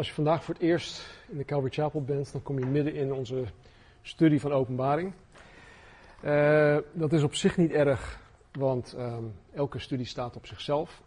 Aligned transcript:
als 0.00 0.08
je 0.08 0.14
vandaag 0.14 0.44
voor 0.44 0.54
het 0.54 0.62
eerst 0.62 1.06
in 1.28 1.36
de 1.36 1.44
Calvary 1.44 1.72
Chapel 1.72 2.02
bent, 2.02 2.32
dan 2.32 2.42
kom 2.42 2.58
je 2.58 2.66
midden 2.66 2.94
in 2.94 3.12
onze 3.12 3.44
studie 4.02 4.40
van 4.40 4.52
openbaring. 4.52 5.12
Uh, 6.24 6.76
dat 6.92 7.12
is 7.12 7.22
op 7.22 7.34
zich 7.34 7.56
niet 7.56 7.70
erg, 7.70 8.20
want 8.52 8.94
um, 8.98 9.34
elke 9.54 9.78
studie 9.78 10.06
staat 10.06 10.36
op 10.36 10.46
zichzelf. 10.46 11.02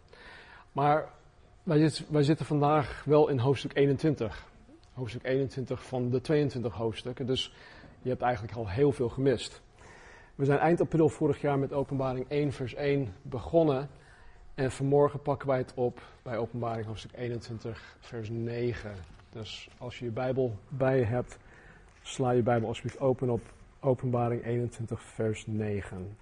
Maar 0.72 1.08
wij, 1.62 1.90
wij, 2.08 2.22
zitten 2.22 2.46
vandaag 2.46 3.02
wel 3.04 3.28
in 3.28 3.38
hoofdstuk 3.38 3.76
21. 3.76 4.46
Hoofdstuk 4.92 5.24
21 5.24 5.84
van 5.84 6.10
de 6.10 6.20
22 6.20 6.74
hoofdstukken, 6.74 7.26
dus 7.26 7.54
je 8.02 8.08
hebt 8.08 8.22
eigenlijk 8.22 8.56
al 8.56 8.68
heel 8.68 8.92
veel 8.92 9.08
gemist. 9.08 9.62
We 10.34 10.44
zijn 10.44 10.58
eind 10.58 10.80
april 10.80 11.08
vorig 11.08 11.40
jaar 11.40 11.58
met 11.58 11.72
openbaring 11.72 12.26
1 12.28 12.52
vers 12.52 12.74
1 12.74 13.14
begonnen. 13.22 13.88
En 14.54 14.70
vanmorgen 14.70 15.22
pakken 15.22 15.48
wij 15.48 15.58
het 15.58 15.72
op 15.74 16.00
bij 16.22 16.38
openbaring 16.38 16.86
hoofdstuk 16.86 17.12
21 17.14 17.96
vers 18.00 18.30
9. 18.30 18.94
Dus 19.30 19.68
als 19.78 19.98
je 19.98 20.04
je 20.04 20.10
Bijbel 20.10 20.56
bij 20.68 20.98
je 20.98 21.04
hebt, 21.04 21.38
sla 22.02 22.30
je 22.30 22.42
Bijbel 22.42 22.68
alsjeblieft 22.68 23.00
open 23.00 23.30
op 23.30 23.42
openbaring 23.80 24.44
21 24.44 25.02
vers 25.02 25.46
9. 25.46 26.16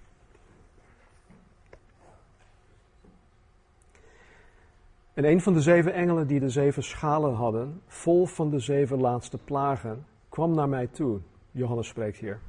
En 5.15 5.25
een 5.25 5.41
van 5.41 5.53
de 5.53 5.61
zeven 5.61 5.95
engelen 5.95 6.27
die 6.27 6.41
de 6.41 6.49
zeven 6.49 6.83
schalen 6.83 7.35
hadden, 7.35 7.83
vol 7.87 8.27
van 8.27 8.51
de 8.51 8.59
zeven 8.59 9.01
laatste 9.01 9.39
plagen, 9.39 10.07
kwam 10.29 10.55
naar 10.55 10.69
mij 10.69 10.87
toe. 10.87 11.21
Johannes 11.51 11.89
spreekt 11.89 12.19
hier. 12.19 12.41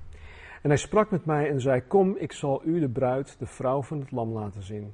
En 0.61 0.69
hij 0.69 0.77
sprak 0.77 1.11
met 1.11 1.25
mij 1.25 1.49
en 1.49 1.61
zei: 1.61 1.81
Kom, 1.87 2.15
ik 2.17 2.31
zal 2.31 2.61
u 2.65 2.79
de 2.79 2.89
bruid, 2.89 3.35
de 3.39 3.45
vrouw 3.45 3.81
van 3.81 3.99
het 3.99 4.11
lam, 4.11 4.31
laten 4.31 4.63
zien. 4.63 4.93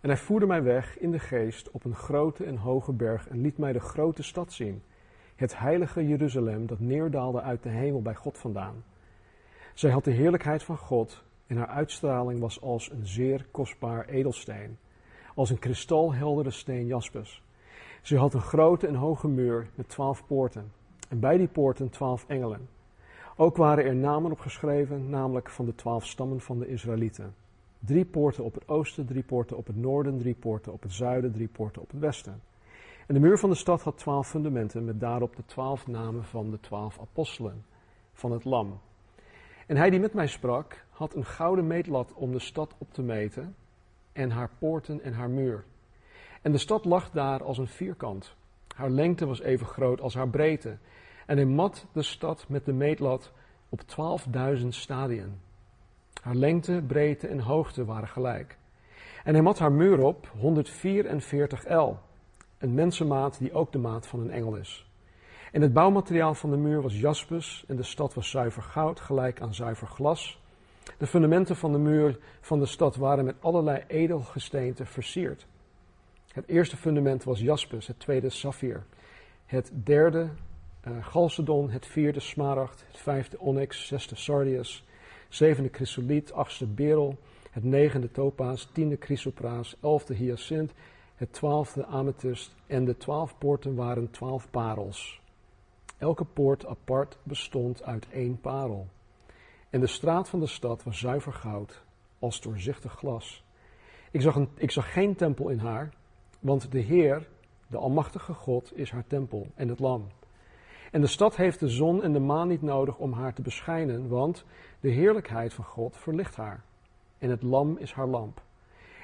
En 0.00 0.08
hij 0.08 0.18
voerde 0.18 0.46
mij 0.46 0.62
weg 0.62 0.98
in 0.98 1.10
de 1.10 1.18
geest 1.18 1.70
op 1.70 1.84
een 1.84 1.94
grote 1.94 2.44
en 2.44 2.56
hoge 2.56 2.92
berg 2.92 3.28
en 3.28 3.40
liet 3.40 3.58
mij 3.58 3.72
de 3.72 3.80
grote 3.80 4.22
stad 4.22 4.52
zien, 4.52 4.82
het 5.36 5.58
heilige 5.58 6.08
Jeruzalem 6.08 6.66
dat 6.66 6.80
neerdaalde 6.80 7.40
uit 7.40 7.62
de 7.62 7.68
hemel 7.68 8.02
bij 8.02 8.14
God 8.14 8.38
vandaan. 8.38 8.84
Zij 9.74 9.90
had 9.90 10.04
de 10.04 10.10
heerlijkheid 10.10 10.62
van 10.62 10.76
God 10.76 11.24
en 11.46 11.56
haar 11.56 11.66
uitstraling 11.66 12.40
was 12.40 12.60
als 12.60 12.90
een 12.90 13.06
zeer 13.06 13.46
kostbaar 13.50 14.06
edelsteen, 14.06 14.78
als 15.34 15.50
een 15.50 15.58
kristalheldere 15.58 16.50
steen 16.50 16.86
jaspis. 16.86 17.42
Ze 18.02 18.16
had 18.16 18.34
een 18.34 18.40
grote 18.40 18.86
en 18.86 18.94
hoge 18.94 19.28
muur 19.28 19.70
met 19.74 19.88
twaalf 19.88 20.26
poorten 20.26 20.72
en 21.08 21.20
bij 21.20 21.36
die 21.36 21.48
poorten 21.48 21.90
twaalf 21.90 22.24
engelen. 22.28 22.68
Ook 23.36 23.56
waren 23.56 23.84
er 23.84 23.94
namen 23.94 24.30
opgeschreven, 24.30 25.10
namelijk 25.10 25.50
van 25.50 25.64
de 25.64 25.74
twaalf 25.74 26.06
stammen 26.06 26.40
van 26.40 26.58
de 26.58 26.68
Israëlieten. 26.68 27.34
Drie 27.78 28.04
poorten 28.04 28.44
op 28.44 28.54
het 28.54 28.68
oosten, 28.68 29.06
drie 29.06 29.22
poorten 29.22 29.56
op 29.56 29.66
het 29.66 29.76
noorden, 29.76 30.18
drie 30.18 30.34
poorten 30.34 30.72
op 30.72 30.82
het 30.82 30.92
zuiden, 30.92 31.32
drie 31.32 31.48
poorten 31.48 31.82
op 31.82 31.90
het 31.90 32.00
westen. 32.00 32.40
En 33.06 33.14
de 33.14 33.20
muur 33.20 33.38
van 33.38 33.50
de 33.50 33.56
stad 33.56 33.82
had 33.82 33.98
twaalf 33.98 34.28
fundamenten 34.28 34.84
met 34.84 35.00
daarop 35.00 35.36
de 35.36 35.44
twaalf 35.44 35.86
namen 35.86 36.24
van 36.24 36.50
de 36.50 36.60
twaalf 36.60 37.00
apostelen 37.00 37.64
van 38.12 38.32
het 38.32 38.44
lam. 38.44 38.80
En 39.66 39.76
hij 39.76 39.90
die 39.90 40.00
met 40.00 40.14
mij 40.14 40.26
sprak, 40.26 40.84
had 40.90 41.14
een 41.14 41.24
gouden 41.24 41.66
meetlat 41.66 42.12
om 42.14 42.32
de 42.32 42.38
stad 42.38 42.74
op 42.78 42.92
te 42.92 43.02
meten 43.02 43.56
en 44.12 44.30
haar 44.30 44.50
poorten 44.58 45.02
en 45.02 45.12
haar 45.12 45.30
muur. 45.30 45.64
En 46.42 46.52
de 46.52 46.58
stad 46.58 46.84
lag 46.84 47.10
daar 47.10 47.42
als 47.42 47.58
een 47.58 47.66
vierkant. 47.66 48.34
Haar 48.74 48.90
lengte 48.90 49.26
was 49.26 49.40
even 49.40 49.66
groot 49.66 50.00
als 50.00 50.14
haar 50.14 50.28
breedte. 50.28 50.78
En 51.26 51.36
hij 51.36 51.46
mat 51.46 51.86
de 51.92 52.02
stad 52.02 52.48
met 52.48 52.64
de 52.64 52.72
meetlat 52.72 53.32
op 53.68 53.80
twaalfduizend 53.80 54.74
stadien. 54.74 55.40
Haar 56.22 56.34
lengte, 56.34 56.82
breedte 56.86 57.26
en 57.26 57.40
hoogte 57.40 57.84
waren 57.84 58.08
gelijk. 58.08 58.56
En 59.24 59.34
hij 59.34 59.42
mat 59.42 59.58
haar 59.58 59.72
muur 59.72 59.98
op 59.98 60.28
144 60.38 61.68
L, 61.68 61.94
een 62.58 62.74
mensenmaat 62.74 63.38
die 63.38 63.52
ook 63.52 63.72
de 63.72 63.78
maat 63.78 64.06
van 64.06 64.20
een 64.20 64.30
engel 64.30 64.54
is. 64.54 64.86
En 65.52 65.62
het 65.62 65.72
bouwmateriaal 65.72 66.34
van 66.34 66.50
de 66.50 66.56
muur 66.56 66.82
was 66.82 67.00
jaspis 67.00 67.64
en 67.68 67.76
de 67.76 67.82
stad 67.82 68.14
was 68.14 68.30
zuiver 68.30 68.62
goud, 68.62 69.00
gelijk 69.00 69.40
aan 69.40 69.54
zuiver 69.54 69.86
glas. 69.86 70.40
De 70.98 71.06
fundamenten 71.06 71.56
van 71.56 71.72
de 71.72 71.78
muur 71.78 72.18
van 72.40 72.58
de 72.58 72.66
stad 72.66 72.96
waren 72.96 73.24
met 73.24 73.36
allerlei 73.40 73.84
edelgesteenten 73.86 74.86
versierd. 74.86 75.46
Het 76.32 76.48
eerste 76.48 76.76
fundament 76.76 77.24
was 77.24 77.40
jaspis, 77.40 77.86
het 77.86 78.00
tweede 78.00 78.30
saffier, 78.30 78.84
het 79.46 79.70
derde 79.74 80.28
uh, 80.88 81.06
galcedon, 81.06 81.70
het 81.70 81.86
vierde 81.86 82.20
smaragd, 82.20 82.84
het 82.86 83.00
vijfde 83.00 83.38
onyx, 83.38 83.86
zesde 83.86 84.16
sardius, 84.16 84.84
zevende 85.28 85.68
chrysoliet, 85.72 86.32
achtste 86.32 86.66
berel, 86.66 87.18
het 87.50 87.64
negende 87.64 88.10
topaas, 88.10 88.68
tiende 88.72 88.96
chrysopraas, 89.00 89.76
elfde 89.80 90.14
hyacint, 90.14 90.72
het 91.14 91.32
twaalfde 91.32 91.86
amethyst 91.86 92.54
en 92.66 92.84
de 92.84 92.96
twaalf 92.96 93.38
poorten 93.38 93.74
waren 93.74 94.10
twaalf 94.10 94.50
parels. 94.50 95.20
Elke 95.98 96.24
poort 96.24 96.66
apart 96.66 97.18
bestond 97.22 97.82
uit 97.82 98.06
één 98.10 98.40
parel. 98.40 98.86
En 99.70 99.80
de 99.80 99.86
straat 99.86 100.28
van 100.28 100.40
de 100.40 100.46
stad 100.46 100.82
was 100.82 100.98
zuiver 100.98 101.32
goud, 101.32 101.82
als 102.18 102.40
doorzichtig 102.40 102.92
glas. 102.92 103.44
Ik 104.10 104.20
zag, 104.20 104.34
een, 104.34 104.48
ik 104.54 104.70
zag 104.70 104.92
geen 104.92 105.14
tempel 105.14 105.48
in 105.48 105.58
haar, 105.58 105.94
want 106.40 106.72
de 106.72 106.80
Heer, 106.80 107.28
de 107.66 107.76
Almachtige 107.76 108.34
God, 108.34 108.72
is 108.76 108.90
haar 108.90 109.06
tempel 109.06 109.46
en 109.54 109.68
het 109.68 109.78
Lam. 109.78 110.06
En 110.90 111.00
de 111.00 111.06
stad 111.06 111.36
heeft 111.36 111.60
de 111.60 111.68
zon 111.68 112.02
en 112.02 112.12
de 112.12 112.18
maan 112.18 112.48
niet 112.48 112.62
nodig 112.62 112.98
om 112.98 113.12
haar 113.12 113.34
te 113.34 113.42
beschijnen, 113.42 114.08
want 114.08 114.44
de 114.80 114.90
heerlijkheid 114.90 115.54
van 115.54 115.64
God 115.64 115.96
verlicht 115.96 116.36
haar. 116.36 116.64
En 117.18 117.30
het 117.30 117.42
lam 117.42 117.76
is 117.78 117.92
haar 117.92 118.06
lamp. 118.06 118.42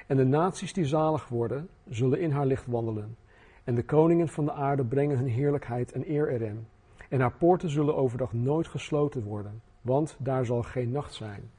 En 0.07 0.17
de 0.17 0.25
naties 0.25 0.73
die 0.73 0.85
zalig 0.85 1.27
worden, 1.27 1.69
zullen 1.89 2.19
in 2.19 2.31
haar 2.31 2.45
licht 2.45 2.65
wandelen. 2.67 3.17
En 3.63 3.75
de 3.75 3.83
koningen 3.83 4.27
van 4.27 4.45
de 4.45 4.51
aarde 4.51 4.85
brengen 4.85 5.17
hun 5.17 5.27
heerlijkheid 5.27 5.91
en 5.91 6.11
eer 6.11 6.29
erin. 6.29 6.67
En 7.09 7.19
haar 7.19 7.33
poorten 7.37 7.69
zullen 7.69 7.95
overdag 7.95 8.33
nooit 8.33 8.67
gesloten 8.67 9.23
worden, 9.23 9.61
want 9.81 10.15
daar 10.19 10.45
zal 10.45 10.63
geen 10.63 10.91
nacht 10.91 11.13
zijn. 11.13 11.51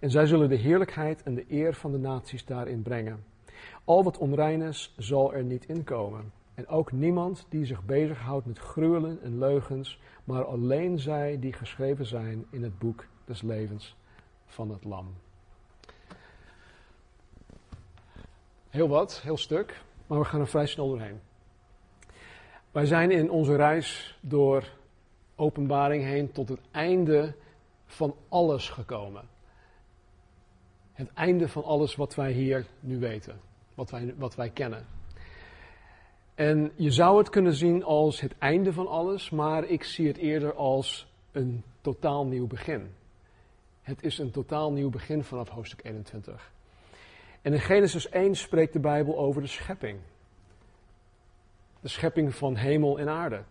En 0.00 0.10
zij 0.10 0.26
zullen 0.26 0.48
de 0.48 0.56
heerlijkheid 0.56 1.22
en 1.22 1.34
de 1.34 1.44
eer 1.48 1.74
van 1.74 1.92
de 1.92 1.98
naties 1.98 2.44
daarin 2.44 2.82
brengen. 2.82 3.24
Al 3.84 4.04
wat 4.04 4.18
onrein 4.18 4.62
is, 4.62 4.94
zal 4.98 5.34
er 5.34 5.44
niet 5.44 5.66
inkomen. 5.66 6.32
En 6.54 6.68
ook 6.68 6.92
niemand 6.92 7.46
die 7.48 7.64
zich 7.64 7.84
bezighoudt 7.84 8.46
met 8.46 8.58
gruwelen 8.58 9.22
en 9.22 9.38
leugens, 9.38 9.98
maar 10.24 10.44
alleen 10.44 10.98
zij 10.98 11.38
die 11.38 11.52
geschreven 11.52 12.06
zijn 12.06 12.46
in 12.50 12.62
het 12.62 12.78
boek 12.78 13.06
des 13.24 13.42
levens 13.42 13.96
van 14.46 14.70
het 14.70 14.84
Lam. 14.84 15.14
Heel 18.68 18.88
wat, 18.88 19.20
heel 19.20 19.36
stuk, 19.36 19.82
maar 20.06 20.18
we 20.18 20.24
gaan 20.24 20.40
er 20.40 20.48
vrij 20.48 20.66
snel 20.66 20.88
doorheen. 20.88 21.20
Wij 22.70 22.86
zijn 22.86 23.10
in 23.10 23.30
onze 23.30 23.56
reis 23.56 24.18
door 24.20 24.64
openbaring 25.34 26.04
heen 26.04 26.32
tot 26.32 26.48
het 26.48 26.60
einde 26.70 27.34
van 27.86 28.14
alles 28.28 28.68
gekomen. 28.68 29.28
Het 30.92 31.12
einde 31.12 31.48
van 31.48 31.64
alles 31.64 31.96
wat 31.96 32.14
wij 32.14 32.32
hier 32.32 32.66
nu 32.80 32.98
weten, 32.98 33.40
wat 33.74 33.90
wij, 33.90 34.14
wat 34.16 34.34
wij 34.34 34.50
kennen. 34.50 34.86
En 36.34 36.72
je 36.76 36.90
zou 36.90 37.18
het 37.18 37.30
kunnen 37.30 37.54
zien 37.54 37.84
als 37.84 38.20
het 38.20 38.38
einde 38.38 38.72
van 38.72 38.86
alles, 38.86 39.30
maar 39.30 39.64
ik 39.64 39.84
zie 39.84 40.06
het 40.06 40.16
eerder 40.16 40.54
als 40.54 41.12
een 41.32 41.62
totaal 41.80 42.26
nieuw 42.26 42.46
begin. 42.46 42.94
Het 43.82 44.02
is 44.02 44.18
een 44.18 44.30
totaal 44.30 44.72
nieuw 44.72 44.90
begin 44.90 45.24
vanaf 45.24 45.48
hoofdstuk 45.48 45.84
21. 45.84 46.52
En 47.42 47.52
in 47.52 47.60
Genesis 47.60 48.08
1 48.08 48.34
spreekt 48.34 48.72
de 48.72 48.80
Bijbel 48.80 49.18
over 49.18 49.42
de 49.42 49.48
schepping. 49.48 49.98
De 51.80 51.88
schepping 51.88 52.34
van 52.34 52.56
hemel 52.56 52.98
en 52.98 53.08
aarde. 53.08 53.42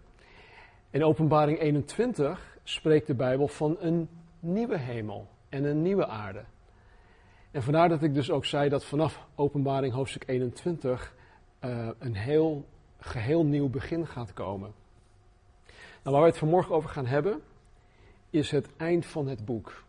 In 0.89 1.03
Openbaring 1.03 1.59
21 1.59 2.57
spreekt 2.63 3.07
de 3.07 3.15
Bijbel 3.15 3.47
van 3.47 3.77
een 3.79 4.09
nieuwe 4.39 4.77
hemel 4.77 5.27
en 5.49 5.63
een 5.63 5.81
nieuwe 5.81 6.07
aarde. 6.07 6.43
En 7.51 7.63
vandaar 7.63 7.89
dat 7.89 8.03
ik 8.03 8.13
dus 8.13 8.31
ook 8.31 8.45
zei 8.45 8.69
dat 8.69 8.85
vanaf 8.85 9.27
Openbaring 9.35 9.93
hoofdstuk 9.93 10.23
21 10.27 11.15
uh, 11.63 11.71
eh, 11.71 11.89
een 11.99 12.15
heel 12.15 12.65
geheel 13.03 13.45
nieuw 13.45 13.69
begin 13.69 14.07
gaat 14.07 14.33
komen. 14.33 14.73
Nou, 16.03 16.15
waar 16.15 16.21
we 16.21 16.29
het 16.29 16.37
vanmorgen 16.37 16.75
over 16.75 16.89
gaan 16.89 17.05
hebben, 17.05 17.41
is 18.29 18.51
het 18.51 18.69
eind 18.77 19.05
van 19.05 19.27
het 19.27 19.45
boek. 19.45 19.83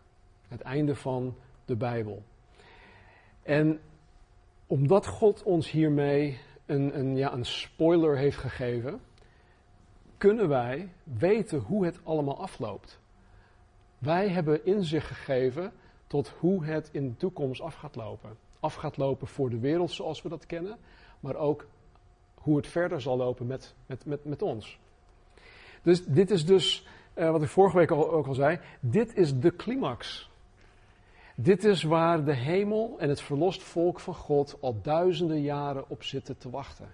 Het 0.49 0.61
einde 0.61 0.97
van 0.97 1.35
de 1.65 1.77
Bijbel. 1.77 2.23
En 3.43 3.81
omdat 4.67 5.07
God 5.07 5.43
ons 5.43 5.71
hiermee 5.71 6.39
een, 6.67 6.99
een, 6.99 7.17
ja, 7.17 7.33
een 7.33 7.45
spoiler 7.45 8.17
heeft 8.17 8.37
gegeven, 8.37 9.01
kunnen 10.19 10.49
wij 10.49 10.89
weten 11.03 11.59
hoe 11.59 11.85
het 11.85 12.01
allemaal 12.05 12.41
afloopt. 12.41 12.99
Wij 13.99 14.29
hebben 14.29 14.67
inzicht 14.67 15.07
gegeven 15.07 15.73
tot 16.07 16.29
hoe 16.29 16.65
het 16.65 16.89
in 16.93 17.09
de 17.09 17.17
toekomst 17.17 17.61
af 17.61 17.75
gaat 17.75 17.97
lopen. 17.97 18.37
Af 18.61 18.75
gaat 18.75 18.97
lopen 18.97 19.27
voor 19.27 19.51
de 19.51 19.59
wereld 19.59 19.91
zoals 19.91 20.23
we 20.23 20.29
dat 20.29 20.47
kennen, 20.47 20.77
maar 21.21 21.37
ook 21.37 21.67
hoe 22.45 22.57
het 22.57 22.67
verder 22.67 23.01
zal 23.01 23.17
lopen 23.17 23.47
met, 23.47 23.75
met, 23.87 24.07
met, 24.07 24.25
met 24.25 24.43
ons. 24.43 24.79
Dus 25.83 26.05
dit 26.05 26.31
is 26.31 26.47
dus, 26.47 26.87
uh, 27.15 27.31
wat 27.31 27.43
ik 27.43 27.49
vorige 27.49 27.77
week 27.77 27.91
al, 27.91 28.13
ook 28.13 28.27
al 28.27 28.35
zei, 28.35 28.59
dit 28.81 29.17
is 29.17 29.39
de 29.39 29.57
climax. 29.57 30.31
Dit 31.35 31.65
is 31.65 31.83
waar 31.83 32.25
de 32.25 32.35
hemel 32.35 32.97
en 32.99 33.09
het 33.09 33.21
verlost 33.21 33.63
volk 33.63 34.01
van 34.01 34.15
God 34.15 34.57
al 34.61 34.81
duizenden 34.83 35.41
jaren 35.41 35.89
op 35.89 36.03
zitten 36.03 36.39
te 36.39 36.51
wachten. 36.51 36.89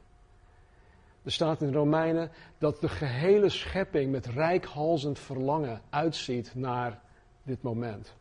Er 1.22 1.32
staat 1.32 1.62
in 1.62 1.72
Romeinen 1.72 2.30
dat 2.58 2.80
de 2.80 2.88
gehele 2.88 3.48
schepping 3.48 4.10
met 4.10 4.26
rijkhalzend 4.26 5.18
verlangen 5.18 5.80
uitziet 5.88 6.54
naar 6.54 7.00
dit 7.42 7.62
moment. 7.62 8.14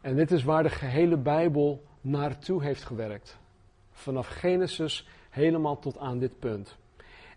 En 0.00 0.16
dit 0.16 0.30
is 0.30 0.44
waar 0.44 0.62
de 0.62 0.70
gehele 0.70 1.16
Bijbel 1.16 1.84
naartoe 2.00 2.62
heeft 2.62 2.84
gewerkt. 2.84 3.38
Vanaf 3.90 4.26
Genesis 4.26 5.08
helemaal 5.30 5.78
tot 5.78 5.98
aan 5.98 6.18
dit 6.18 6.38
punt. 6.38 6.76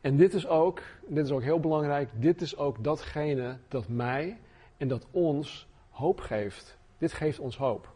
En 0.02 0.18
dit 0.18 0.34
is 0.34 0.48
ook, 0.48 0.82
dit 1.08 1.26
is 1.26 1.32
ook 1.32 1.42
heel 1.42 1.60
belangrijk, 1.60 2.10
dit 2.14 2.42
is 2.42 2.58
ook 2.58 2.84
datgene 2.84 3.58
dat 3.68 3.88
mij 3.88 4.38
en 4.78 4.88
dat 4.88 5.08
ons 5.12 5.68
hoop 5.90 6.20
geeft. 6.20 6.78
Dit 6.98 7.14
geeft 7.14 7.40
ons 7.40 7.58
hoop. 7.58 7.94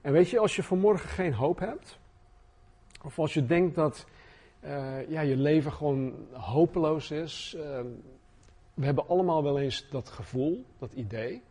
En 0.00 0.12
weet 0.12 0.30
je, 0.30 0.38
als 0.38 0.56
je 0.56 0.62
vanmorgen 0.62 1.08
geen 1.08 1.34
hoop 1.34 1.58
hebt, 1.58 1.98
of 3.04 3.18
als 3.18 3.34
je 3.34 3.46
denkt 3.46 3.74
dat 3.74 4.06
uh, 4.64 5.10
ja, 5.10 5.20
je 5.20 5.36
leven 5.36 5.72
gewoon 5.72 6.14
hopeloos 6.32 7.10
is, 7.10 7.54
uh, 7.56 7.80
we 8.74 8.84
hebben 8.84 9.08
allemaal 9.08 9.42
wel 9.42 9.58
eens 9.58 9.88
dat 9.90 10.08
gevoel, 10.08 10.64
dat 10.78 10.92
idee, 10.92 11.42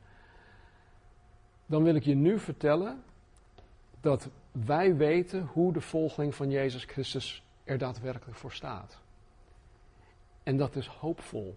dan 1.66 1.84
wil 1.84 1.96
ik 1.96 2.04
je 2.04 2.16
nu 2.16 2.40
vertellen 2.40 3.04
dat 4.02 4.30
wij 4.52 4.96
weten 4.96 5.50
hoe 5.54 5.74
de 5.74 5.82
volgeling 5.82 6.36
van 6.36 6.50
Jezus 6.50 6.84
Christus 6.84 7.44
er 7.68 7.78
daadwerkelijk 7.78 8.38
voor 8.38 8.52
staat. 8.52 8.98
En 10.44 10.58
dat 10.58 10.76
is 10.76 10.88
hoopvol. 10.88 11.56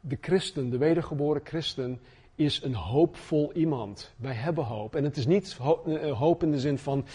De 0.00 0.18
christen, 0.20 0.70
de 0.70 0.78
wedergeboren 0.78 1.40
christen, 1.44 2.00
is 2.34 2.62
een 2.62 2.74
hoopvol 2.74 3.52
iemand. 3.52 4.14
Wij 4.16 4.34
hebben 4.34 4.64
hoop. 4.64 4.94
En 4.94 5.04
het 5.04 5.16
is 5.16 5.26
niet 5.26 5.58
eh, 5.86 6.18
hoop 6.18 6.42
in 6.42 6.50
de 6.50 6.60
zin 6.60 6.78
van, 6.78 7.06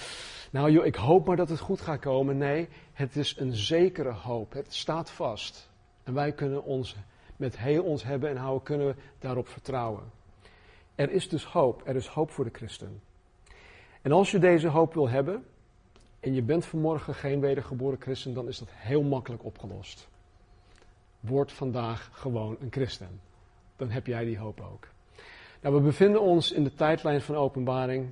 nou 0.51 0.71
joh, 0.71 0.85
ik 0.85 0.95
hoop 0.95 1.27
maar 1.27 1.35
dat 1.35 1.49
het 1.49 1.59
goed 1.59 1.81
gaat 1.81 1.99
komen. 1.99 2.37
Nee, 2.37 2.67
het 2.93 3.15
is 3.15 3.37
een 3.37 3.55
zekere 3.55 4.11
hoop. 4.11 4.53
Het 4.53 4.73
staat 4.73 5.11
vast. 5.11 5.69
En 6.03 6.13
wij 6.13 6.31
kunnen 6.31 6.63
ons 6.63 6.95
met 7.35 7.57
heel 7.57 7.83
ons 7.83 8.03
hebben 8.03 8.29
en 8.29 8.37
houden, 8.37 8.63
kunnen 8.63 8.87
we 8.87 8.95
daarop 9.19 9.47
vertrouwen. 9.47 10.03
Er 10.95 11.11
is 11.11 11.29
dus 11.29 11.45
hoop. 11.45 11.81
Er 11.85 11.95
is 11.95 12.07
hoop 12.07 12.31
voor 12.31 12.43
de 12.43 12.53
christen. 12.53 13.01
En 14.01 14.11
als 14.11 14.31
je 14.31 14.39
deze 14.39 14.67
hoop 14.67 14.93
wil 14.93 15.09
hebben, 15.09 15.45
en 16.21 16.33
je 16.33 16.41
bent 16.41 16.65
vanmorgen 16.65 17.15
geen 17.15 17.39
wedergeboren 17.39 18.01
christen, 18.01 18.33
dan 18.33 18.47
is 18.47 18.57
dat 18.57 18.69
heel 18.71 19.03
makkelijk 19.03 19.43
opgelost. 19.43 20.07
Word 21.19 21.51
vandaag 21.51 22.09
gewoon 22.13 22.57
een 22.59 22.71
christen. 22.71 23.19
Dan 23.75 23.89
heb 23.89 24.07
jij 24.07 24.25
die 24.25 24.37
hoop 24.37 24.61
ook. 24.71 24.87
Nou, 25.61 25.75
we 25.75 25.81
bevinden 25.81 26.21
ons 26.21 26.51
in 26.51 26.63
de 26.63 26.73
tijdlijn 26.73 27.21
van 27.21 27.35
openbaring 27.35 28.11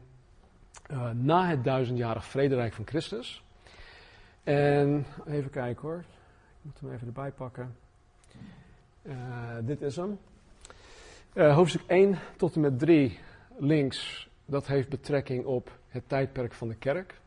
uh, 0.91 1.09
na 1.11 1.47
het 1.47 1.63
duizendjarig 1.63 2.25
vrederijk 2.25 2.73
van 2.73 2.87
Christus. 2.87 3.43
En 4.43 5.05
even 5.25 5.49
kijken 5.49 5.81
hoor. 5.81 5.99
Ik 5.99 6.05
moet 6.61 6.79
hem 6.79 6.93
even 6.93 7.07
erbij 7.07 7.31
pakken. 7.31 7.75
Uh, 9.01 9.15
dit 9.61 9.81
is 9.81 9.95
hem. 9.95 10.19
Uh, 11.33 11.55
hoofdstuk 11.55 11.81
1 11.87 12.19
tot 12.37 12.55
en 12.55 12.61
met 12.61 12.79
3 12.79 13.19
links, 13.57 14.29
dat 14.45 14.67
heeft 14.67 14.89
betrekking 14.89 15.45
op 15.45 15.79
het 15.87 16.03
tijdperk 16.07 16.53
van 16.53 16.67
de 16.67 16.75
kerk. 16.75 17.19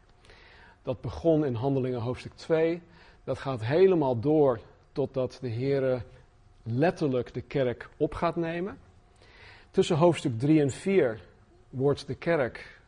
Dat 0.82 1.00
begon 1.00 1.44
in 1.44 1.55
Handelingen 1.55 2.00
hoofdstuk 2.00 2.32
2. 2.34 2.82
Dat 3.25 3.38
gaat 3.38 3.64
helemaal 3.64 4.20
door 4.20 4.61
totdat 4.93 5.38
de 5.40 5.49
Heer 5.49 6.05
letterlijk 6.62 7.34
de 7.34 7.40
kerk 7.40 7.88
op 7.96 8.14
gaat 8.14 8.37
nemen. 8.37 8.79
Tussen 9.70 9.96
hoofdstuk 9.96 10.38
3 10.38 10.61
en 10.61 10.70
4 10.70 11.20
wordt 11.70 12.06
de 12.06 12.14
kerk, 12.14 12.81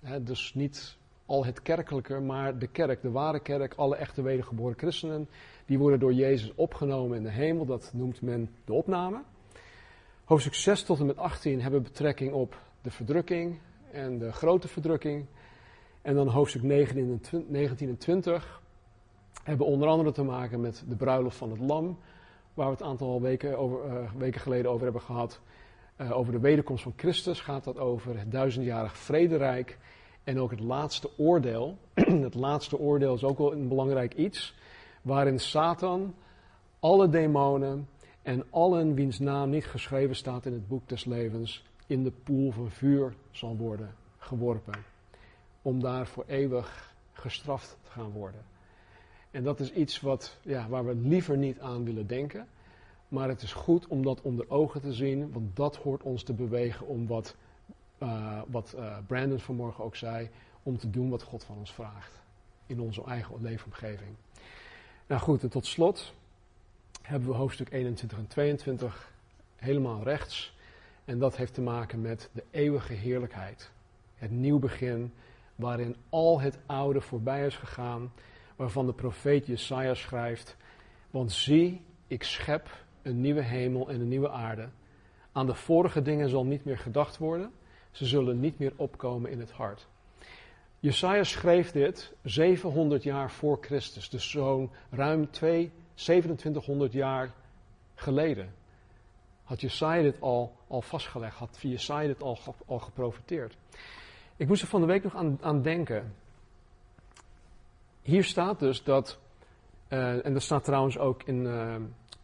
hè, 0.00 0.22
dus 0.22 0.54
niet 0.54 0.96
al 1.26 1.44
het 1.44 1.62
kerkelijke, 1.62 2.20
maar 2.20 2.58
de 2.58 2.66
kerk, 2.66 3.02
de 3.02 3.10
ware 3.10 3.40
kerk, 3.40 3.74
alle 3.74 3.96
echte 3.96 4.22
wedergeboren 4.22 4.78
christenen, 4.78 5.28
die 5.66 5.78
worden 5.78 5.98
door 5.98 6.12
Jezus 6.12 6.52
opgenomen 6.54 7.16
in 7.16 7.22
de 7.22 7.30
hemel. 7.30 7.64
Dat 7.64 7.90
noemt 7.92 8.22
men 8.22 8.50
de 8.64 8.72
opname. 8.72 9.22
Hoofdstuk 10.24 10.54
6 10.54 10.82
tot 10.82 11.00
en 11.00 11.06
met 11.06 11.16
18 11.16 11.60
hebben 11.60 11.82
betrekking 11.82 12.32
op 12.32 12.60
de 12.80 12.90
verdrukking 12.90 13.58
en 13.92 14.18
de 14.18 14.32
grote 14.32 14.68
verdrukking. 14.68 15.26
En 16.02 16.14
dan 16.14 16.28
hoofdstuk 16.28 16.62
19 16.62 17.88
en 17.88 17.98
20 17.98 18.60
hebben 19.42 19.66
onder 19.66 19.88
andere 19.88 20.12
te 20.12 20.22
maken 20.22 20.60
met 20.60 20.84
de 20.88 20.96
bruiloft 20.96 21.36
van 21.36 21.50
het 21.50 21.60
lam, 21.60 21.98
waar 22.54 22.66
we 22.66 22.72
het 22.72 22.82
aantal 22.82 23.20
weken, 23.20 23.58
over, 23.58 23.86
uh, 23.86 24.10
weken 24.16 24.40
geleden 24.40 24.70
over 24.70 24.84
hebben 24.84 25.02
gehad. 25.02 25.40
Uh, 25.96 26.16
over 26.16 26.32
de 26.32 26.40
wederkomst 26.40 26.82
van 26.82 26.92
Christus 26.96 27.40
gaat 27.40 27.64
dat 27.64 27.78
over 27.78 28.18
het 28.18 28.30
duizendjarig 28.30 28.96
vrederijk 28.96 29.78
en 30.24 30.40
ook 30.40 30.50
het 30.50 30.60
laatste 30.60 31.10
oordeel. 31.16 31.76
het 32.28 32.34
laatste 32.34 32.78
oordeel 32.78 33.14
is 33.14 33.24
ook 33.24 33.38
wel 33.38 33.52
een 33.52 33.68
belangrijk 33.68 34.14
iets, 34.14 34.54
waarin 35.02 35.40
Satan 35.40 36.14
alle 36.80 37.08
demonen 37.08 37.88
en 38.22 38.44
allen 38.50 38.94
wiens 38.94 39.18
naam 39.18 39.50
niet 39.50 39.66
geschreven 39.66 40.16
staat 40.16 40.46
in 40.46 40.52
het 40.52 40.68
boek 40.68 40.88
des 40.88 41.04
levens 41.04 41.64
in 41.86 42.02
de 42.02 42.12
poel 42.24 42.50
van 42.50 42.70
vuur 42.70 43.14
zal 43.30 43.56
worden 43.56 43.94
geworpen. 44.18 44.91
Om 45.62 45.80
daar 45.80 46.06
voor 46.06 46.24
eeuwig 46.26 46.94
gestraft 47.12 47.76
te 47.82 47.90
gaan 47.90 48.10
worden. 48.10 48.44
En 49.30 49.42
dat 49.42 49.60
is 49.60 49.72
iets 49.72 50.00
wat, 50.00 50.38
ja, 50.42 50.68
waar 50.68 50.86
we 50.86 50.94
liever 50.94 51.36
niet 51.36 51.60
aan 51.60 51.84
willen 51.84 52.06
denken. 52.06 52.46
Maar 53.08 53.28
het 53.28 53.42
is 53.42 53.52
goed 53.52 53.86
om 53.86 54.02
dat 54.02 54.20
onder 54.20 54.50
ogen 54.50 54.80
te 54.80 54.92
zien, 54.92 55.32
want 55.32 55.56
dat 55.56 55.76
hoort 55.76 56.02
ons 56.02 56.22
te 56.22 56.32
bewegen 56.32 56.86
om 56.86 57.06
wat, 57.06 57.36
uh, 57.98 58.40
wat 58.46 58.74
uh, 58.76 58.96
Brandon 59.06 59.38
vanmorgen 59.38 59.84
ook 59.84 59.96
zei, 59.96 60.30
om 60.62 60.78
te 60.78 60.90
doen 60.90 61.10
wat 61.10 61.22
God 61.22 61.44
van 61.44 61.56
ons 61.56 61.72
vraagt. 61.72 62.20
In 62.66 62.80
onze 62.80 63.04
eigen 63.04 63.34
leefomgeving. 63.40 64.10
Nou 65.06 65.20
goed, 65.20 65.42
en 65.42 65.48
tot 65.48 65.66
slot 65.66 66.14
hebben 67.02 67.28
we 67.28 67.34
hoofdstuk 67.34 67.72
21 67.72 68.18
en 68.18 68.26
22 68.26 69.12
helemaal 69.56 70.02
rechts. 70.02 70.56
En 71.04 71.18
dat 71.18 71.36
heeft 71.36 71.54
te 71.54 71.60
maken 71.60 72.00
met 72.00 72.30
de 72.32 72.44
eeuwige 72.50 72.92
heerlijkheid. 72.92 73.70
Het 74.14 74.30
nieuw 74.30 74.58
begin, 74.58 75.12
waarin 75.62 75.96
al 76.08 76.40
het 76.40 76.58
oude 76.66 77.00
voorbij 77.00 77.46
is 77.46 77.56
gegaan, 77.56 78.12
waarvan 78.56 78.86
de 78.86 78.92
profeet 78.92 79.46
Jesaja 79.46 79.94
schrijft: 79.94 80.56
Want 81.10 81.32
zie, 81.32 81.80
ik 82.06 82.22
schep 82.22 82.84
een 83.02 83.20
nieuwe 83.20 83.42
hemel 83.42 83.88
en 83.88 84.00
een 84.00 84.08
nieuwe 84.08 84.30
aarde. 84.30 84.68
Aan 85.32 85.46
de 85.46 85.54
vorige 85.54 86.02
dingen 86.02 86.28
zal 86.28 86.44
niet 86.44 86.64
meer 86.64 86.78
gedacht 86.78 87.18
worden, 87.18 87.50
ze 87.90 88.06
zullen 88.06 88.40
niet 88.40 88.58
meer 88.58 88.72
opkomen 88.76 89.30
in 89.30 89.40
het 89.40 89.50
hart. 89.50 89.86
Jesaja 90.78 91.24
schreef 91.24 91.70
dit 91.70 92.12
700 92.22 93.02
jaar 93.02 93.30
voor 93.30 93.58
Christus, 93.60 94.08
dus 94.08 94.30
zo'n 94.30 94.70
ruim 94.90 95.30
2, 95.30 95.72
2700 95.94 96.92
jaar 96.92 97.32
geleden. 97.94 98.54
Had 99.42 99.60
Jesaja 99.60 100.02
dit 100.02 100.20
al, 100.20 100.56
al 100.66 100.82
vastgelegd, 100.82 101.36
had 101.36 101.58
Jesaja 101.60 102.06
dit 102.06 102.22
al, 102.22 102.38
al 102.66 102.78
geprofiteerd. 102.78 103.56
Ik 104.42 104.48
moest 104.48 104.62
er 104.62 104.68
van 104.68 104.80
de 104.80 104.86
week 104.86 105.02
nog 105.02 105.16
aan, 105.16 105.38
aan 105.40 105.62
denken. 105.62 106.14
Hier 108.02 108.24
staat 108.24 108.58
dus 108.58 108.82
dat, 108.82 109.18
uh, 109.88 110.26
en 110.26 110.32
dat 110.32 110.42
staat 110.42 110.64
trouwens 110.64 110.98
ook 110.98 111.22
in, 111.22 111.44
uh, 111.44 111.74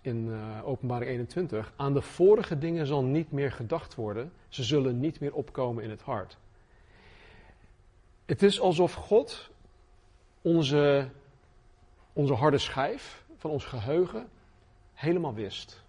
in 0.01 0.27
uh, 0.27 0.69
Openbaring 0.69 1.11
21, 1.11 1.73
aan 1.77 1.95
de 1.95 2.03
vorige 2.03 2.59
dingen 2.59 2.87
zal 2.87 3.05
niet 3.05 3.33
meer 3.33 3.53
gedacht 3.53 3.95
worden, 3.95 4.33
ze 4.49 4.63
zullen 4.63 5.01
niet 5.01 5.21
meer 5.21 5.35
opkomen 5.35 5.85
in 5.85 5.91
het 5.91 6.01
hart. 6.01 6.37
Het 8.27 8.43
is 8.43 8.61
alsof 8.61 8.93
God 8.93 9.51
onze, 10.43 11.09
onze 12.13 12.35
harde 12.35 12.59
schijf 12.59 13.25
van 13.37 13.51
ons 13.51 13.65
geheugen 13.65 14.29
helemaal 14.95 15.35
wist. 15.35 15.83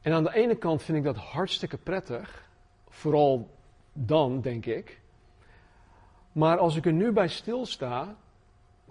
En 0.00 0.12
aan 0.12 0.24
de 0.24 0.34
ene 0.34 0.56
kant 0.56 0.82
vind 0.82 0.98
ik 0.98 1.04
dat 1.04 1.16
hartstikke 1.16 1.76
prettig, 1.78 2.48
vooral 2.88 3.60
dan, 3.92 4.40
denk 4.40 4.66
ik. 4.66 5.00
Maar 6.32 6.58
als 6.58 6.76
ik 6.76 6.86
er 6.86 6.92
nu 6.92 7.12
bij 7.12 7.28
stilsta, 7.28 8.16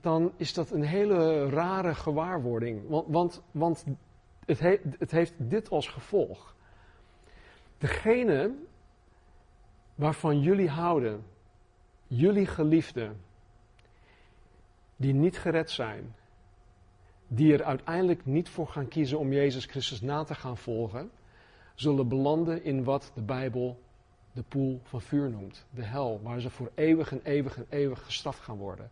dan 0.02 0.32
is 0.38 0.54
dat 0.54 0.72
een 0.72 0.84
hele 0.84 1.50
rare 1.50 1.96
gewaarwording. 1.96 2.88
Want, 2.88 3.08
want, 3.08 3.42
want 3.52 3.86
het, 4.46 4.80
het 5.00 5.12
heeft 5.12 5.34
dit 5.38 5.70
als 5.70 5.88
gevolg. 5.88 6.56
Degene 7.78 8.54
waarvan 9.96 10.40
jullie 10.40 10.70
houden, 10.70 11.24
jullie 12.08 12.46
geliefden, 12.46 13.22
die 14.96 15.14
niet 15.14 15.38
gered 15.38 15.70
zijn, 15.70 16.16
die 17.28 17.54
er 17.54 17.64
uiteindelijk 17.64 18.26
niet 18.26 18.50
voor 18.50 18.68
gaan 18.68 18.88
kiezen 18.88 19.20
om 19.20 19.34
Jezus 19.34 19.66
Christus 19.66 20.02
na 20.02 20.24
te 20.24 20.36
gaan 20.36 20.58
volgen, 20.58 21.12
zullen 21.76 22.08
belanden 22.08 22.64
in 22.64 22.84
wat 22.84 23.12
de 23.16 23.22
Bijbel 23.22 23.80
de 24.34 24.44
poel 24.48 24.82
van 24.84 25.02
vuur 25.02 25.30
noemt, 25.30 25.66
de 25.70 25.84
hel, 25.84 26.20
waar 26.24 26.40
ze 26.40 26.50
voor 26.50 26.72
eeuwig 26.76 27.12
en 27.12 27.22
eeuwig 27.24 27.58
en 27.58 27.66
eeuwig 27.70 28.06
gestraft 28.06 28.40
gaan 28.40 28.58
worden. 28.58 28.92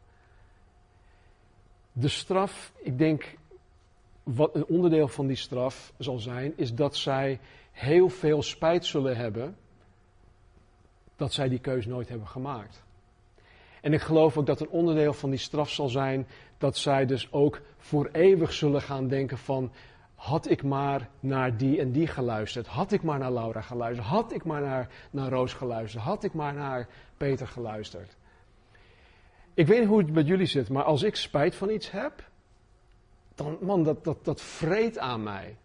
De 1.91 2.07
straf, 2.07 2.73
ik 2.77 2.97
denk, 2.97 3.35
wat 4.23 4.55
een 4.55 4.65
onderdeel 4.65 5.07
van 5.07 5.27
die 5.27 5.35
straf 5.35 5.93
zal 5.97 6.19
zijn, 6.19 6.53
is 6.55 6.73
dat 6.73 6.95
zij 6.95 7.39
heel 7.71 8.09
veel 8.09 8.41
spijt 8.41 8.85
zullen 8.85 9.17
hebben 9.17 9.57
dat 11.15 11.33
zij 11.33 11.49
die 11.49 11.59
keus 11.59 11.85
nooit 11.85 12.09
hebben 12.09 12.27
gemaakt. 12.27 12.83
En 13.81 13.93
ik 13.93 14.01
geloof 14.01 14.37
ook 14.37 14.45
dat 14.45 14.59
een 14.59 14.69
onderdeel 14.69 15.13
van 15.13 15.29
die 15.29 15.39
straf 15.39 15.69
zal 15.69 15.89
zijn 15.89 16.27
dat 16.57 16.77
zij 16.77 17.05
dus 17.05 17.31
ook 17.31 17.61
voor 17.77 18.09
eeuwig 18.11 18.53
zullen 18.53 18.81
gaan 18.81 19.07
denken 19.07 19.37
van, 19.37 19.71
had 20.19 20.49
ik 20.49 20.63
maar 20.63 21.09
naar 21.19 21.57
die 21.57 21.79
en 21.79 21.91
die 21.91 22.07
geluisterd, 22.07 22.67
had 22.67 22.91
ik 22.91 23.03
maar 23.03 23.19
naar 23.19 23.31
Laura 23.31 23.61
geluisterd, 23.61 24.07
had 24.07 24.33
ik 24.33 24.43
maar 24.43 24.61
naar, 24.61 24.89
naar 25.11 25.29
Roos 25.29 25.53
geluisterd, 25.53 26.03
had 26.03 26.23
ik 26.23 26.33
maar 26.33 26.53
naar 26.53 26.87
Peter 27.17 27.47
geluisterd. 27.47 28.15
Ik 29.53 29.67
weet 29.67 29.79
niet 29.79 29.87
hoe 29.87 29.97
het 29.97 30.11
met 30.11 30.27
jullie 30.27 30.45
zit, 30.45 30.69
maar 30.69 30.83
als 30.83 31.03
ik 31.03 31.15
spijt 31.15 31.55
van 31.55 31.69
iets 31.69 31.91
heb, 31.91 32.29
dan, 33.35 33.57
man, 33.61 33.83
dat, 33.83 34.03
dat, 34.03 34.25
dat 34.25 34.41
vreet 34.41 34.97
aan 34.97 35.23
mij. 35.23 35.57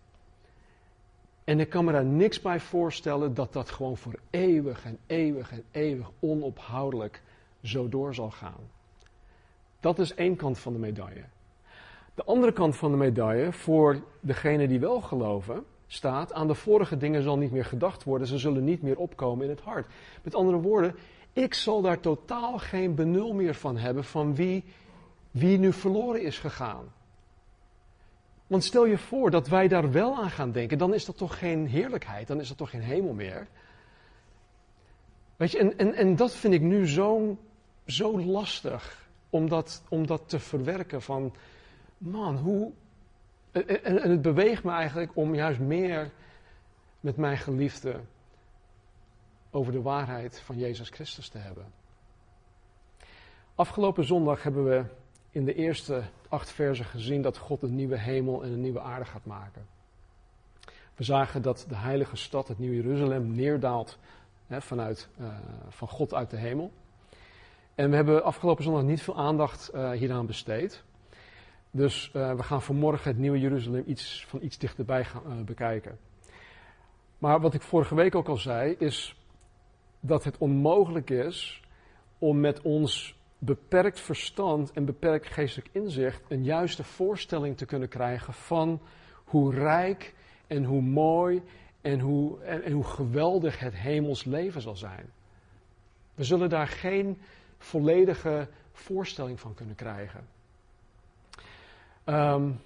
En 1.45 1.61
ik 1.61 1.69
kan 1.69 1.85
me 1.85 1.93
daar 1.93 2.05
niks 2.05 2.41
bij 2.41 2.61
voorstellen 2.61 3.35
dat 3.35 3.53
dat 3.53 3.71
gewoon 3.71 3.97
voor 3.97 4.19
eeuwig 4.31 4.85
en 4.85 4.99
eeuwig 5.07 5.53
en 5.53 5.65
eeuwig 5.71 6.11
onophoudelijk 6.21 7.23
zo 7.63 7.89
door 7.89 8.15
zal 8.15 8.31
gaan. 8.31 8.71
Dat 9.81 9.99
is 9.99 10.15
één 10.15 10.37
kant 10.37 10.59
van 10.59 10.73
de 10.73 10.79
medaille. 10.79 11.25
De 12.14 12.25
andere 12.25 12.52
kant 12.52 12.76
van 12.76 12.90
de 12.90 12.97
medaille, 12.97 13.52
voor 13.52 14.00
degenen 14.21 14.68
die 14.68 14.80
wel 14.80 15.00
geloven, 15.00 15.64
staat: 15.87 16.33
aan 16.33 16.47
de 16.47 16.54
vorige 16.54 16.97
dingen 16.97 17.23
zal 17.23 17.38
niet 17.38 17.52
meer 17.52 17.64
gedacht 17.64 18.04
worden, 18.04 18.26
ze 18.26 18.38
zullen 18.38 18.64
niet 18.64 18.83
meer 18.83 18.97
opkomen 18.97 19.44
in 19.44 19.50
het 19.50 19.61
hart. 19.61 19.87
Met 20.23 20.35
andere 20.35 20.59
woorden, 20.59 20.94
ik 21.33 21.54
zal 21.54 21.83
daar 21.83 22.00
totaal 22.00 22.59
geen 22.59 22.94
benul 22.94 23.33
meer 23.33 23.54
van 23.54 23.76
hebben 23.76 24.04
van 24.04 24.35
wie, 24.35 24.64
wie 25.30 25.59
nu 25.59 25.73
verloren 25.73 26.23
is 26.23 26.38
gegaan. 26.38 26.92
Want 28.47 28.64
stel 28.64 28.87
je 28.87 28.99
voor 28.99 29.30
dat 29.30 29.49
wij 29.49 29.68
daar 29.68 29.92
wel 29.92 30.16
aan 30.16 30.30
gaan 30.30 30.52
denken, 30.52 30.78
dan 30.78 30.94
is 30.94 31.04
dat 31.04 31.16
toch 31.16 31.38
geen 31.38 31.66
heerlijkheid, 31.66 32.26
dan 32.26 32.40
is 32.40 32.49
dat 32.49 32.56
toch 32.56 32.71
geen 32.71 32.83
hemel 32.83 33.12
meer. 33.12 33.47
Weet 35.37 35.50
je, 35.50 35.59
en, 35.59 35.78
en, 35.78 35.94
en 35.94 36.16
dat 36.16 36.35
vind 36.35 36.54
ik 36.54 36.61
nu 36.61 36.88
zo, 36.88 37.37
zo 37.87 38.21
lastig 38.21 39.09
om 39.30 39.49
dat, 39.49 39.83
om 39.88 40.06
dat 40.06 40.23
te 40.26 40.38
verwerken 40.38 41.02
van, 41.02 41.35
man, 41.99 42.37
hoe. 42.37 42.73
En, 43.51 43.83
en 43.83 44.11
het 44.11 44.23
beweegt 44.23 44.65
me 44.65 44.71
eigenlijk 44.71 45.17
om 45.17 45.35
juist 45.35 45.61
meer 45.61 46.11
met 47.01 47.17
mijn 47.17 47.37
geliefde 47.37 48.01
over 49.51 49.73
de 49.73 49.83
waarheid 49.83 50.41
van 50.41 50.59
Jezus 50.59 50.89
Christus 50.89 51.29
te 51.29 51.39
hebben. 51.39 51.65
Afgelopen 53.55 54.05
zondag 54.05 54.43
hebben 54.43 54.65
we 54.65 54.85
in 55.31 55.45
de 55.45 55.55
eerste 55.55 56.03
acht 56.29 56.51
versen 56.51 56.85
gezien 56.85 57.23
dat 57.23 57.39
God 57.39 57.63
een 57.63 57.75
nieuwe 57.75 57.99
hemel 57.99 58.43
en 58.43 58.53
een 58.53 58.61
nieuwe 58.61 58.81
aarde 58.81 59.05
gaat 59.05 59.25
maken. 59.25 59.67
We 60.95 61.05
zagen 61.05 61.43
dat 61.43 61.67
de 61.69 61.77
heilige 61.77 62.17
stad, 62.17 62.49
het 62.49 62.59
Nieuwe 62.59 62.77
Jeruzalem, 62.77 63.35
neerdaalt 63.35 63.99
hè, 64.47 64.61
vanuit, 64.61 65.09
uh, 65.21 65.27
van 65.69 65.89
God 65.89 66.15
uit 66.15 66.31
de 66.31 66.37
hemel. 66.37 66.73
En 67.75 67.91
we 67.91 67.97
hebben 67.97 68.25
afgelopen 68.25 68.65
zondag 68.65 68.83
niet 68.83 69.03
veel 69.03 69.17
aandacht 69.17 69.71
uh, 69.75 69.91
hieraan 69.91 70.27
besteed. 70.27 70.83
Dus 71.76 72.11
uh, 72.16 72.35
we 72.35 72.43
gaan 72.43 72.62
vanmorgen 72.62 73.11
het 73.11 73.19
Nieuwe 73.19 73.40
Jeruzalem 73.40 73.83
iets, 73.87 74.26
van 74.28 74.43
iets 74.43 74.59
dichterbij 74.59 75.04
gaan, 75.04 75.45
bekijken. 75.45 75.99
Maar 77.19 77.40
wat 77.40 77.54
ik 77.54 77.62
vorige 77.62 77.95
week 77.95 78.14
ook 78.14 78.28
al 78.28 78.37
zei, 78.37 78.75
is 78.78 79.16
dat 80.00 80.25
het 80.25 80.38
onmogelijk 80.38 81.11
is 81.11 81.62
om 82.19 82.40
met 82.40 82.62
ons 82.62 83.19
beperkt 83.38 84.00
verstand 84.00 84.73
en 84.73 84.85
beperkt 84.85 85.26
geestelijk 85.26 85.69
inzicht 85.73 86.23
een 86.28 86.45
juiste 86.45 86.85
voorstelling 86.85 87.57
te 87.57 87.66
kunnen 87.66 87.88
krijgen 87.88 88.33
van 88.33 88.81
hoe 89.25 89.54
rijk 89.54 90.14
en 90.47 90.64
hoe 90.64 90.83
mooi 90.83 91.43
en 91.81 92.00
hoe, 92.00 92.43
en 92.43 92.73
hoe 92.73 92.85
geweldig 92.85 93.59
het 93.59 93.75
hemels 93.75 94.25
leven 94.25 94.61
zal 94.61 94.76
zijn. 94.76 95.11
We 96.14 96.25
zullen 96.25 96.49
daar 96.49 96.69
geen 96.69 97.21
volledige 97.59 98.49
voorstelling 98.73 99.40
van 99.40 99.54
kunnen 99.54 99.75
krijgen. 99.75 100.34
Um, 102.07 102.61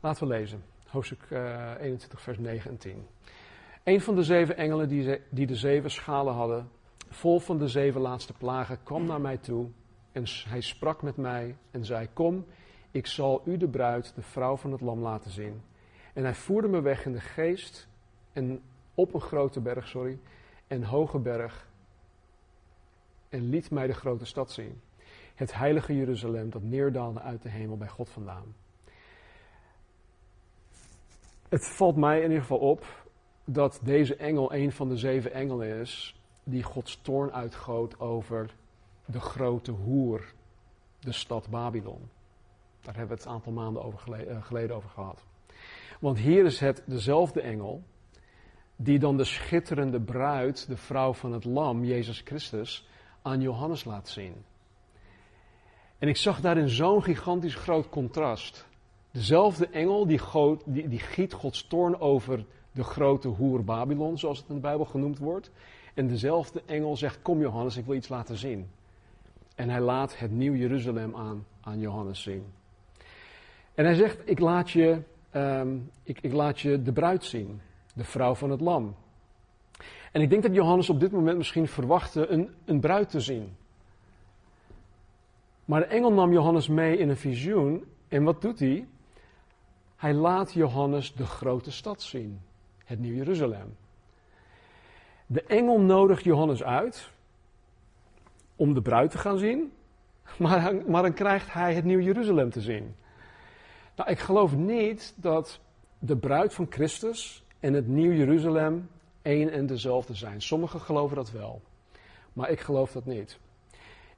laten 0.00 0.28
we 0.28 0.34
lezen, 0.34 0.64
hoofdstuk 0.86 1.26
uh, 1.30 1.72
eh, 1.72 1.80
21, 1.80 2.20
vers 2.20 2.38
9 2.38 2.70
en 2.70 2.78
10. 2.78 3.06
Een 3.84 4.00
van 4.00 4.14
de 4.14 4.22
zeven 4.22 4.56
engelen 4.56 4.88
die, 4.88 5.20
die 5.28 5.46
de 5.46 5.56
zeven 5.56 5.90
schalen 5.90 6.34
hadden, 6.34 6.70
vol 7.08 7.40
van 7.40 7.58
de 7.58 7.68
zeven 7.68 8.00
laatste 8.00 8.32
plagen, 8.32 8.82
kwam 8.82 9.06
naar 9.06 9.20
mij 9.20 9.36
toe 9.36 9.68
en 10.12 10.24
hij 10.48 10.60
sprak 10.60 11.02
met 11.02 11.16
mij 11.16 11.56
en 11.70 11.84
zei: 11.84 12.08
Kom, 12.12 12.46
ik 12.90 13.06
zal 13.06 13.42
u 13.44 13.56
de 13.56 13.68
bruid, 13.68 14.14
de 14.14 14.22
vrouw 14.22 14.56
van 14.56 14.72
het 14.72 14.80
lam, 14.80 15.00
laten 15.00 15.30
zien. 15.30 15.62
En 16.12 16.22
hij 16.22 16.34
voerde 16.34 16.68
me 16.68 16.80
weg 16.80 17.04
in 17.04 17.12
de 17.12 17.20
geest 17.20 17.88
en 18.32 18.62
op 18.94 19.14
een 19.14 19.20
grote 19.20 19.60
berg, 19.60 19.88
sorry, 19.88 20.18
en 20.66 20.82
hoge 20.84 21.18
berg. 21.18 21.68
En 23.28 23.48
liet 23.48 23.70
mij 23.70 23.86
de 23.86 23.94
grote 23.94 24.24
stad 24.24 24.50
zien. 24.50 24.80
Het 25.34 25.54
heilige 25.54 25.96
Jeruzalem 25.96 26.50
dat 26.50 26.62
neerdaalde 26.62 27.20
uit 27.20 27.42
de 27.42 27.48
hemel 27.48 27.76
bij 27.76 27.88
God 27.88 28.08
vandaan. 28.08 28.54
Het 31.52 31.66
valt 31.66 31.96
mij 31.96 32.16
in 32.16 32.22
ieder 32.22 32.40
geval 32.40 32.58
op 32.58 32.84
dat 33.44 33.80
deze 33.82 34.16
engel 34.16 34.54
een 34.54 34.72
van 34.72 34.88
de 34.88 34.96
zeven 34.96 35.32
engelen 35.32 35.68
is 35.68 36.20
die 36.44 36.62
Gods 36.62 37.00
toorn 37.02 37.32
uitgoot 37.32 38.00
over 38.00 38.54
de 39.04 39.20
grote 39.20 39.70
hoer, 39.70 40.32
de 41.00 41.12
stad 41.12 41.48
Babylon. 41.48 42.10
Daar 42.80 42.96
hebben 42.96 43.08
we 43.08 43.14
het 43.14 43.24
een 43.24 43.32
aantal 43.32 43.52
maanden 43.52 43.82
over 43.82 44.28
uh, 44.28 44.44
geleden 44.44 44.76
over 44.76 44.90
gehad. 44.90 45.24
Want 46.00 46.18
hier 46.18 46.44
is 46.44 46.60
het 46.60 46.82
dezelfde 46.86 47.40
engel 47.40 47.82
die 48.76 48.98
dan 48.98 49.16
de 49.16 49.24
schitterende 49.24 50.00
bruid, 50.00 50.68
de 50.68 50.76
vrouw 50.76 51.12
van 51.12 51.32
het 51.32 51.44
lam, 51.44 51.84
Jezus 51.84 52.20
Christus, 52.24 52.88
aan 53.22 53.40
Johannes 53.40 53.84
laat 53.84 54.08
zien. 54.08 54.44
En 55.98 56.08
ik 56.08 56.16
zag 56.16 56.40
daarin 56.40 56.68
zo'n 56.68 57.02
gigantisch 57.02 57.54
groot 57.54 57.88
contrast. 57.88 58.70
Dezelfde 59.12 59.66
engel 59.66 60.06
die, 60.06 60.20
die, 60.64 60.88
die 60.88 60.98
giet 60.98 61.32
Gods 61.32 61.66
toorn 61.66 62.00
over 62.00 62.44
de 62.72 62.84
grote 62.84 63.28
hoer 63.28 63.64
Babylon, 63.64 64.18
zoals 64.18 64.38
het 64.38 64.48
in 64.48 64.54
de 64.54 64.60
Bijbel 64.60 64.84
genoemd 64.84 65.18
wordt. 65.18 65.50
En 65.94 66.08
dezelfde 66.08 66.62
engel 66.66 66.96
zegt: 66.96 67.22
Kom 67.22 67.40
Johannes, 67.40 67.76
ik 67.76 67.84
wil 67.84 67.94
iets 67.94 68.08
laten 68.08 68.36
zien. 68.36 68.70
En 69.54 69.68
hij 69.68 69.80
laat 69.80 70.18
het 70.18 70.30
nieuw 70.30 70.54
Jeruzalem 70.54 71.16
aan, 71.16 71.46
aan 71.60 71.78
Johannes 71.78 72.22
zien. 72.22 72.44
En 73.74 73.84
hij 73.84 73.94
zegt: 73.94 74.18
ik 74.24 74.38
laat, 74.38 74.70
je, 74.70 74.98
um, 75.34 75.90
ik, 76.02 76.18
ik 76.20 76.32
laat 76.32 76.60
je 76.60 76.82
de 76.82 76.92
bruid 76.92 77.24
zien, 77.24 77.60
de 77.94 78.04
vrouw 78.04 78.34
van 78.34 78.50
het 78.50 78.60
lam. 78.60 78.94
En 80.12 80.20
ik 80.20 80.30
denk 80.30 80.42
dat 80.42 80.54
Johannes 80.54 80.90
op 80.90 81.00
dit 81.00 81.12
moment 81.12 81.36
misschien 81.36 81.68
verwachtte 81.68 82.26
een, 82.26 82.50
een 82.64 82.80
bruid 82.80 83.10
te 83.10 83.20
zien. 83.20 83.56
Maar 85.64 85.80
de 85.80 85.86
engel 85.86 86.12
nam 86.12 86.32
Johannes 86.32 86.68
mee 86.68 86.98
in 86.98 87.08
een 87.08 87.16
visioen. 87.16 87.84
En 88.08 88.22
wat 88.24 88.42
doet 88.42 88.58
hij? 88.58 88.86
Hij 90.02 90.14
laat 90.14 90.52
Johannes 90.52 91.14
de 91.14 91.26
grote 91.26 91.70
stad 91.70 92.02
zien, 92.02 92.40
het 92.84 92.98
Nieuw 92.98 93.14
Jeruzalem. 93.14 93.76
De 95.26 95.42
engel 95.42 95.80
nodigt 95.80 96.24
Johannes 96.24 96.62
uit 96.62 97.10
om 98.56 98.74
de 98.74 98.82
bruid 98.82 99.10
te 99.10 99.18
gaan 99.18 99.38
zien, 99.38 99.72
maar, 100.38 100.74
maar 100.86 101.02
dan 101.02 101.12
krijgt 101.14 101.52
hij 101.52 101.74
het 101.74 101.84
Nieuw 101.84 102.00
Jeruzalem 102.00 102.50
te 102.50 102.60
zien. 102.60 102.94
Nou, 103.96 104.10
ik 104.10 104.18
geloof 104.18 104.56
niet 104.56 105.14
dat 105.16 105.60
de 105.98 106.16
bruid 106.16 106.54
van 106.54 106.66
Christus 106.70 107.44
en 107.60 107.72
het 107.72 107.88
Nieuw 107.88 108.12
Jeruzalem 108.12 108.88
één 109.22 109.50
en 109.50 109.66
dezelfde 109.66 110.14
zijn. 110.14 110.42
Sommigen 110.42 110.80
geloven 110.80 111.16
dat 111.16 111.30
wel, 111.30 111.62
maar 112.32 112.50
ik 112.50 112.60
geloof 112.60 112.92
dat 112.92 113.04
niet. 113.04 113.38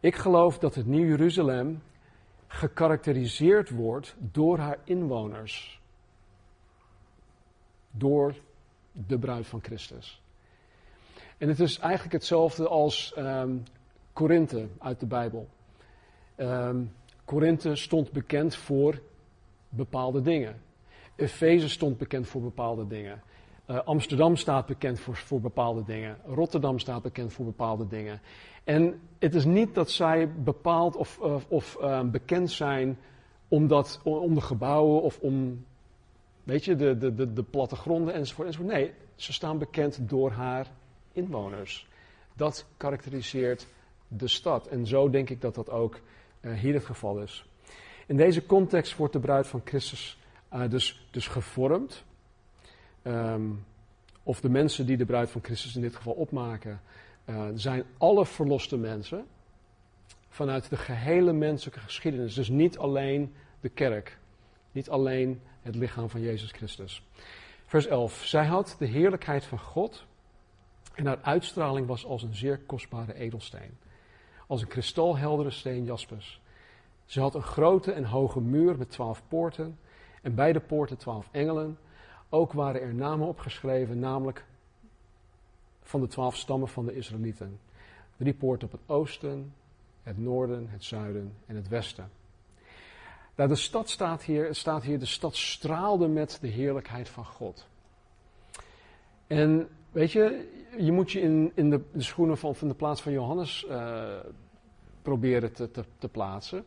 Ik 0.01 0.15
geloof 0.15 0.59
dat 0.59 0.75
het 0.75 0.87
Nieuw 0.87 1.07
Jeruzalem 1.07 1.83
gekarakteriseerd 2.55 3.71
wordt 3.71 4.15
door 4.19 4.59
haar 4.59 4.79
inwoners. 4.85 5.81
Door 7.91 8.35
de 8.93 9.19
bruid 9.19 9.47
van 9.47 9.61
Christus. 9.63 10.23
En 11.39 11.49
het 11.49 11.61
is 11.61 11.79
eigenlijk 11.79 12.13
hetzelfde 12.13 12.69
als 12.69 13.15
um, 13.19 13.63
Korinthe 14.13 14.69
uit 14.79 15.01
de 15.01 15.07
Bijbel. 15.07 15.49
Um, 16.37 16.93
Korinthe 17.25 17.77
stond 17.77 18.13
bekend 18.13 18.57
voor 18.57 19.01
bepaalde 19.69 20.21
dingen. 20.21 20.61
Efeze 21.17 21.69
stond 21.69 21.99
bekend 21.99 22.27
voor 22.27 22.43
bepaalde 22.43 22.87
dingen. 22.87 23.23
Uh, 23.71 23.79
Amsterdam 23.85 24.37
staat 24.37 24.67
bekend 24.67 25.01
voor, 25.01 25.17
voor 25.17 25.41
bepaalde 25.41 25.85
dingen. 25.85 26.17
Rotterdam 26.27 26.79
staat 26.79 27.03
bekend 27.03 27.33
voor 27.33 27.45
bepaalde 27.45 27.87
dingen. 27.87 28.21
En 28.65 29.01
het 29.19 29.35
is 29.35 29.45
niet 29.45 29.75
dat 29.75 29.91
zij 29.91 30.33
bepaald 30.33 30.97
of, 30.97 31.19
of, 31.19 31.47
of 31.49 31.77
uh, 31.81 32.01
bekend 32.01 32.51
zijn 32.51 32.99
omdat, 33.49 34.01
om 34.03 34.35
de 34.35 34.41
gebouwen 34.41 35.03
of 35.03 35.19
om 35.19 35.65
weet 36.43 36.65
je, 36.65 36.77
de, 36.77 36.99
de, 36.99 37.15
de, 37.15 37.33
de 37.33 37.43
plattegronden 37.43 38.15
enzovoort, 38.15 38.49
enzovoort. 38.49 38.73
Nee, 38.73 38.93
ze 39.15 39.33
staan 39.33 39.59
bekend 39.59 40.09
door 40.09 40.31
haar 40.31 40.71
inwoners. 41.13 41.89
Dat 42.33 42.67
karakteriseert 42.77 43.67
de 44.09 44.29
stad. 44.29 44.67
En 44.67 44.87
zo 44.87 45.11
denk 45.11 45.31
ik 45.31 45.41
dat 45.41 45.55
dat 45.55 45.71
ook 45.71 46.01
hier 46.41 46.75
het 46.75 46.85
geval 46.85 47.19
is. 47.19 47.47
In 48.07 48.17
deze 48.17 48.47
context 48.47 48.97
wordt 48.97 49.13
de 49.13 49.21
bruid 49.21 49.47
van 49.47 49.61
Christus 49.65 50.19
dus, 50.69 51.07
dus 51.11 51.27
gevormd. 51.29 52.05
Um, 53.07 53.65
of 54.23 54.41
de 54.41 54.49
mensen 54.49 54.87
die 54.87 54.97
de 54.97 55.05
bruid 55.05 55.31
van 55.31 55.45
Christus 55.45 55.75
in 55.75 55.81
dit 55.81 55.97
geval 55.97 56.13
opmaken, 56.13 56.81
uh, 57.25 57.47
zijn 57.55 57.85
alle 57.99 58.27
verloste 58.27 58.77
mensen. 58.77 59.27
vanuit 60.29 60.71
de 60.71 60.77
gehele 60.77 61.33
menselijke 61.33 61.81
geschiedenis. 61.81 62.35
Dus 62.35 62.49
niet 62.49 62.79
alleen 62.79 63.35
de 63.61 63.69
kerk, 63.69 64.19
niet 64.73 64.91
alleen 64.91 65.41
het 65.63 65.75
lichaam 65.75 66.11
van 66.11 66.21
Jezus 66.21 66.51
Christus. 66.51 67.03
Vers 67.67 67.87
11. 67.87 68.25
Zij 68.25 68.47
had 68.47 68.77
de 68.79 68.87
heerlijkheid 68.87 69.45
van 69.45 69.59
God 69.59 70.05
en 70.95 71.07
haar 71.07 71.19
uitstraling 71.23 71.87
was 71.87 72.05
als 72.05 72.23
een 72.23 72.35
zeer 72.35 72.59
kostbare 72.59 73.15
edelsteen. 73.15 73.77
Als 74.47 74.61
een 74.61 74.69
kristalheldere 74.69 75.51
steen 75.51 75.85
jaspers. 75.85 76.41
Ze 77.05 77.21
had 77.21 77.35
een 77.35 77.43
grote 77.43 77.93
en 77.93 78.05
hoge 78.05 78.41
muur 78.41 78.79
met 78.79 78.91
twaalf 78.91 79.23
poorten 79.29 79.79
en 80.23 80.35
bij 80.35 80.53
de 80.53 80.61
poorten 80.61 80.97
twaalf 80.97 81.29
engelen. 81.31 81.79
Ook 82.35 82.53
waren 82.53 82.81
er 82.81 82.95
namen 82.95 83.27
opgeschreven, 83.27 83.99
namelijk 83.99 84.45
van 85.83 86.01
de 86.01 86.07
twaalf 86.07 86.37
stammen 86.37 86.69
van 86.69 86.87
de 86.87 86.95
Israëlieten. 86.95 87.61
Drie 88.17 88.35
poorten 88.35 88.67
op 88.67 88.73
het 88.73 88.81
oosten, 88.87 89.55
het 90.03 90.19
noorden, 90.19 90.69
het 90.69 90.85
zuiden 90.85 91.35
en 91.47 91.57
het 91.57 91.69
westen. 91.69 92.11
Nou, 93.35 93.49
de 93.49 93.55
stad 93.55 93.89
staat 93.89 94.23
hier, 94.23 94.55
staat 94.55 94.83
hier, 94.83 94.99
de 94.99 95.07
stad 95.07 95.37
straalde 95.37 96.09
met 96.09 96.39
de 96.41 96.49
heerlijkheid 96.49 97.09
van 97.09 97.25
God. 97.25 97.67
En 99.27 99.69
weet 99.93 100.13
je, 100.13 100.49
je 100.79 100.93
moet 100.93 101.13
je 101.13 101.21
in, 101.21 101.53
in 101.55 101.71
de, 101.71 101.83
schoenen 101.97 102.39
van, 102.39 102.55
van 102.55 102.69
de 102.69 102.75
plaats 102.75 103.03
van 103.03 103.13
Johannes 103.13 103.67
uh, 103.69 104.19
proberen 105.03 105.53
te, 105.53 105.71
te, 105.71 105.85
te, 105.99 106.09
plaatsen. 106.09 106.65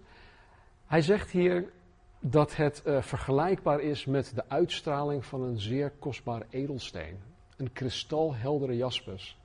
Hij 0.85 1.01
zegt 1.01 1.31
hier 1.31 1.71
dat 2.19 2.55
het 2.55 2.83
uh, 2.85 3.01
vergelijkbaar 3.01 3.79
is 3.79 4.05
met 4.05 4.31
de 4.35 4.43
uitstraling 4.47 5.25
van 5.25 5.41
een 5.41 5.59
zeer 5.59 5.91
kostbaar 5.99 6.41
edelsteen. 6.49 7.17
Een 7.57 7.73
kristalheldere 7.73 8.75
jaspis. 8.75 9.37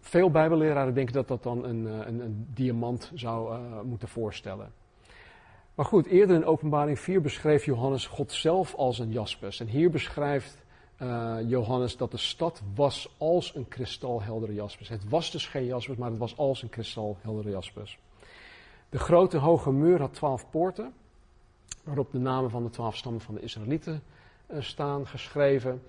Veel 0.00 0.30
bijbelleraren 0.30 0.94
denken 0.94 1.14
dat 1.14 1.28
dat 1.28 1.42
dan 1.42 1.64
een, 1.64 1.86
eh, 1.86 2.06
een, 2.06 2.20
een 2.20 2.46
diamant 2.54 3.10
zou 3.14 3.52
uh, 3.52 3.80
moeten 3.80 4.08
voorstellen. 4.08 4.72
Maar 5.74 5.86
goed, 5.86 6.06
eerder 6.06 6.36
in 6.36 6.44
openbaring 6.44 6.98
4 6.98 7.20
beschreef 7.20 7.64
Johannes 7.64 8.06
God 8.06 8.32
zelf 8.32 8.74
als 8.74 8.98
een 8.98 9.10
jaspis. 9.10 9.60
En 9.60 9.66
hier 9.66 9.90
beschrijft 9.90 10.66
Johannes 11.46 11.96
dat 11.96 12.10
de 12.10 12.16
stad 12.16 12.62
was 12.74 13.14
als 13.18 13.54
een 13.54 13.68
kristalheldere 13.68 14.54
jaspis. 14.54 14.88
Het 14.88 15.08
was 15.08 15.30
dus 15.30 15.46
geen 15.46 15.64
jaspis, 15.64 15.96
maar 15.96 16.10
het 16.10 16.18
was 16.18 16.36
als 16.36 16.62
een 16.62 16.68
kristalheldere 16.68 17.50
jaspis. 17.50 17.98
De 18.88 18.98
grote 18.98 19.36
hoge 19.36 19.72
muur 19.72 20.00
had 20.00 20.14
twaalf 20.14 20.50
poorten, 20.50 20.92
waarop 21.84 22.12
de 22.12 22.18
namen 22.18 22.50
van 22.50 22.62
de 22.62 22.70
twaalf 22.70 22.96
stammen 22.96 23.20
van 23.20 23.34
de 23.34 23.40
Israëlieten 23.40 24.02
uh, 24.50 24.60
staan 24.60 25.06
geschreven. 25.06 25.82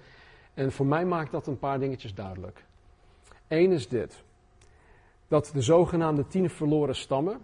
En 0.53 0.72
voor 0.72 0.86
mij 0.86 1.06
maakt 1.06 1.32
dat 1.32 1.48
een 1.48 1.60
paar 1.60 1.79
dingetjes 1.79 2.13
duidelijk. 2.13 2.65
Eén 3.48 3.72
is 3.72 3.88
dit: 3.88 4.24
dat 5.27 5.51
de 5.53 5.62
zogenaamde 5.62 6.27
tien 6.27 6.50
verloren 6.50 6.96
stammen, 6.96 7.41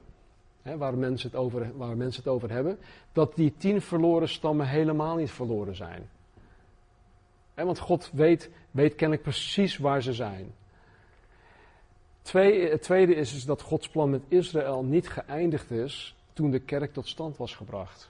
hè, 0.62 0.78
waar, 0.78 0.98
mensen 0.98 1.30
het 1.30 1.40
over, 1.40 1.78
waar 1.78 1.98
mensen 1.98 2.24
het 2.24 2.32
over 2.32 2.52
hebben, 2.52 2.80
dat 3.12 3.36
die 3.36 3.54
tien 3.58 3.82
verloren 3.82 4.30
stammen 4.30 4.68
helemaal 4.68 5.16
niet 5.16 5.32
verloren 5.32 5.76
zijn. 5.76 6.10
want 7.54 7.80
God 7.80 8.12
weet, 8.14 8.50
weet 8.72 8.96
kennelijk 8.96 9.24
precies 9.24 9.78
waar 9.78 10.02
ze 10.02 10.14
zijn. 10.14 10.54
Twee, 12.26 12.70
het 12.70 12.82
tweede 12.82 13.16
is, 13.16 13.34
is 13.34 13.46
dat 13.46 13.62
Gods 13.62 13.90
plan 13.90 14.10
met 14.10 14.22
Israël 14.28 14.84
niet 14.84 15.10
geëindigd 15.10 15.72
is 15.72 16.16
toen 16.34 16.52
de 16.52 16.60
kerk 16.60 16.94
tot 16.94 17.08
stand 17.08 17.38
was 17.38 17.56
gebracht. 17.56 18.10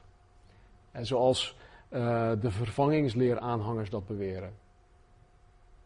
En 0.92 1.06
zoals 1.06 1.56
uh, 1.90 2.32
de 2.42 2.52
vervangingsleeraanhangers 2.52 3.90
dat 3.90 4.08
beweren. 4.08 4.54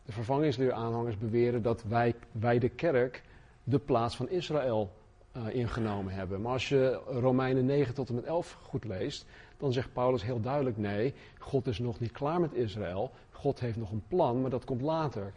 De 0.05 0.12
vervangingsleeraanhangers 0.12 1.17
beweren 1.17 1.62
dat 1.62 1.83
wij, 1.83 2.15
wij 2.31 2.59
de 2.59 2.69
kerk 2.69 3.24
de 3.63 3.79
plaats 3.79 4.15
van 4.15 4.29
Israël 4.29 4.91
uh, 5.38 5.55
ingenomen 5.55 6.13
hebben. 6.13 6.41
Maar 6.41 6.51
als 6.51 6.69
je 6.69 7.00
Romeinen 7.07 7.65
9 7.65 7.93
tot 7.93 8.10
en 8.10 8.15
met 8.15 8.23
11 8.23 8.58
goed 8.62 8.84
leest, 8.84 9.25
dan 9.58 9.73
zegt 9.73 9.93
Paulus 9.93 10.23
heel 10.23 10.41
duidelijk: 10.41 10.77
nee, 10.77 11.13
God 11.38 11.67
is 11.67 11.80
nog 11.80 11.99
niet 11.99 12.12
klaar 12.12 12.39
met 12.39 12.53
Israël. 12.53 13.12
God 13.32 13.60
heeft 13.60 13.77
nog 13.77 13.91
een 13.91 14.03
plan, 14.08 14.41
maar 14.41 14.49
dat 14.49 14.65
komt 14.65 14.82
later. 14.82 15.23
En 15.23 15.32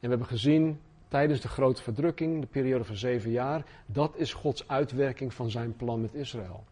we 0.00 0.08
hebben 0.08 0.26
gezien 0.26 0.80
tijdens 1.10 1.40
de 1.40 1.48
grote 1.48 1.82
verdrukking, 1.82 2.40
de 2.40 2.46
periode 2.46 2.84
van 2.84 2.96
zeven 2.96 3.30
jaar, 3.30 3.64
dat 3.86 4.12
is 4.16 4.32
Gods 4.32 4.68
uitwerking 4.68 5.34
van 5.34 5.50
zijn 5.50 5.76
plan 5.76 6.00
met 6.00 6.14
Israël. 6.14 6.64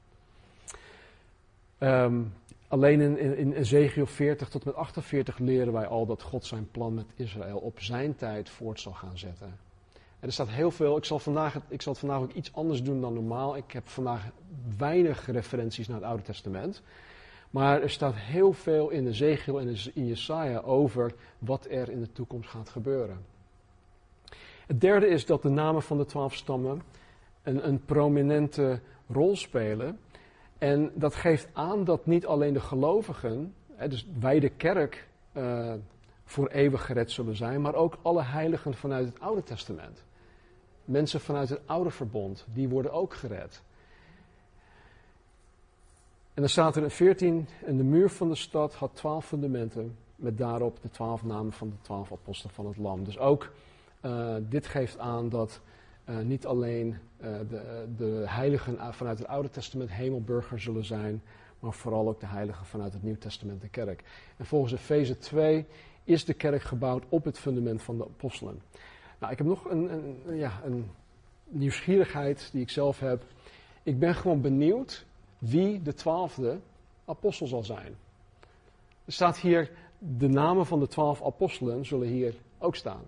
Um, 1.79 2.33
alleen 2.69 3.01
in, 3.01 3.19
in, 3.19 3.37
in 3.37 3.53
Ezekiel 3.53 4.07
40 4.07 4.49
tot 4.49 4.65
met 4.65 4.75
48 4.75 5.39
leren 5.39 5.73
wij 5.73 5.87
al 5.87 6.07
dat 6.07 6.23
God 6.23 6.47
zijn 6.47 6.71
plan 6.71 6.95
met 6.95 7.07
Israël 7.17 7.59
op 7.59 7.81
zijn 7.81 8.17
tijd 8.17 8.51
voort 8.51 8.81
zal 8.81 8.93
gaan 8.93 9.19
zetten. 9.19 9.59
En 10.21 10.27
er 10.27 10.33
staat 10.33 10.49
heel 10.49 10.71
veel. 10.71 10.97
Ik 10.97 11.05
zal, 11.05 11.19
vandaag, 11.19 11.61
ik 11.69 11.83
zal 11.83 11.93
het 11.93 12.01
vandaag 12.01 12.21
ook 12.21 12.33
iets 12.33 12.53
anders 12.53 12.83
doen 12.83 13.01
dan 13.01 13.15
normaal. 13.15 13.57
Ik 13.57 13.73
heb 13.73 13.89
vandaag 13.89 14.31
weinig 14.77 15.27
referenties 15.27 15.89
naar 15.89 15.97
het 15.97 16.07
Oude 16.07 16.23
Testament. 16.23 16.83
Maar 17.51 17.83
er 17.83 17.91
staat 17.91 18.15
heel 18.17 18.53
veel 18.53 18.89
in 18.89 19.07
Ezekiel 19.07 19.61
en 19.61 19.77
in 19.95 20.07
Jesaja 20.07 20.59
over 20.59 21.15
wat 21.39 21.67
er 21.71 21.91
in 21.91 22.01
de 22.01 22.13
toekomst 22.13 22.51
gaat 22.51 22.69
gebeuren. 22.69 23.25
Het 24.69 24.81
derde 24.81 25.07
is 25.07 25.27
dat 25.27 25.43
de 25.43 25.49
namen 25.49 25.83
van 25.83 25.99
de 25.99 26.05
twaalf 26.05 26.35
stammen 26.35 26.83
een, 27.43 27.69
een 27.69 27.85
prominente 27.85 28.81
rol 29.07 29.37
spelen. 29.37 29.99
En 30.59 30.91
dat 30.95 31.15
geeft 31.15 31.49
aan 31.53 31.85
dat 31.85 32.07
niet 32.07 32.27
alleen 32.27 32.53
de 32.53 32.61
gelovigen, 32.61 33.55
dus 33.89 34.07
wij 34.19 34.41
de 34.41 34.49
kerk, 34.49 35.09
uh, 35.33 35.75
voor 36.25 36.49
eeuwig 36.49 36.85
gered 36.85 37.11
zullen 37.11 37.37
zijn, 37.37 37.61
maar 37.61 37.75
ook 37.75 37.99
alle 38.03 38.23
heiligen 38.23 38.75
vanuit 38.75 39.07
het 39.07 39.21
Oude 39.21 39.43
Testament. 39.43 40.05
Mensen 40.85 41.21
vanuit 41.21 41.49
het 41.49 41.61
Oude 41.67 41.91
Verbond, 41.91 42.47
die 42.53 42.69
worden 42.69 42.93
ook 42.93 43.15
gered. 43.15 43.63
En 46.35 46.43
dan 46.43 46.49
staat 46.49 46.77
er 46.77 46.83
in 46.83 46.91
14, 46.91 47.49
en 47.65 47.77
de 47.77 47.85
muur 47.85 48.11
van 48.11 48.29
de 48.29 48.35
stad 48.35 48.75
had 48.75 48.91
twaalf 48.95 49.27
fundamenten, 49.27 49.97
met 50.17 50.39
daarop 50.39 50.83
de 50.83 50.91
twaalf 50.91 51.25
namen 51.25 51.53
van 51.53 51.69
de 51.69 51.81
twaalf 51.81 52.13
apostelen 52.13 52.55
van 52.55 52.67
het 52.67 52.77
Lam. 52.77 53.05
Dus 53.05 53.19
ook 53.19 53.51
uh, 54.03 54.35
dit 54.41 54.67
geeft 54.67 54.99
aan 54.99 55.29
dat 55.29 55.61
uh, 56.09 56.19
niet 56.19 56.47
alleen 56.47 56.99
uh, 57.21 57.39
de, 57.49 57.87
de, 57.97 58.25
heiligen 58.27 58.95
vanuit 58.95 59.19
het 59.19 59.29
Oude 59.29 59.51
Testament 59.51 59.91
hemelburger 59.91 60.61
zullen 60.61 60.85
zijn, 60.85 61.23
maar 61.59 61.73
vooral 61.73 62.09
ook 62.09 62.21
de 62.21 62.27
heiligen 62.27 62.67
vanuit 62.67 62.93
het 62.93 63.03
Nieuw 63.03 63.19
Testament 63.19 63.61
de 63.61 63.69
kerk. 63.69 64.05
En 64.37 64.47
volgens 64.47 64.73
Efeze 64.73 65.19
2 65.19 65.67
is 66.05 66.25
de 66.25 66.35
kerk 66.35 66.63
gebouwd 66.63 67.05
op 67.09 67.25
het 67.25 67.39
fundament 67.39 67.83
van 67.83 67.97
de 67.99 68.05
apostelen. 68.05 68.61
Nou, 69.19 69.33
ik 69.33 69.39
heb 69.39 69.47
nog 69.47 69.65
een, 69.65 69.93
een, 69.93 70.37
ja, 70.37 70.61
een 70.65 70.91
nieuwsgierigheid 71.49 72.49
die 72.53 72.63
ik 72.63 72.71
zelf 72.71 73.01
heb. 73.01 73.25
Ik 73.83 73.99
ben 73.99 74.15
gewoon 74.15 74.41
benieuwd 74.41 75.07
wie 75.39 75.83
de 75.83 75.95
twaalfde 75.95 76.59
apostel 77.05 77.47
zal 77.47 77.63
zijn. 77.63 77.97
Er 79.05 79.13
staat 79.13 79.39
hier, 79.39 79.71
de 79.99 80.29
namen 80.29 80.67
van 80.67 80.81
de 80.81 80.89
twaalf 80.89 81.25
apostelen 81.25 81.87
zullen 81.87 82.09
hier 82.09 82.35
ook 82.59 82.77
staan. 82.77 83.03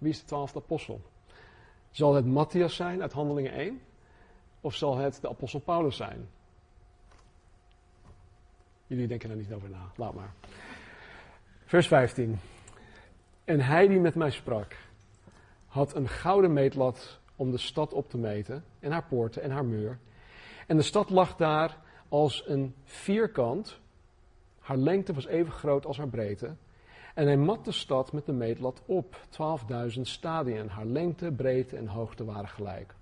Wie 0.00 0.10
is 0.10 0.20
de 0.20 0.26
twaalfde 0.26 0.58
apostel? 0.58 1.00
Zal 1.90 2.14
het 2.14 2.26
Matthias 2.26 2.74
zijn 2.74 3.02
uit 3.02 3.12
Handelingen 3.12 3.52
1? 3.52 3.80
Of 4.60 4.74
zal 4.74 4.96
het 4.96 5.18
de 5.20 5.28
apostel 5.28 5.60
Paulus 5.60 5.96
zijn? 5.96 6.28
Jullie 8.86 9.06
denken 9.06 9.30
er 9.30 9.36
niet 9.36 9.52
over 9.52 9.70
na, 9.70 9.90
laat 9.96 10.14
maar. 10.14 10.32
Vers 11.64 11.86
15. 11.86 12.38
En 13.44 13.60
hij 13.60 13.88
die 13.88 14.00
met 14.00 14.14
mij 14.14 14.30
sprak, 14.30 14.76
had 15.66 15.94
een 15.94 16.08
gouden 16.08 16.52
meetlat 16.52 17.18
om 17.36 17.50
de 17.50 17.58
stad 17.58 17.92
op 17.92 18.10
te 18.10 18.18
meten, 18.18 18.64
en 18.78 18.90
haar 18.90 19.04
poorten 19.04 19.42
en 19.42 19.50
haar 19.50 19.64
muur. 19.64 19.98
En 20.66 20.76
de 20.76 20.82
stad 20.82 21.10
lag 21.10 21.36
daar 21.36 21.78
als 22.08 22.44
een 22.46 22.74
vierkant. 22.84 23.80
Haar 24.58 24.76
lengte 24.76 25.12
was 25.12 25.26
even 25.26 25.52
groot 25.52 25.86
als 25.86 25.96
haar 25.96 26.08
breedte. 26.08 26.54
En 27.20 27.26
hij 27.26 27.36
mat 27.36 27.64
de 27.64 27.72
stad 27.72 28.12
met 28.12 28.26
de 28.26 28.32
meetlat 28.32 28.82
op. 28.86 29.16
12.000 29.94 30.00
stadien. 30.00 30.68
Haar 30.68 30.86
lengte, 30.86 31.32
breedte 31.32 31.76
en 31.76 31.86
hoogte 31.86 32.24
waren 32.24 32.48
gelijk. 32.48 32.94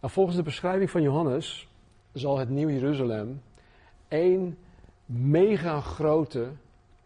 Nou, 0.00 0.12
volgens 0.12 0.36
de 0.36 0.42
beschrijving 0.42 0.90
van 0.90 1.02
Johannes 1.02 1.68
zal 2.12 2.38
het 2.38 2.48
Nieuw 2.48 2.68
Jeruzalem 2.68 3.42
één 4.08 4.58
mega 5.06 5.80
grote 5.80 6.48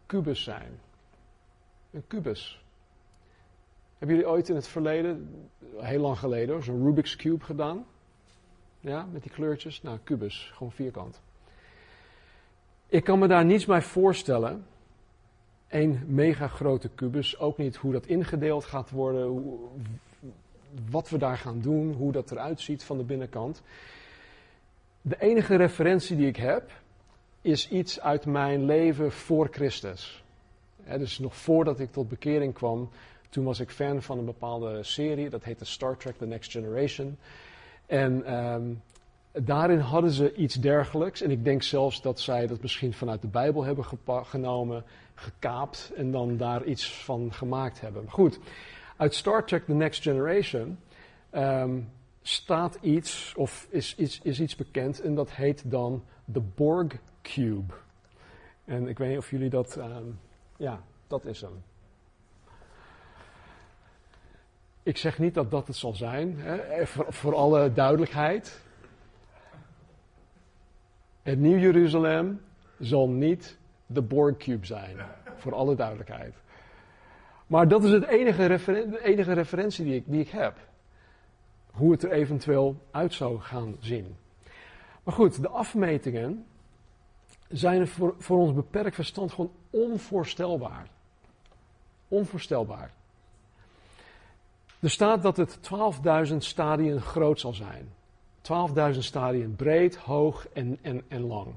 kubus 0.07 0.43
zijn. 0.43 0.81
Een 1.91 2.07
kubus. 2.07 2.65
Hebben 3.99 4.17
jullie 4.17 4.31
ooit 4.31 4.49
in 4.49 4.55
het 4.55 4.69
verleden, 4.69 5.31
heel 5.77 6.01
lang 6.01 6.19
geleden, 6.19 6.63
zo'n 6.63 6.85
Rubik's 6.85 7.17
Cube 7.17 7.45
gedaan? 7.45 7.87
Ja, 8.81 9.07
met 9.13 9.23
die 9.23 9.33
kleurtjes? 9.33 9.83
Nou, 9.83 9.99
kubus, 10.05 10.51
gewoon 10.55 10.73
vierkant. 10.73 11.21
Ik 12.87 13.05
kan 13.05 13.19
me 13.19 13.27
daar 13.27 13.45
niets 13.45 13.65
bij 13.65 13.83
voorstellen. 13.83 14.67
Een 15.69 16.01
mega 16.07 16.49
grote 16.49 16.89
kubus, 16.89 17.39
ook 17.39 17.59
niet 17.59 17.77
hoe 17.77 17.93
dat 17.93 18.07
ingedeeld 18.07 18.65
gaat 18.65 18.91
worden, 18.91 19.27
hoe, 19.27 19.59
wat 20.91 21.09
we 21.09 21.19
daar 21.19 21.39
gaan 21.39 21.61
doen, 21.61 21.93
hoe 21.93 22.13
dat 22.13 22.31
eruit 22.31 22.61
ziet 22.61 22.85
van 22.85 22.97
de 22.97 23.05
binnenkant. 23.05 23.63
De 25.03 25.17
enige 25.19 25.57
referentie 25.57 26.17
die 26.17 26.27
ik 26.27 26.37
heb, 26.37 26.71
is 27.41 27.69
iets 27.69 28.01
uit 28.01 28.27
mijn 28.27 28.65
leven 28.65 29.13
voor 29.13 29.49
Christus. 29.51 30.25
dus 30.85 31.19
nog 31.19 31.37
voordat 31.37 31.81
ik 31.81 31.93
tot 31.93 32.09
bekering 32.09 32.55
kwam, 32.55 32.89
Toen 33.29 33.45
was 33.45 33.61
ik 33.61 33.71
fan 33.71 34.03
van 34.03 34.19
een 34.19 34.25
bepaalde 34.25 34.83
serie, 34.83 35.31
dat 35.31 35.45
heette 35.45 35.65
Star 35.65 35.97
Trek 35.97 36.17
The 36.17 36.27
Next 36.27 36.51
Generation. 36.51 37.19
En 37.87 38.25
ehm, 38.25 38.63
daarin 39.43 39.79
hadden 39.79 40.11
ze 40.11 40.35
iets 40.35 40.55
dergelijks. 40.55 41.21
En 41.21 41.31
ik 41.31 41.45
denk 41.45 41.63
zelfs 41.63 42.03
dat 42.03 42.21
zij 42.21 42.47
dat 42.47 42.63
misschien 42.63 42.93
vanuit 42.93 43.23
de 43.23 43.29
Bijbel 43.29 43.65
hebben 43.65 43.85
genomen, 44.27 44.85
gekaapt 45.15 45.93
en 45.97 46.11
dan 46.11 46.37
daar 46.37 46.65
iets 46.65 46.93
van 46.93 47.33
gemaakt 47.33 47.81
hebben. 47.81 48.11
Goed, 48.11 48.39
uit 48.97 49.15
Star 49.15 49.45
Trek 49.45 49.65
The 49.65 49.75
Next 49.75 50.03
Generation 50.03 50.79
ehm, 51.31 51.79
staat 52.23 52.79
iets, 52.81 53.35
of 53.37 53.67
is, 53.71 53.95
is, 53.95 54.21
is 54.23 54.41
iets 54.41 54.57
bekend, 54.57 55.01
en 55.01 55.15
dat 55.15 55.31
heet 55.31 55.71
dan 55.71 56.05
de 56.25 56.41
Borg 56.41 56.93
Cube. 57.23 57.75
En 58.65 58.89
ik 58.89 58.99
weet 58.99 59.09
niet 59.09 59.19
of 59.19 59.31
jullie 59.31 59.51
dat. 59.51 59.77
Ehm, 59.77 60.05
ja, 60.57 60.81
dat 61.07 61.25
is 61.25 61.41
hem. 61.41 61.63
Ik 64.83 64.97
zeg 64.97 65.19
niet 65.19 65.35
dat 65.35 65.51
dat 65.51 65.67
het 65.67 65.77
zal 65.77 65.95
zijn, 65.95 66.39
hè, 66.39 66.87
voor 66.87 67.35
alle 67.35 67.73
duidelijkheid. 67.73 68.65
Het 71.27 71.39
Nieuw 71.39 71.59
Jeruzalem 71.59 72.41
zal 72.79 73.09
niet 73.09 73.59
de 73.87 74.03
Borg 74.03 74.37
Cube 74.37 74.67
zijn, 74.67 74.97
voor 75.37 75.55
alle 75.55 75.75
duidelijkheid. 75.75 76.35
Maar 77.47 77.69
dat 77.69 77.85
is 77.85 77.91
het 77.91 78.07
enige 78.07 78.47
de 78.67 79.01
enige 79.03 79.33
referentie 79.33 79.85
die 79.85 79.95
ik, 79.95 80.05
die 80.07 80.21
ik 80.21 80.29
heb. 80.29 80.57
Hoe 81.71 81.93
het 81.93 82.03
er 82.03 82.11
eventueel 82.13 82.77
uit 82.91 83.15
zou 83.15 83.41
gaan 83.41 83.77
zien. 83.81 84.17
Maar 85.03 85.15
goed, 85.15 85.43
de 85.43 85.49
afmetingen 85.49 86.47
zijn 87.49 87.89
voor, 87.89 88.15
voor 88.19 88.39
ons 88.39 88.53
beperkt 88.53 88.95
verstand 88.95 89.33
gewoon 89.33 89.53
onvoorstelbaar. 89.71 90.89
Onvoorstelbaar. 92.09 92.91
Er 94.81 94.91
staat 94.91 95.23
dat 95.23 95.37
het 95.37 95.59
12.000 96.31 96.37
stadien 96.37 97.01
groot 97.01 97.41
zal 97.41 97.53
zijn. 97.53 97.96
12.000 98.47 98.99
stadien 98.99 99.57
breed, 99.57 99.97
hoog 99.97 100.47
en, 100.53 100.79
en, 100.83 101.03
en 101.09 101.27
lang. 101.27 101.55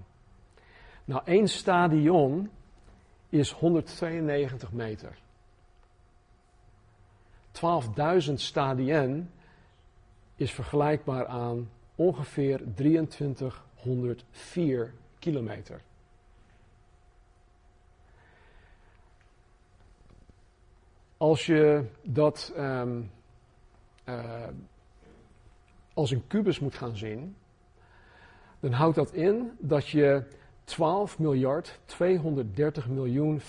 Nou, 1.05 1.21
één 1.25 1.47
stadion 1.47 2.49
is 3.29 3.51
192 3.51 4.71
meter. 4.71 5.17
12.000 7.51 8.33
stadien 8.33 9.31
is 10.35 10.51
vergelijkbaar 10.51 11.27
aan 11.27 11.69
ongeveer 11.95 12.61
2304 12.75 14.93
kilometer. 15.19 15.81
Als 21.17 21.45
je 21.45 21.85
dat 22.01 22.53
um, 22.57 23.11
uh, 24.05 24.47
als 25.99 26.11
een 26.11 26.27
kubus 26.27 26.59
moet 26.59 26.75
gaan 26.75 26.97
zien, 26.97 27.35
dan 28.59 28.71
houdt 28.71 28.95
dat 28.95 29.13
in 29.13 29.51
dat 29.57 29.87
je 29.87 30.23
12 30.63 31.19
miljard 31.19 31.79
230 31.85 32.87
miljoen 32.87 33.41
590.464 33.41 33.45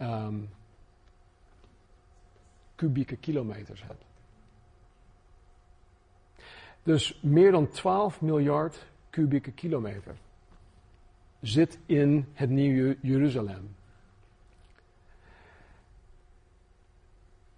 um, 0.00 0.48
kubieke 2.74 3.16
kilometers 3.16 3.82
hebt. 3.82 4.04
Dus 6.82 7.20
meer 7.22 7.50
dan 7.50 7.68
12 7.68 8.20
miljard 8.20 8.86
kubieke 9.10 9.50
kilometer 9.50 10.16
zit 11.40 11.78
in 11.86 12.26
het 12.32 12.50
Nieuwe 12.50 12.96
Jeruzalem. 13.00 13.76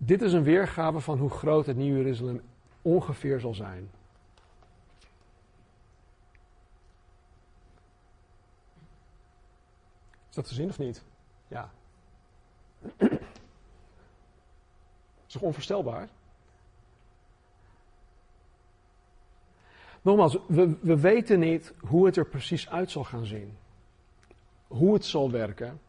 Dit 0.02 0.22
is 0.22 0.32
een 0.32 0.42
weergave 0.42 1.00
van 1.00 1.18
hoe 1.18 1.30
groot 1.30 1.66
het 1.66 1.76
Nieuwe 1.76 1.98
Jeruzalem 1.98 2.42
ongeveer 2.82 3.40
zal 3.40 3.54
zijn. 3.54 3.90
Is 10.28 10.34
dat 10.34 10.48
te 10.48 10.54
zien 10.54 10.68
of 10.68 10.78
niet? 10.78 11.02
Ja. 11.48 11.70
is 15.26 15.32
toch 15.32 15.42
onvoorstelbaar? 15.42 16.08
Nogmaals, 20.02 20.38
we, 20.46 20.78
we 20.80 21.00
weten 21.00 21.38
niet 21.38 21.74
hoe 21.78 22.06
het 22.06 22.16
er 22.16 22.26
precies 22.26 22.68
uit 22.68 22.90
zal 22.90 23.04
gaan 23.04 23.26
zien. 23.26 23.56
Hoe 24.66 24.94
het 24.94 25.04
zal 25.04 25.30
werken. 25.30 25.80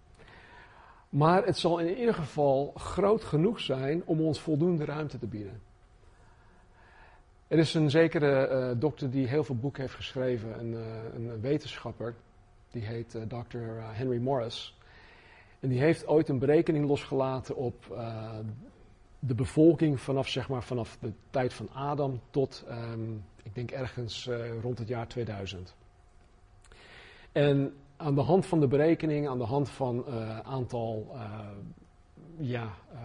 Maar 1.11 1.45
het 1.45 1.57
zal 1.57 1.79
in 1.79 1.97
ieder 1.97 2.13
geval 2.13 2.73
groot 2.75 3.23
genoeg 3.23 3.59
zijn 3.59 4.01
om 4.05 4.21
ons 4.21 4.39
voldoende 4.39 4.85
ruimte 4.85 5.19
te 5.19 5.27
bieden. 5.27 5.61
Er 7.47 7.57
is 7.57 7.73
een 7.73 7.89
zekere 7.89 8.49
uh, 8.49 8.79
dokter 8.79 9.11
die 9.11 9.27
heel 9.27 9.43
veel 9.43 9.55
boeken 9.55 9.81
heeft 9.81 9.93
geschreven, 9.93 10.59
een, 10.59 10.71
uh, 10.73 10.79
een 11.13 11.41
wetenschapper, 11.41 12.15
die 12.69 12.85
heet 12.85 13.15
uh, 13.15 13.21
Dr. 13.21 13.57
Henry 13.81 14.17
Morris. 14.17 14.77
En 15.59 15.69
die 15.69 15.79
heeft 15.79 16.07
ooit 16.07 16.29
een 16.29 16.39
berekening 16.39 16.85
losgelaten 16.87 17.55
op 17.55 17.97
de 19.19 19.35
bevolking 19.35 19.99
vanaf, 19.99 20.27
zeg 20.27 20.49
maar, 20.49 20.63
vanaf 20.63 20.97
de 20.99 21.11
tijd 21.29 21.53
van 21.53 21.69
Adam 21.73 22.21
tot, 22.29 22.65
um, 22.69 23.23
ik 23.43 23.55
denk 23.55 23.71
ergens 23.71 24.29
rond 24.61 24.79
het 24.79 24.87
jaar 24.87 25.07
2000. 25.07 25.75
En 27.31 27.73
aan 28.01 28.15
de 28.15 28.21
hand 28.21 28.45
van 28.45 28.59
de 28.59 28.67
berekening, 28.67 29.27
aan 29.27 29.37
de 29.37 29.43
hand 29.43 29.69
van 29.69 30.05
uh, 30.07 30.39
aantal 30.39 31.11
uh, 31.13 31.39
ja, 32.37 32.73
uh, 32.93 32.99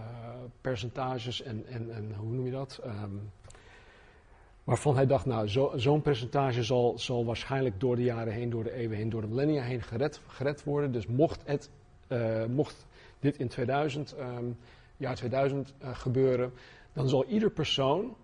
percentages 0.61 1.41
en, 1.41 1.65
en, 1.65 1.93
en, 1.95 2.13
hoe 2.17 2.33
noem 2.33 2.45
je 2.45 2.51
dat? 2.51 2.81
Um, 2.85 3.31
waarvan 4.63 4.95
hij 4.95 5.05
dacht, 5.05 5.25
nou, 5.25 5.47
zo'n 5.47 5.79
zo 5.79 5.99
percentage 5.99 6.63
zal, 6.63 6.97
zal 6.97 7.25
waarschijnlijk 7.25 7.79
door 7.79 7.95
de 7.95 8.03
jaren 8.03 8.33
heen, 8.33 8.49
door 8.49 8.63
de 8.63 8.73
eeuwen 8.73 8.97
heen, 8.97 9.09
door 9.09 9.21
de 9.21 9.27
millennia 9.27 9.63
heen 9.63 9.81
gered, 9.81 10.21
gered 10.27 10.63
worden. 10.63 10.91
Dus 10.91 11.07
mocht, 11.07 11.43
het, 11.45 11.69
mocht 12.49 12.85
dit 13.19 13.37
in 13.37 13.47
2000, 13.47 14.11
um, 14.11 14.19
ehm, 14.19 14.45
jaar 14.97 15.15
2000 15.15 15.73
gebeuren, 15.81 16.51
dan 16.93 17.09
zal 17.09 17.25
ieder 17.25 17.51
persoon 17.51 18.15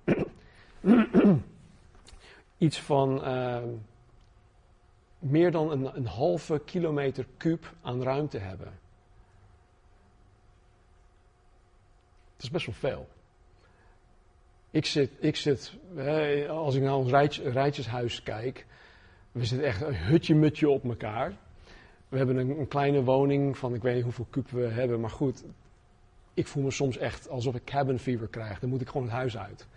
iets 2.57 2.81
van 2.81 3.23
ehm, 3.23 3.67
meer 5.23 5.51
dan 5.51 5.71
een, 5.71 5.95
een 5.95 6.05
halve 6.05 6.61
kilometer 6.65 7.25
kuub 7.37 7.73
aan 7.81 8.03
ruimte 8.03 8.37
hebben. 8.37 8.71
Dat 12.35 12.43
is 12.43 12.49
best 12.49 12.65
wel 12.65 12.75
veel. 12.75 13.07
Ik 14.71 14.85
zit, 14.85 15.11
ik 15.19 15.35
zit 15.35 15.73
als 16.49 16.75
ik 16.75 16.81
naar 16.81 16.95
ons 16.95 17.11
rijtjeshuis 17.43 18.23
kijk, 18.23 18.65
we 19.31 19.45
zitten 19.45 19.67
echt 19.67 19.81
een 19.81 19.95
hutje-mutje 19.95 20.69
op 20.69 20.83
elkaar. 20.83 21.33
We 22.09 22.17
hebben 22.17 22.37
een, 22.37 22.59
een, 22.59 22.67
kleine 22.67 23.03
woning 23.03 23.57
van, 23.57 23.73
ik 23.73 23.81
weet 23.81 23.95
niet 23.95 24.03
hoeveel 24.03 24.27
kuub 24.29 24.49
we 24.49 24.61
hebben, 24.61 24.99
maar 24.99 25.09
goed. 25.09 25.43
Ik 26.33 26.47
voel 26.47 26.63
me 26.63 26.71
soms 26.71 26.97
echt 26.97 27.29
alsof 27.29 27.55
ik 27.55 27.63
cabin 27.63 27.99
fever 27.99 28.27
krijg. 28.27 28.59
Dan 28.59 28.69
moet 28.69 28.81
ik 28.81 28.87
gewoon 28.87 29.03
het 29.03 29.15
huis 29.15 29.37
uit. 29.37 29.67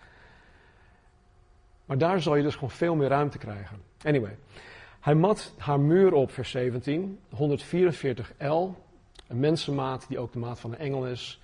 Maar 1.85 1.99
daar 1.99 2.21
zal 2.21 2.37
je 2.37 2.43
dus 2.43 2.55
gewoon 2.55 2.71
veel 2.71 2.95
meer 2.95 3.09
ruimte 3.09 3.39
krijgen. 3.39 3.83
Anyway. 4.03 4.37
Hij 5.07 5.15
mat 5.15 5.55
haar 5.59 5.81
muur 5.81 6.13
op, 6.13 6.31
vers 6.31 6.51
17, 6.51 7.19
144 7.31 8.33
L, 8.39 8.69
een 9.29 9.41
mensenmaat 9.41 10.05
die 10.09 10.19
ook 10.19 10.33
de 10.33 10.39
maat 10.39 10.61
van 10.61 10.73
een 10.73 10.79
engel 10.79 11.07
is. 11.07 11.41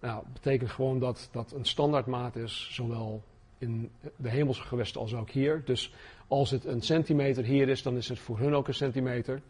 Nou, 0.00 0.24
betekent 0.32 0.70
gewoon 0.70 0.98
dat 0.98 1.28
dat 1.32 1.52
een 1.52 1.64
standaardmaat 1.64 2.36
is, 2.36 2.68
zowel 2.72 3.22
in 3.58 3.90
de 4.16 4.28
hemelse 4.28 4.62
gewesten 4.62 5.00
als 5.00 5.14
ook 5.14 5.30
hier. 5.30 5.62
Dus 5.64 5.94
als 6.28 6.50
het 6.50 6.64
een 6.64 6.80
centimeter 6.80 7.44
hier 7.44 7.68
is, 7.68 7.82
dan 7.82 7.96
is 7.96 8.08
het 8.08 8.18
voor 8.18 8.38
hun 8.38 8.54
ook 8.54 8.68
een 8.68 8.74
centimeter. 8.74 9.40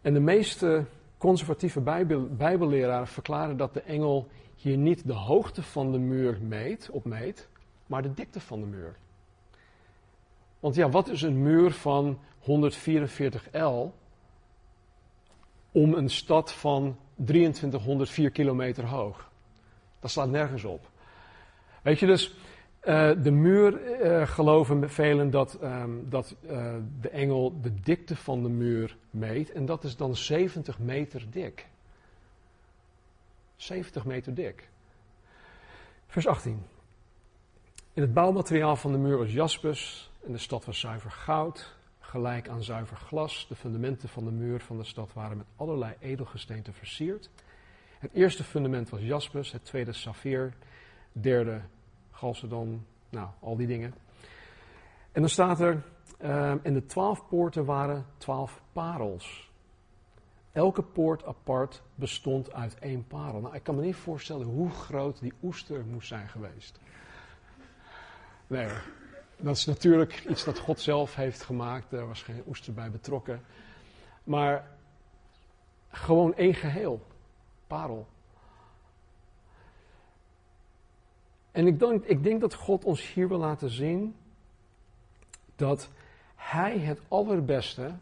En 0.00 0.14
de 0.14 0.20
meeste 0.20 0.84
conservatieve 1.18 1.80
bijbel, 1.80 2.28
bijbelleraren 2.28 3.08
verklaren 3.08 3.56
dat 3.56 3.74
de 3.74 3.82
engel 3.82 4.28
hier 4.56 4.76
niet 4.76 5.06
de 5.06 5.12
hoogte 5.12 5.62
van 5.62 5.92
de 5.92 5.98
muur 5.98 6.38
meet, 6.42 6.90
opmeet, 6.90 7.48
maar 7.86 8.02
de 8.02 8.14
dikte 8.14 8.40
van 8.40 8.60
de 8.60 8.66
muur. 8.66 8.96
Want 10.62 10.74
ja, 10.74 10.88
wat 10.88 11.08
is 11.08 11.22
een 11.22 11.42
muur 11.42 11.72
van 11.72 12.18
144 12.38 13.48
L 13.52 13.92
om 15.72 15.94
een 15.94 16.10
stad 16.10 16.52
van 16.52 16.96
2304 17.24 18.30
kilometer 18.30 18.86
hoog? 18.86 19.30
Dat 20.00 20.10
slaat 20.10 20.28
nergens 20.28 20.64
op. 20.64 20.88
Weet 21.82 21.98
je 21.98 22.06
dus, 22.06 22.34
uh, 22.84 23.10
de 23.22 23.30
muur 23.30 24.00
uh, 24.02 24.26
geloven 24.26 24.90
velen 24.90 25.30
dat, 25.30 25.58
um, 25.62 26.06
dat 26.08 26.34
uh, 26.44 26.74
de 27.00 27.08
engel 27.08 27.60
de 27.60 27.80
dikte 27.80 28.16
van 28.16 28.42
de 28.42 28.48
muur 28.48 28.96
meet 29.10 29.52
en 29.52 29.66
dat 29.66 29.84
is 29.84 29.96
dan 29.96 30.16
70 30.16 30.78
meter 30.78 31.26
dik. 31.30 31.66
70 33.56 34.04
meter 34.04 34.34
dik. 34.34 34.68
Vers 36.06 36.26
18. 36.26 36.62
In 37.92 38.02
het 38.02 38.14
bouwmateriaal 38.14 38.76
van 38.76 38.92
de 38.92 38.98
muur 38.98 39.18
was 39.18 39.32
jaspis 39.32 40.10
en 40.24 40.32
de 40.32 40.38
stad 40.38 40.64
was 40.64 40.80
zuiver 40.80 41.10
goud, 41.10 41.74
gelijk 41.98 42.48
aan 42.48 42.62
zuiver 42.62 42.96
glas. 42.96 43.46
De 43.48 43.54
fundamenten 43.54 44.08
van 44.08 44.24
de 44.24 44.30
muur 44.30 44.60
van 44.60 44.76
de 44.76 44.84
stad 44.84 45.12
waren 45.12 45.36
met 45.36 45.46
allerlei 45.56 45.94
edelgesteenten 45.98 46.74
versierd. 46.74 47.30
Het 47.98 48.12
eerste 48.12 48.44
fundament 48.44 48.88
was 48.88 49.00
jaspis, 49.00 49.52
het 49.52 49.64
tweede 49.64 49.92
saffier, 49.92 50.54
derde 51.12 51.60
chalcedon, 52.10 52.86
nou, 53.08 53.28
al 53.40 53.56
die 53.56 53.66
dingen. 53.66 53.94
En 55.12 55.20
dan 55.20 55.30
staat 55.30 55.60
er, 55.60 55.82
uh, 56.20 56.50
en 56.50 56.72
de 56.72 56.86
twaalf 56.86 57.28
poorten 57.28 57.64
waren 57.64 58.06
twaalf 58.16 58.62
parels. 58.72 59.50
Elke 60.52 60.82
poort 60.82 61.24
apart 61.24 61.82
bestond 61.94 62.52
uit 62.52 62.78
één 62.78 63.06
parel. 63.06 63.40
Nou, 63.40 63.54
ik 63.54 63.62
kan 63.62 63.74
me 63.74 63.82
niet 63.82 63.96
voorstellen 63.96 64.46
hoe 64.46 64.70
groot 64.70 65.20
die 65.20 65.32
oester 65.42 65.84
moest 65.84 66.08
zijn 66.08 66.28
geweest. 66.28 66.80
Nee, 68.46 68.68
dat 69.42 69.56
is 69.56 69.64
natuurlijk 69.64 70.24
iets 70.28 70.44
dat 70.44 70.58
God 70.58 70.80
zelf 70.80 71.14
heeft 71.14 71.42
gemaakt. 71.42 71.92
Er 71.92 72.06
was 72.06 72.22
geen 72.22 72.42
oester 72.48 72.72
bij 72.72 72.90
betrokken. 72.90 73.42
Maar 74.24 74.70
gewoon 75.90 76.34
één 76.34 76.54
geheel. 76.54 77.06
Parel. 77.66 78.06
En 81.52 81.66
ik 81.66 81.78
denk, 81.78 82.04
ik 82.04 82.22
denk 82.22 82.40
dat 82.40 82.54
God 82.54 82.84
ons 82.84 83.12
hier 83.12 83.28
wil 83.28 83.38
laten 83.38 83.70
zien 83.70 84.16
dat 85.56 85.88
Hij 86.34 86.78
het 86.78 87.00
allerbeste, 87.08 87.94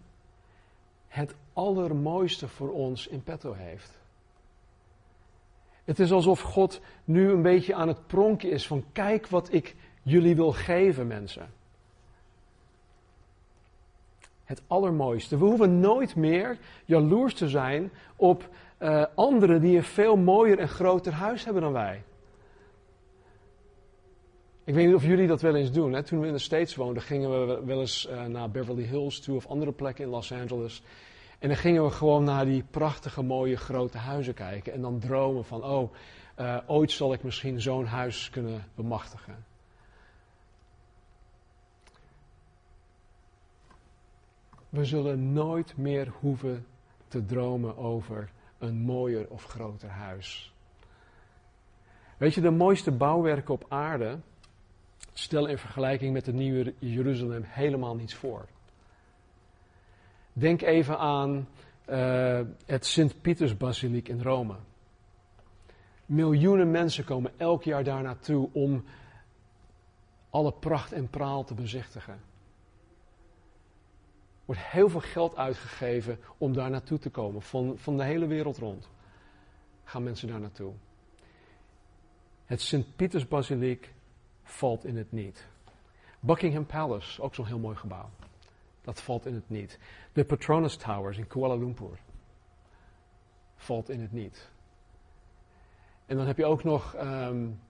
het 1.08 1.34
allermooiste 1.52 2.48
voor 2.48 2.72
ons 2.72 3.06
in 3.06 3.22
petto 3.22 3.52
heeft. 3.52 3.98
Het 5.84 5.98
is 5.98 6.12
alsof 6.12 6.40
God 6.40 6.80
nu 7.04 7.30
een 7.30 7.42
beetje 7.42 7.74
aan 7.74 7.88
het 7.88 8.06
pronken 8.06 8.50
is 8.50 8.66
van 8.66 8.84
kijk 8.92 9.26
wat 9.26 9.52
ik 9.52 9.76
jullie 10.02 10.36
wil 10.36 10.52
geven, 10.52 11.06
mensen. 11.06 11.50
Het 14.44 14.62
allermooiste. 14.66 15.38
We 15.38 15.44
hoeven 15.44 15.80
nooit 15.80 16.16
meer 16.16 16.58
jaloers 16.84 17.34
te 17.34 17.48
zijn 17.48 17.90
op 18.16 18.48
uh, 18.78 19.04
anderen 19.14 19.60
die 19.60 19.76
een 19.76 19.84
veel 19.84 20.16
mooier 20.16 20.58
en 20.58 20.68
groter 20.68 21.12
huis 21.12 21.44
hebben 21.44 21.62
dan 21.62 21.72
wij. 21.72 22.02
Ik 24.64 24.74
weet 24.74 24.86
niet 24.86 24.94
of 24.94 25.04
jullie 25.04 25.26
dat 25.26 25.40
wel 25.40 25.54
eens 25.54 25.72
doen. 25.72 25.92
Hè? 25.92 26.02
Toen 26.02 26.20
we 26.20 26.26
in 26.26 26.32
de 26.32 26.38
States 26.38 26.74
woonden, 26.74 27.02
gingen 27.02 27.46
we 27.46 27.64
wel 27.64 27.80
eens 27.80 28.08
uh, 28.10 28.24
naar 28.24 28.50
Beverly 28.50 28.82
Hills 28.82 29.20
toe 29.20 29.36
of 29.36 29.46
andere 29.46 29.72
plekken 29.72 30.04
in 30.04 30.10
Los 30.10 30.32
Angeles. 30.32 30.82
En 31.38 31.48
dan 31.48 31.56
gingen 31.56 31.84
we 31.84 31.90
gewoon 31.90 32.24
naar 32.24 32.44
die 32.44 32.64
prachtige, 32.70 33.22
mooie, 33.22 33.56
grote 33.56 33.98
huizen 33.98 34.34
kijken. 34.34 34.72
En 34.72 34.80
dan 34.80 34.98
dromen 34.98 35.44
van, 35.44 35.64
oh, 35.64 35.92
uh, 36.40 36.58
ooit 36.66 36.90
zal 36.90 37.12
ik 37.12 37.22
misschien 37.22 37.60
zo'n 37.60 37.86
huis 37.86 38.30
kunnen 38.30 38.64
bemachtigen. 38.74 39.49
We 44.70 44.84
zullen 44.84 45.32
nooit 45.32 45.76
meer 45.76 46.12
hoeven 46.20 46.66
te 47.08 47.24
dromen 47.24 47.76
over 47.76 48.30
een 48.58 48.76
mooier 48.76 49.26
of 49.28 49.44
groter 49.44 49.88
huis. 49.88 50.52
Weet 52.16 52.34
je, 52.34 52.40
de 52.40 52.50
mooiste 52.50 52.90
bouwwerken 52.90 53.54
op 53.54 53.64
aarde 53.68 54.18
stellen 55.12 55.50
in 55.50 55.58
vergelijking 55.58 56.12
met 56.12 56.26
het 56.26 56.34
nieuwe 56.34 56.74
Jeruzalem 56.78 57.42
helemaal 57.46 57.94
niets 57.94 58.14
voor. 58.14 58.46
Denk 60.32 60.62
even 60.62 60.98
aan 60.98 61.48
uh, 61.90 62.40
het 62.66 62.86
Sint-Pietersbasiliek 62.86 64.08
in 64.08 64.22
Rome. 64.22 64.54
Miljoenen 66.06 66.70
mensen 66.70 67.04
komen 67.04 67.32
elk 67.36 67.62
jaar 67.62 67.84
daar 67.84 68.02
naartoe 68.02 68.48
om 68.52 68.84
alle 70.30 70.52
pracht 70.52 70.92
en 70.92 71.08
praal 71.08 71.44
te 71.44 71.54
bezichtigen. 71.54 72.29
Wordt 74.50 74.64
heel 74.64 74.88
veel 74.88 75.00
geld 75.00 75.36
uitgegeven 75.36 76.18
om 76.38 76.52
daar 76.52 76.70
naartoe 76.70 76.98
te 76.98 77.10
komen, 77.10 77.42
van, 77.42 77.78
van 77.78 77.96
de 77.96 78.04
hele 78.04 78.26
wereld 78.26 78.58
rond. 78.58 78.88
Gaan 79.84 80.02
mensen 80.02 80.28
daar 80.28 80.40
naartoe. 80.40 80.72
Het 82.44 82.60
Sint-Pietersbasiliek 82.60 83.94
valt 84.42 84.84
in 84.84 84.96
het 84.96 85.12
niet. 85.12 85.46
Buckingham 86.20 86.66
Palace, 86.66 87.22
ook 87.22 87.34
zo'n 87.34 87.46
heel 87.46 87.58
mooi 87.58 87.76
gebouw. 87.76 88.10
Dat 88.82 89.02
valt 89.02 89.26
in 89.26 89.34
het 89.34 89.48
niet. 89.48 89.78
De 90.12 90.24
Petronas 90.24 90.76
Towers 90.76 91.18
in 91.18 91.26
Kuala 91.26 91.54
Lumpur 91.54 91.98
valt 93.56 93.88
in 93.88 94.00
het 94.00 94.12
niet. 94.12 94.50
En 96.06 96.16
dan 96.16 96.26
heb 96.26 96.36
je 96.36 96.46
ook 96.46 96.64
nog 96.64 96.96
um, 96.96 97.60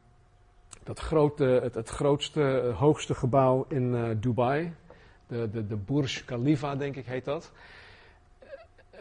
dat 0.82 0.98
grote, 0.98 1.44
het, 1.44 1.74
het, 1.74 1.88
grootste, 1.88 2.60
eh, 2.60 2.78
hoogste 2.78 3.14
gebouw 3.14 3.64
in 3.68 3.94
uh, 3.94 4.10
Dubai. 4.16 4.74
De, 5.30 5.50
de, 5.50 5.66
de 5.66 5.76
Burj 5.76 6.22
Khalifa, 6.24 6.76
denk 6.76 6.96
ik, 6.96 7.06
heet 7.06 7.24
dat. 7.24 7.52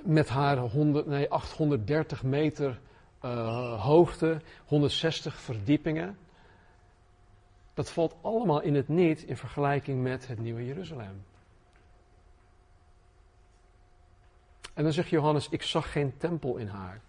Met 0.01 0.29
haar 0.29 0.57
100, 0.57 1.05
nee, 1.05 1.29
830 1.29 2.23
meter 2.23 2.79
uh, 3.25 3.83
hoogte, 3.83 4.41
160 4.65 5.39
verdiepingen. 5.39 6.17
Dat 7.73 7.91
valt 7.91 8.15
allemaal 8.21 8.61
in 8.61 8.75
het 8.75 8.87
niet 8.87 9.23
in 9.23 9.37
vergelijking 9.37 10.01
met 10.01 10.27
het 10.27 10.39
nieuwe 10.39 10.65
Jeruzalem. 10.65 11.23
En 14.73 14.83
dan 14.83 14.93
zegt 14.93 15.09
Johannes: 15.09 15.49
Ik 15.49 15.61
zag 15.61 15.91
geen 15.91 16.17
tempel 16.17 16.57
in 16.57 16.67
haar. 16.67 17.01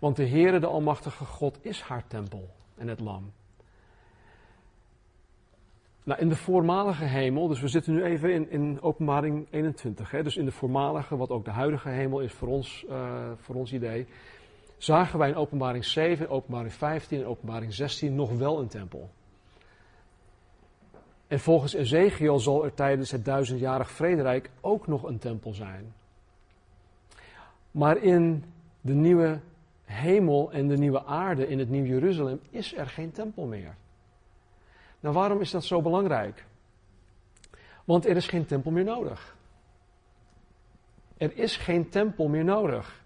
Want 0.00 0.16
de 0.16 0.28
Heere, 0.28 0.58
de 0.58 0.66
Almachtige 0.66 1.24
God, 1.24 1.58
is 1.60 1.80
haar 1.80 2.06
tempel 2.06 2.54
en 2.74 2.88
het 2.88 3.00
lam. 3.00 3.32
Nou, 6.06 6.20
in 6.20 6.28
de 6.28 6.36
voormalige 6.36 7.04
hemel, 7.04 7.48
dus 7.48 7.60
we 7.60 7.68
zitten 7.68 7.92
nu 7.92 8.04
even 8.04 8.32
in, 8.32 8.50
in 8.50 8.78
openbaring 8.82 9.46
21, 9.50 10.10
hè, 10.10 10.22
dus 10.22 10.36
in 10.36 10.44
de 10.44 10.52
voormalige, 10.52 11.16
wat 11.16 11.30
ook 11.30 11.44
de 11.44 11.50
huidige 11.50 11.88
hemel 11.88 12.20
is 12.20 12.32
voor 12.32 12.48
ons, 12.48 12.84
uh, 12.88 13.30
voor 13.36 13.54
ons 13.54 13.72
idee, 13.72 14.06
zagen 14.76 15.18
wij 15.18 15.28
in 15.28 15.36
openbaring 15.36 15.84
7, 15.84 16.28
openbaring 16.28 16.72
15 16.72 17.20
en 17.20 17.26
openbaring 17.26 17.74
16 17.74 18.14
nog 18.14 18.32
wel 18.32 18.60
een 18.60 18.68
tempel. 18.68 19.10
En 21.26 21.40
volgens 21.40 21.74
Ezekiel 21.74 22.38
zal 22.38 22.64
er 22.64 22.74
tijdens 22.74 23.10
het 23.10 23.24
duizendjarig 23.24 23.90
vrederijk 23.90 24.50
ook 24.60 24.86
nog 24.86 25.02
een 25.02 25.18
tempel 25.18 25.52
zijn. 25.52 25.92
Maar 27.70 27.96
in 28.02 28.44
de 28.80 28.94
nieuwe 28.94 29.40
hemel 29.84 30.52
en 30.52 30.68
de 30.68 30.76
nieuwe 30.76 31.04
aarde, 31.04 31.48
in 31.48 31.58
het 31.58 31.70
nieuw 31.70 31.84
Jeruzalem, 31.84 32.40
is 32.50 32.76
er 32.76 32.86
geen 32.86 33.10
tempel 33.10 33.46
meer. 33.46 33.74
Nou, 35.06 35.18
waarom 35.18 35.40
is 35.40 35.50
dat 35.50 35.64
zo 35.64 35.82
belangrijk? 35.82 36.44
Want 37.84 38.06
er 38.06 38.16
is 38.16 38.26
geen 38.26 38.46
tempel 38.46 38.70
meer 38.70 38.84
nodig. 38.84 39.36
Er 41.16 41.36
is 41.36 41.56
geen 41.56 41.88
tempel 41.88 42.28
meer 42.28 42.44
nodig. 42.44 43.04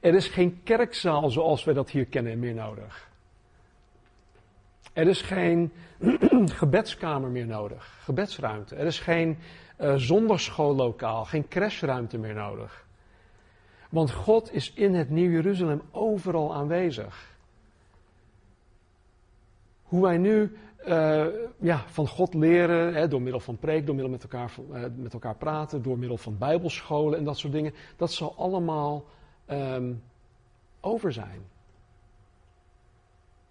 Er 0.00 0.14
is 0.14 0.28
geen 0.28 0.62
kerkzaal 0.62 1.30
zoals 1.30 1.64
we 1.64 1.72
dat 1.72 1.90
hier 1.90 2.06
kennen 2.06 2.38
meer 2.38 2.54
nodig. 2.54 3.10
Er 4.92 5.08
is 5.08 5.22
geen 5.22 5.72
gebedskamer 6.60 7.30
meer 7.30 7.46
nodig, 7.46 7.98
gebedsruimte. 8.02 8.74
Er 8.74 8.86
is 8.86 8.98
geen 8.98 9.38
uh, 9.80 9.94
zondagschoollokaal, 9.94 11.24
geen 11.24 11.48
crashruimte 11.48 12.18
meer 12.18 12.34
nodig. 12.34 12.86
Want 13.88 14.10
God 14.10 14.52
is 14.52 14.72
in 14.72 14.94
het 14.94 15.10
Nieuw 15.10 15.30
Jeruzalem 15.30 15.82
overal 15.90 16.54
aanwezig. 16.54 17.34
Hoe 19.82 20.02
wij 20.02 20.18
nu 20.18 20.56
uh, 20.86 21.26
ja, 21.58 21.84
van 21.86 22.08
God 22.08 22.34
leren, 22.34 22.94
hè, 22.94 23.08
door 23.08 23.22
middel 23.22 23.40
van 23.40 23.58
preek, 23.58 23.86
door 23.86 23.94
middel 23.94 24.12
met 24.12 24.22
elkaar, 24.22 24.52
uh, 24.72 24.84
met 24.96 25.12
elkaar 25.12 25.36
praten, 25.36 25.82
door 25.82 25.98
middel 25.98 26.16
van 26.16 26.38
bijbelscholen 26.38 27.18
en 27.18 27.24
dat 27.24 27.38
soort 27.38 27.52
dingen, 27.52 27.74
dat 27.96 28.12
zal 28.12 28.34
allemaal 28.36 29.04
um, 29.50 30.02
over 30.80 31.12
zijn. 31.12 31.40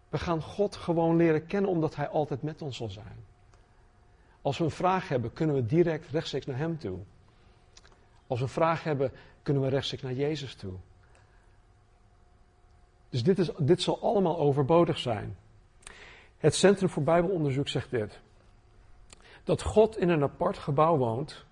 We 0.09 0.17
gaan 0.17 0.41
God 0.41 0.75
gewoon 0.75 1.15
leren 1.15 1.45
kennen 1.45 1.71
omdat 1.71 1.95
Hij 1.95 2.07
altijd 2.07 2.41
met 2.41 2.61
ons 2.61 2.77
zal 2.77 2.89
zijn. 2.89 3.25
Als 4.41 4.57
we 4.57 4.63
een 4.63 4.71
vraag 4.71 5.07
hebben, 5.07 5.33
kunnen 5.33 5.55
we 5.55 5.65
direct 5.65 6.09
rechtstreeks 6.09 6.45
naar 6.45 6.57
Hem 6.57 6.77
toe. 6.77 6.97
Als 8.27 8.39
we 8.39 8.45
een 8.45 8.51
vraag 8.51 8.83
hebben, 8.83 9.11
kunnen 9.43 9.63
we 9.63 9.69
rechtstreeks 9.69 10.03
naar 10.03 10.13
Jezus 10.13 10.55
toe. 10.55 10.73
Dus 13.09 13.23
dit, 13.23 13.39
is, 13.39 13.49
dit 13.57 13.81
zal 13.81 14.01
allemaal 14.01 14.39
overbodig 14.39 14.97
zijn. 14.97 15.37
Het 16.37 16.55
Centrum 16.55 16.89
voor 16.89 17.03
Bijbelonderzoek 17.03 17.67
zegt 17.67 17.91
dit. 17.91 18.19
Dat 19.43 19.61
God 19.61 19.97
in 19.97 20.09
een 20.09 20.23
apart 20.23 20.57
gebouw 20.57 20.97
woont, 20.97 21.45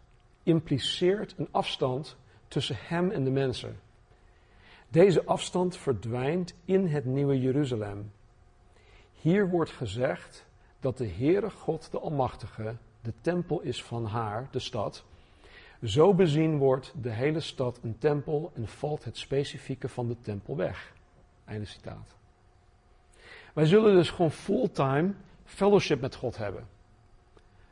impliceert 0.44 1.34
een 1.38 1.48
afstand 1.52 2.18
tussen 2.48 2.76
Hem 2.80 3.12
en 3.12 3.24
de 3.24 3.32
mensen. 3.32 3.80
Deze 4.90 5.26
afstand 5.26 5.78
verdwijnt 5.78 6.54
in 6.66 6.88
het 6.88 7.06
nieuwe 7.06 7.40
Jeruzalem. 7.40 8.12
Hier 9.14 9.50
wordt 9.50 9.72
gezegd 9.72 10.46
dat 10.80 10.98
de 10.98 11.08
Heere 11.08 11.50
God 11.50 11.92
de 11.92 12.00
Almachtige 12.00 12.76
de 13.02 13.14
tempel 13.22 13.62
is 13.62 13.84
van 13.84 14.06
haar, 14.06 14.48
de 14.52 14.60
stad. 14.60 15.04
Zo 15.84 16.14
bezien 16.14 16.58
wordt 16.58 16.94
de 17.02 17.10
hele 17.10 17.40
stad 17.40 17.80
een 17.84 17.98
tempel 17.98 18.52
en 18.54 18.68
valt 18.68 19.04
het 19.04 19.18
specifieke 19.18 19.90
van 19.90 20.08
de 20.08 20.16
tempel 20.22 20.56
weg. 20.56 20.94
Einde 21.46 21.66
citaat. 21.66 22.16
Wij 23.54 23.66
zullen 23.66 23.96
dus 23.96 24.10
gewoon 24.10 24.32
fulltime 24.32 25.14
fellowship 25.46 26.02
met 26.02 26.16
God 26.16 26.38
hebben. 26.38 26.68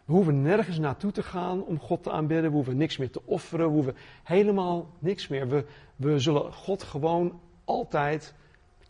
We 0.06 0.14
hoeven 0.14 0.42
nergens 0.42 0.80
naartoe 0.80 1.12
te 1.12 1.24
gaan 1.24 1.64
om 1.64 1.80
God 1.80 2.04
te 2.04 2.12
aanbidden. 2.12 2.50
We 2.50 2.56
hoeven 2.56 2.78
niks 2.78 2.98
meer 2.98 3.12
te 3.12 3.22
offeren. 3.26 3.68
We 3.68 3.74
hoeven 3.74 3.96
helemaal 4.24 4.90
niks 5.00 5.28
meer. 5.28 5.48
We, 5.48 5.66
we 5.96 6.20
zullen 6.20 6.54
God 6.54 6.84
gewoon 6.84 7.40
altijd 7.66 8.34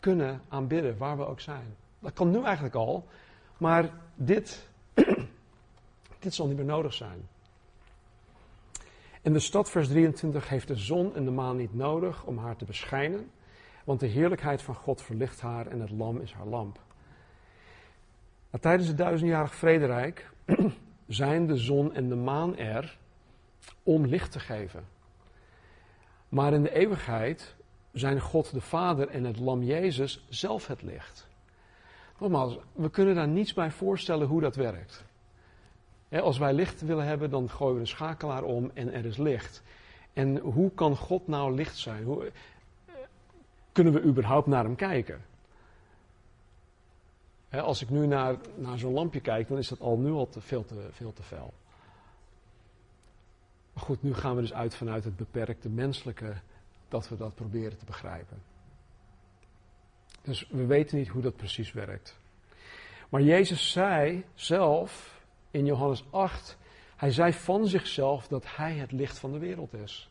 kunnen 0.00 0.42
aanbidden, 0.48 0.98
waar 0.98 1.16
we 1.16 1.26
ook 1.26 1.40
zijn. 1.40 1.76
Dat 1.98 2.12
kan 2.12 2.30
nu 2.30 2.42
eigenlijk 2.42 2.74
al, 2.74 3.06
maar 3.56 3.90
dit, 4.14 4.68
dit 6.18 6.34
zal 6.34 6.46
niet 6.46 6.56
meer 6.56 6.64
nodig 6.64 6.92
zijn. 6.92 7.28
En 9.22 9.32
de 9.32 9.38
stad, 9.38 9.70
vers 9.70 9.88
23, 9.88 10.48
heeft 10.48 10.68
de 10.68 10.76
zon 10.76 11.14
en 11.14 11.24
de 11.24 11.30
maan 11.30 11.56
niet 11.56 11.74
nodig 11.74 12.24
om 12.24 12.38
haar 12.38 12.56
te 12.56 12.64
beschijnen, 12.64 13.30
want 13.84 14.00
de 14.00 14.06
heerlijkheid 14.06 14.62
van 14.62 14.74
God 14.74 15.02
verlicht 15.02 15.40
haar 15.40 15.66
en 15.66 15.80
het 15.80 15.90
lam 15.90 16.20
is 16.20 16.32
haar 16.32 16.46
lamp. 16.46 16.80
Tijdens 18.60 18.88
het 18.88 18.98
duizendjarig 18.98 19.54
vrederijk 19.54 20.30
zijn 21.06 21.46
de 21.46 21.56
zon 21.56 21.94
en 21.94 22.08
de 22.08 22.14
maan 22.14 22.56
er 22.56 22.98
om 23.82 24.06
licht 24.06 24.32
te 24.32 24.40
geven. 24.40 24.84
Maar 26.28 26.52
in 26.52 26.62
de 26.62 26.74
eeuwigheid 26.74 27.54
zijn 27.92 28.20
God 28.20 28.52
de 28.52 28.60
Vader 28.60 29.08
en 29.08 29.24
het 29.24 29.38
Lam 29.38 29.62
Jezus 29.62 30.24
zelf 30.28 30.66
het 30.66 30.82
licht. 30.82 31.28
Nogmaals, 32.18 32.58
we 32.72 32.90
kunnen 32.90 33.14
daar 33.14 33.28
niets 33.28 33.54
bij 33.54 33.70
voorstellen 33.70 34.26
hoe 34.26 34.40
dat 34.40 34.56
werkt. 34.56 35.04
als 36.10 36.38
wij 36.38 36.52
licht 36.52 36.80
willen 36.80 37.04
hebben, 37.04 37.30
dan 37.30 37.50
gooien 37.50 37.74
we 37.74 37.80
een 37.80 37.86
schakelaar 37.86 38.42
om 38.42 38.70
en 38.74 38.92
er 38.92 39.04
is 39.04 39.16
licht. 39.16 39.62
En 40.12 40.38
hoe 40.38 40.70
kan 40.70 40.96
God 40.96 41.26
nou 41.26 41.54
licht 41.54 41.78
zijn? 41.78 42.04
Kunnen 43.72 43.92
we 43.92 44.02
überhaupt 44.02 44.46
naar 44.46 44.64
hem 44.64 44.76
kijken? 44.76 45.24
als 47.60 47.82
ik 47.82 47.90
nu 47.90 48.06
naar, 48.06 48.36
naar 48.54 48.78
zo'n 48.78 48.92
lampje 48.92 49.20
kijk, 49.20 49.48
dan 49.48 49.58
is 49.58 49.68
dat 49.68 49.80
al 49.80 49.98
nu 49.98 50.10
al 50.10 50.28
te, 50.28 50.40
veel, 50.40 50.64
te, 50.64 50.88
veel 50.90 51.12
te 51.12 51.22
fel. 51.22 51.52
Maar 53.72 53.84
goed, 53.84 54.02
nu 54.02 54.14
gaan 54.14 54.34
we 54.34 54.40
dus 54.40 54.52
uit 54.52 54.74
vanuit 54.74 55.04
het 55.04 55.16
beperkte 55.16 55.68
menselijke 55.68 56.34
dat 56.88 57.08
we 57.08 57.16
dat 57.16 57.34
proberen 57.34 57.78
te 57.78 57.84
begrijpen. 57.84 58.42
Dus 60.22 60.48
we 60.50 60.66
weten 60.66 60.98
niet 60.98 61.08
hoe 61.08 61.22
dat 61.22 61.36
precies 61.36 61.72
werkt. 61.72 62.18
Maar 63.08 63.22
Jezus 63.22 63.70
zei 63.70 64.24
zelf 64.34 65.22
in 65.50 65.64
Johannes 65.64 66.04
8, 66.10 66.58
hij 66.96 67.12
zei 67.12 67.32
van 67.32 67.66
zichzelf 67.66 68.28
dat 68.28 68.56
hij 68.56 68.74
het 68.74 68.92
licht 68.92 69.18
van 69.18 69.32
de 69.32 69.38
wereld 69.38 69.74
is. 69.74 70.10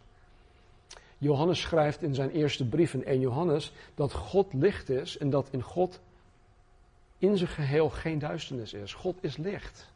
Johannes 1.21 1.61
schrijft 1.61 2.01
in 2.01 2.15
zijn 2.15 2.29
eerste 2.29 2.65
brief 2.65 2.93
in 2.93 3.05
1 3.05 3.19
Johannes 3.19 3.71
dat 3.95 4.13
God 4.13 4.53
licht 4.53 4.89
is 4.89 5.17
en 5.17 5.29
dat 5.29 5.47
in 5.51 5.61
God 5.61 5.99
in 7.17 7.37
zijn 7.37 7.49
geheel 7.49 7.89
geen 7.89 8.19
duisternis 8.19 8.73
is. 8.73 8.93
God 8.93 9.15
is 9.19 9.37
licht. 9.37 9.91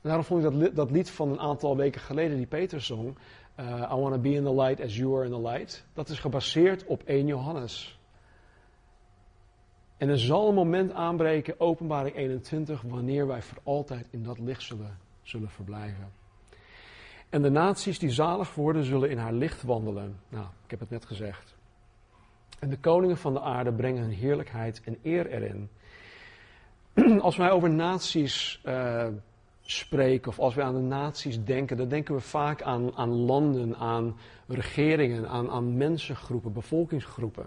Daarom 0.00 0.24
vond 0.24 0.44
ik 0.44 0.60
dat, 0.60 0.76
dat 0.76 0.90
lied 0.90 1.10
van 1.10 1.30
een 1.30 1.40
aantal 1.40 1.76
weken 1.76 2.00
geleden, 2.00 2.36
die 2.36 2.46
Peter 2.46 2.80
zong, 2.80 3.16
uh, 3.60 3.66
I 3.92 3.94
want 3.94 4.14
to 4.14 4.20
be 4.20 4.32
in 4.32 4.44
the 4.44 4.54
light 4.54 4.80
as 4.80 4.96
you 4.96 5.14
are 5.14 5.24
in 5.24 5.30
the 5.30 5.48
light. 5.48 5.84
Dat 5.92 6.08
is 6.08 6.18
gebaseerd 6.18 6.84
op 6.84 7.02
1 7.02 7.26
Johannes. 7.26 7.98
En 9.96 10.08
er 10.08 10.18
zal 10.18 10.48
een 10.48 10.54
moment 10.54 10.92
aanbreken, 10.92 11.60
openbaring 11.60 12.16
21, 12.16 12.82
wanneer 12.82 13.26
wij 13.26 13.42
voor 13.42 13.58
altijd 13.62 14.06
in 14.10 14.22
dat 14.22 14.38
licht 14.38 14.62
zullen, 14.62 14.98
zullen 15.22 15.50
verblijven. 15.50 16.12
En 17.30 17.42
de 17.42 17.50
naties 17.50 17.98
die 17.98 18.10
zalig 18.10 18.54
worden, 18.54 18.84
zullen 18.84 19.10
in 19.10 19.18
haar 19.18 19.32
licht 19.32 19.62
wandelen. 19.62 20.20
Nou, 20.28 20.46
ik 20.64 20.70
heb 20.70 20.80
het 20.80 20.90
net 20.90 21.04
gezegd. 21.04 21.54
En 22.58 22.68
de 22.68 22.78
koningen 22.78 23.16
van 23.16 23.32
de 23.32 23.40
aarde 23.40 23.72
brengen 23.72 24.02
hun 24.02 24.12
heerlijkheid 24.12 24.80
en 24.84 24.98
eer 25.02 25.26
erin. 25.26 25.68
Als 27.20 27.36
wij 27.36 27.50
over 27.50 27.70
naties 27.70 28.62
uh, 28.66 29.06
spreken 29.60 30.30
of 30.30 30.38
als 30.38 30.54
we 30.54 30.62
aan 30.62 30.74
de 30.74 30.80
naties 30.80 31.44
denken, 31.44 31.76
dan 31.76 31.88
denken 31.88 32.14
we 32.14 32.20
vaak 32.20 32.62
aan, 32.62 32.96
aan 32.96 33.10
landen, 33.10 33.76
aan 33.76 34.16
regeringen, 34.46 35.28
aan, 35.28 35.50
aan 35.50 35.76
mensengroepen, 35.76 36.52
bevolkingsgroepen. 36.52 37.44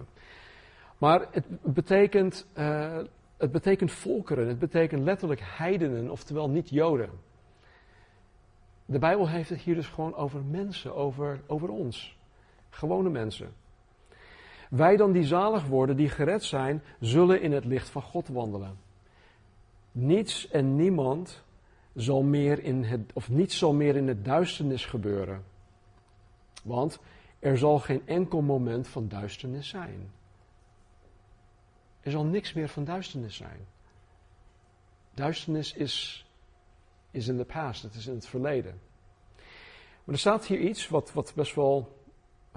Maar 0.97 1.27
het 1.31 1.45
betekent, 1.63 2.45
uh, 2.57 2.97
het 3.37 3.51
betekent 3.51 3.91
volkeren, 3.91 4.47
het 4.47 4.59
betekent 4.59 5.03
letterlijk 5.03 5.41
heidenen, 5.43 6.09
oftewel 6.09 6.49
niet 6.49 6.69
Joden. 6.69 7.09
De 8.89 8.99
Bijbel 8.99 9.29
heeft 9.29 9.49
het 9.49 9.59
hier 9.59 9.75
dus 9.75 9.87
gewoon 9.87 10.15
over 10.15 10.43
mensen, 10.43 10.95
over, 10.95 11.41
over 11.47 11.69
ons. 11.69 12.17
Gewone 12.69 13.09
mensen. 13.09 13.53
Wij 14.69 14.97
dan 14.97 15.11
die 15.11 15.25
zalig 15.25 15.65
worden, 15.65 15.95
die 15.95 16.09
gered 16.09 16.43
zijn, 16.43 16.83
zullen 16.99 17.41
in 17.41 17.51
het 17.51 17.65
licht 17.65 17.89
van 17.89 18.01
God 18.01 18.27
wandelen. 18.27 18.77
Niets 19.91 20.49
en 20.49 20.75
niemand 20.75 21.43
zal 21.95 22.23
meer 22.23 22.63
in 22.63 22.83
het, 22.83 23.01
of 23.13 23.29
niets 23.29 23.57
zal 23.57 23.73
meer 23.73 23.95
in 23.95 24.05
de 24.05 24.21
duisternis 24.21 24.85
gebeuren. 24.85 25.43
Want 26.63 26.99
er 27.39 27.57
zal 27.57 27.79
geen 27.79 28.01
enkel 28.07 28.41
moment 28.41 28.87
van 28.87 29.07
duisternis 29.07 29.67
zijn. 29.67 30.11
Er 32.01 32.11
zal 32.11 32.23
niks 32.23 32.53
meer 32.53 32.69
van 32.69 32.83
duisternis 32.83 33.35
zijn. 33.35 33.59
Duisternis 35.13 35.73
is, 35.73 36.25
is 37.19 37.27
in 37.27 37.37
the 37.37 37.45
past, 37.45 37.83
het 37.83 37.95
is 37.95 38.07
in 38.07 38.13
het 38.13 38.27
verleden. 38.27 38.79
Maar 40.03 40.15
er 40.15 40.19
staat 40.19 40.45
hier 40.45 40.59
iets 40.59 40.87
wat, 40.87 41.13
wat 41.13 41.33
best 41.35 41.55
wel, 41.55 41.97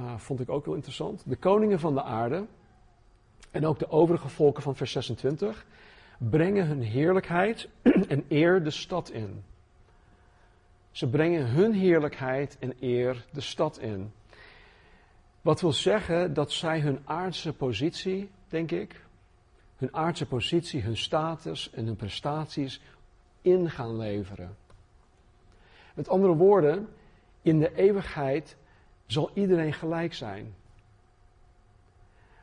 uh, 0.01 0.17
vond 0.17 0.41
ik 0.41 0.49
ook 0.49 0.65
wel 0.65 0.75
interessant. 0.75 1.23
De 1.27 1.37
koningen 1.37 1.81
van 1.81 1.95
de 1.95 2.03
aarde 2.03 2.47
en 3.51 3.67
ook 3.67 3.79
de 3.79 3.91
overige 3.91 4.29
volken 4.29 4.63
van 4.63 4.77
vers 4.77 4.93
26 4.93 5.67
brengen 6.19 6.67
hun 6.67 6.83
heerlijkheid 6.83 7.69
en 8.09 8.25
eer 8.29 8.63
de 8.63 8.71
stad 8.71 9.11
in. 9.11 9.45
Ze 10.91 11.09
brengen 11.09 11.47
hun 11.47 11.73
heerlijkheid 11.73 12.57
en 12.59 12.75
eer 12.81 13.27
de 13.33 13.41
stad 13.41 13.79
in. 13.79 14.13
Wat 15.41 15.61
wil 15.61 15.73
zeggen 15.73 16.35
dat 16.35 16.53
zij 16.53 16.81
hun 16.81 17.01
aardse 17.05 17.53
positie, 17.53 18.31
denk 18.49 18.71
ik, 18.71 19.05
hun 19.77 19.95
aardse 19.95 20.27
positie, 20.27 20.83
hun 20.83 20.97
status 20.97 21.71
en 21.71 21.87
hun 21.87 21.97
prestaties 21.97 22.81
in 23.43 23.71
gaan 23.71 23.97
leveren. 23.97 24.57
Met 25.95 26.09
andere 26.09 26.35
woorden, 26.35 26.89
in 27.43 27.59
de 27.59 27.75
eeuwigheid 27.75 28.57
zal 29.07 29.31
iedereen 29.35 29.73
gelijk 29.73 30.15
zijn. 30.15 30.55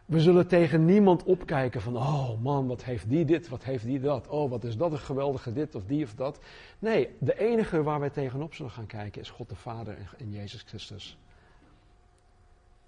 We 0.05 0.19
zullen 0.19 0.47
tegen 0.47 0.85
niemand 0.85 1.23
opkijken 1.23 1.81
van, 1.81 1.97
oh 1.97 2.41
man, 2.41 2.67
wat 2.67 2.83
heeft 2.83 3.09
die 3.09 3.25
dit, 3.25 3.49
wat 3.49 3.63
heeft 3.63 3.83
die 3.83 3.99
dat, 3.99 4.27
oh 4.27 4.49
wat 4.49 4.63
is 4.63 4.77
dat 4.77 4.91
een 4.91 4.99
geweldige 4.99 5.53
dit 5.53 5.75
of 5.75 5.85
die 5.85 6.03
of 6.03 6.15
dat. 6.15 6.39
Nee, 6.79 7.09
de 7.19 7.39
enige 7.39 7.83
waar 7.83 7.99
wij 7.99 8.09
tegenop 8.09 8.53
zullen 8.53 8.71
gaan 8.71 8.85
kijken 8.85 9.21
is 9.21 9.29
God 9.29 9.49
de 9.49 9.55
Vader 9.55 9.97
en 10.17 10.31
Jezus 10.31 10.62
Christus. 10.62 11.17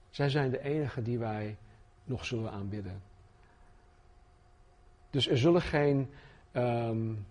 Zij 0.10 0.30
zijn 0.30 0.52
de 0.52 0.62
enige 0.62 1.02
die 1.02 1.17
wij 1.17 1.58
nog 2.04 2.26
zullen 2.26 2.52
aanbidden. 2.52 3.02
Dus 5.10 5.28
er 5.28 5.38
zullen 5.38 5.62
geen 5.62 6.10
um, 6.54 7.26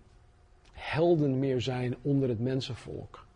helden 0.81 1.39
meer 1.39 1.61
zijn 1.61 1.97
onder 2.03 2.29
het 2.29 2.41
mensenvolk. 2.41 3.27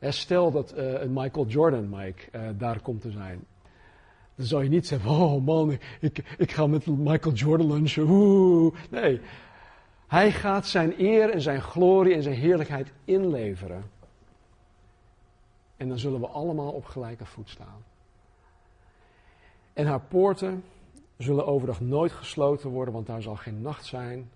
Stel 0.00 0.50
dat 0.50 0.78
uh, 0.78 1.00
een 1.00 1.12
Michael 1.12 1.46
Jordan, 1.46 1.88
Mike, 1.88 2.22
uh, 2.32 2.48
daar 2.58 2.80
komt 2.80 3.00
te 3.00 3.10
zijn. 3.10 3.44
Dan 4.34 4.46
zou 4.46 4.62
je 4.62 4.68
niet 4.68 4.86
zeggen, 4.86 5.10
oh 5.10 5.44
man, 5.44 5.78
ik, 6.00 6.34
ik 6.38 6.52
ga 6.52 6.66
met 6.66 6.86
Michael 6.86 7.34
Jordan 7.34 7.72
lunchen. 7.72 8.02
Oeh. 8.08 8.74
Nee, 8.90 9.20
hij 10.06 10.32
gaat 10.32 10.66
zijn 10.66 10.94
eer 11.00 11.30
en 11.30 11.40
zijn 11.40 11.62
glorie 11.62 12.14
en 12.14 12.22
zijn 12.22 12.34
heerlijkheid 12.34 12.92
inleveren. 13.04 13.90
En 15.76 15.88
dan 15.88 15.98
zullen 15.98 16.20
we 16.20 16.26
allemaal 16.26 16.70
op 16.70 16.84
gelijke 16.84 17.26
voet 17.26 17.48
staan. 17.48 17.84
En 19.72 19.86
haar 19.86 20.00
poorten 20.00 20.64
zullen 21.16 21.46
overdag 21.46 21.80
nooit 21.80 22.12
gesloten 22.12 22.70
worden, 22.70 22.94
want 22.94 23.06
daar 23.06 23.22
zal 23.22 23.36
geen 23.36 23.60
nacht 23.60 23.86
zijn. 23.86 24.30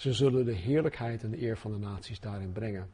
Ze 0.00 0.12
zullen 0.12 0.44
de 0.44 0.52
heerlijkheid 0.54 1.22
en 1.22 1.30
de 1.30 1.42
eer 1.42 1.56
van 1.56 1.72
de 1.72 1.78
naties 1.78 2.20
daarin 2.20 2.52
brengen. 2.52 2.90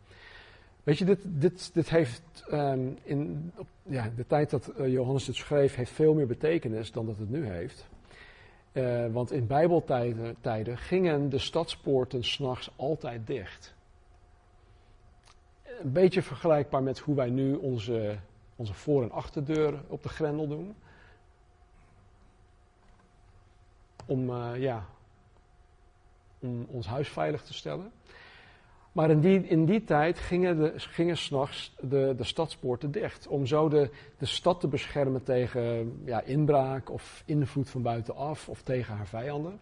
Weet 0.82 0.98
je, 0.98 1.04
dit, 1.04 1.20
dit, 1.24 1.74
dit 1.74 1.90
heeft 1.90 2.44
um, 2.52 2.98
in 3.02 3.52
ja, 3.82 4.10
de 4.16 4.26
tijd 4.26 4.50
dat 4.50 4.72
uh, 4.78 4.92
Johannes 4.92 5.26
het 5.26 5.36
schreef, 5.36 5.74
heeft 5.74 5.90
veel 5.90 6.14
meer 6.14 6.26
betekenis 6.26 6.92
dan 6.92 7.06
dat 7.06 7.18
het 7.18 7.30
nu 7.30 7.46
heeft. 7.46 7.86
Uh, 8.72 9.06
want 9.12 9.30
in 9.32 9.46
Bijbeltijden 9.46 10.36
tijden 10.40 10.78
gingen 10.78 11.28
de 11.28 11.38
stadspoorten 11.38 12.24
s'nachts 12.24 12.70
altijd 12.76 13.26
dicht. 13.26 13.74
Een 15.82 15.92
beetje 15.92 16.22
vergelijkbaar 16.22 16.82
met 16.82 16.98
hoe 16.98 17.14
wij 17.14 17.30
nu 17.30 17.54
onze, 17.54 18.18
onze 18.56 18.74
voor- 18.74 19.02
en 19.02 19.10
achterdeur 19.10 19.82
op 19.88 20.02
de 20.02 20.08
grendel 20.08 20.48
doen. 20.48 20.74
Om, 24.06 24.30
uh, 24.30 24.50
ja, 24.56 24.86
om 26.46 26.66
ons 26.70 26.86
huis 26.86 27.08
veilig 27.08 27.42
te 27.42 27.54
stellen. 27.54 27.92
Maar 28.92 29.10
in 29.10 29.20
die, 29.20 29.46
in 29.46 29.64
die 29.64 29.84
tijd 29.84 30.18
gingen, 30.18 30.56
de, 30.56 30.72
gingen 30.76 31.16
s'nachts 31.16 31.74
de, 31.80 32.14
de 32.16 32.24
stadspoorten 32.24 32.90
dicht. 32.90 33.26
Om 33.26 33.46
zo 33.46 33.68
de, 33.68 33.90
de 34.18 34.26
stad 34.26 34.60
te 34.60 34.68
beschermen 34.68 35.22
tegen 35.22 35.92
ja, 36.04 36.20
inbraak 36.20 36.90
of 36.90 37.22
invloed 37.26 37.70
van 37.70 37.82
buitenaf 37.82 38.48
of 38.48 38.62
tegen 38.62 38.96
haar 38.96 39.06
vijanden. 39.06 39.60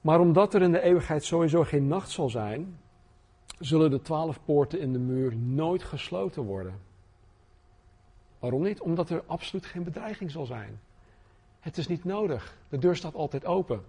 Maar 0.00 0.20
omdat 0.20 0.54
er 0.54 0.62
in 0.62 0.72
de 0.72 0.82
eeuwigheid 0.82 1.24
sowieso 1.24 1.64
geen 1.64 1.86
nacht 1.86 2.10
zal 2.10 2.30
zijn, 2.30 2.78
zullen 3.58 3.90
de 3.90 4.02
twaalf 4.02 4.44
poorten 4.44 4.80
in 4.80 4.92
de 4.92 4.98
muur 4.98 5.36
nooit 5.36 5.82
gesloten 5.82 6.42
worden. 6.42 6.80
Waarom 8.38 8.62
niet? 8.62 8.80
Omdat 8.80 9.10
er 9.10 9.22
absoluut 9.26 9.66
geen 9.66 9.82
bedreiging 9.82 10.30
zal 10.30 10.46
zijn. 10.46 10.80
Het 11.60 11.78
is 11.78 11.86
niet 11.86 12.04
nodig. 12.04 12.56
De 12.68 12.78
deur 12.78 12.96
staat 12.96 13.14
altijd 13.14 13.44
open. 13.44 13.82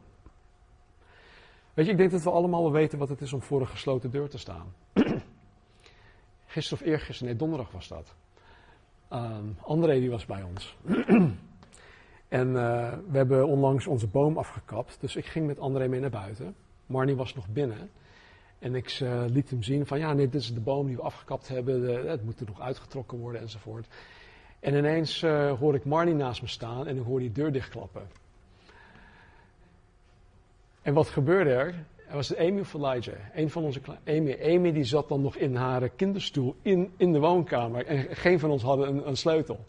Weet 1.80 1.88
je, 1.88 1.93
ik 1.93 1.99
denk 1.99 2.11
dat 2.11 2.23
we 2.23 2.32
allemaal 2.32 2.61
wel 2.61 2.71
weten 2.71 2.99
wat 2.99 3.09
het 3.09 3.21
is 3.21 3.34
om 3.34 3.41
voor 3.41 3.61
een 3.61 3.67
gesloten 3.67 4.11
deur 4.11 4.30
te 4.30 4.38
staan. 4.38 4.73
Gisteren 6.45 6.84
of 6.84 6.91
eergisteren, 6.91 7.25
nee, 7.25 7.36
donderdag 7.36 7.71
was 7.71 7.88
dat. 7.88 8.15
Um, 9.13 9.57
André 9.61 9.99
die 9.99 10.09
was 10.09 10.25
bij 10.25 10.43
ons. 10.43 10.77
en 12.39 12.47
uh, 12.47 12.93
we 13.09 13.17
hebben 13.17 13.47
onlangs 13.47 13.88
onze 13.88 14.07
boom 14.07 14.38
afgekapt. 14.38 14.97
Dus 15.01 15.15
ik 15.15 15.25
ging 15.25 15.47
met 15.47 15.59
André 15.59 15.88
mee 15.88 15.99
naar 15.99 16.09
buiten. 16.09 16.55
Marnie 16.86 17.15
was 17.15 17.36
nog 17.36 17.49
binnen. 17.49 17.89
En 18.59 18.75
ik 18.75 18.99
uh, 18.99 19.23
liet 19.27 19.49
hem 19.49 19.63
zien 19.63 19.86
van 19.86 19.99
ja, 19.99 20.13
nee, 20.13 20.30
dit 20.30 20.41
is 20.41 20.53
de 20.53 20.61
boom 20.61 20.88
die 20.88 20.95
we 20.95 21.01
afgekapt 21.01 21.47
hebben. 21.47 21.82
De, 21.82 21.91
het 21.91 22.23
moet 22.23 22.39
er 22.39 22.45
nog 22.45 22.61
uitgetrokken 22.61 23.17
worden 23.17 23.41
enzovoort. 23.41 23.88
En 24.59 24.75
ineens 24.75 25.21
uh, 25.21 25.59
hoor 25.59 25.75
ik 25.75 25.86
Marnie 25.86 26.15
naast 26.15 26.41
me 26.41 26.47
staan 26.47 26.88
en 26.88 26.97
ik 26.97 27.03
hoor 27.03 27.19
die 27.19 27.32
deur 27.32 27.51
dichtklappen. 27.51 28.07
En 30.82 30.93
wat 30.93 31.09
gebeurde 31.09 31.49
er? 31.49 31.73
Er 32.07 32.15
was 32.15 32.36
Amy 32.36 32.59
of 32.59 32.73
Elijah, 32.73 33.15
een 33.34 33.49
van 33.49 33.63
onze 33.63 33.80
Amy. 34.05 34.38
Amy 34.43 34.71
die 34.71 34.84
zat 34.84 35.07
dan 35.07 35.21
nog 35.21 35.36
in 35.36 35.55
haar 35.55 35.89
kinderstoel 35.89 36.55
in, 36.61 36.91
in 36.97 37.11
de 37.13 37.19
woonkamer 37.19 37.86
en 37.86 38.15
geen 38.15 38.39
van 38.39 38.51
ons 38.51 38.63
hadden 38.63 38.88
een, 38.88 39.07
een 39.07 39.17
sleutel. 39.17 39.65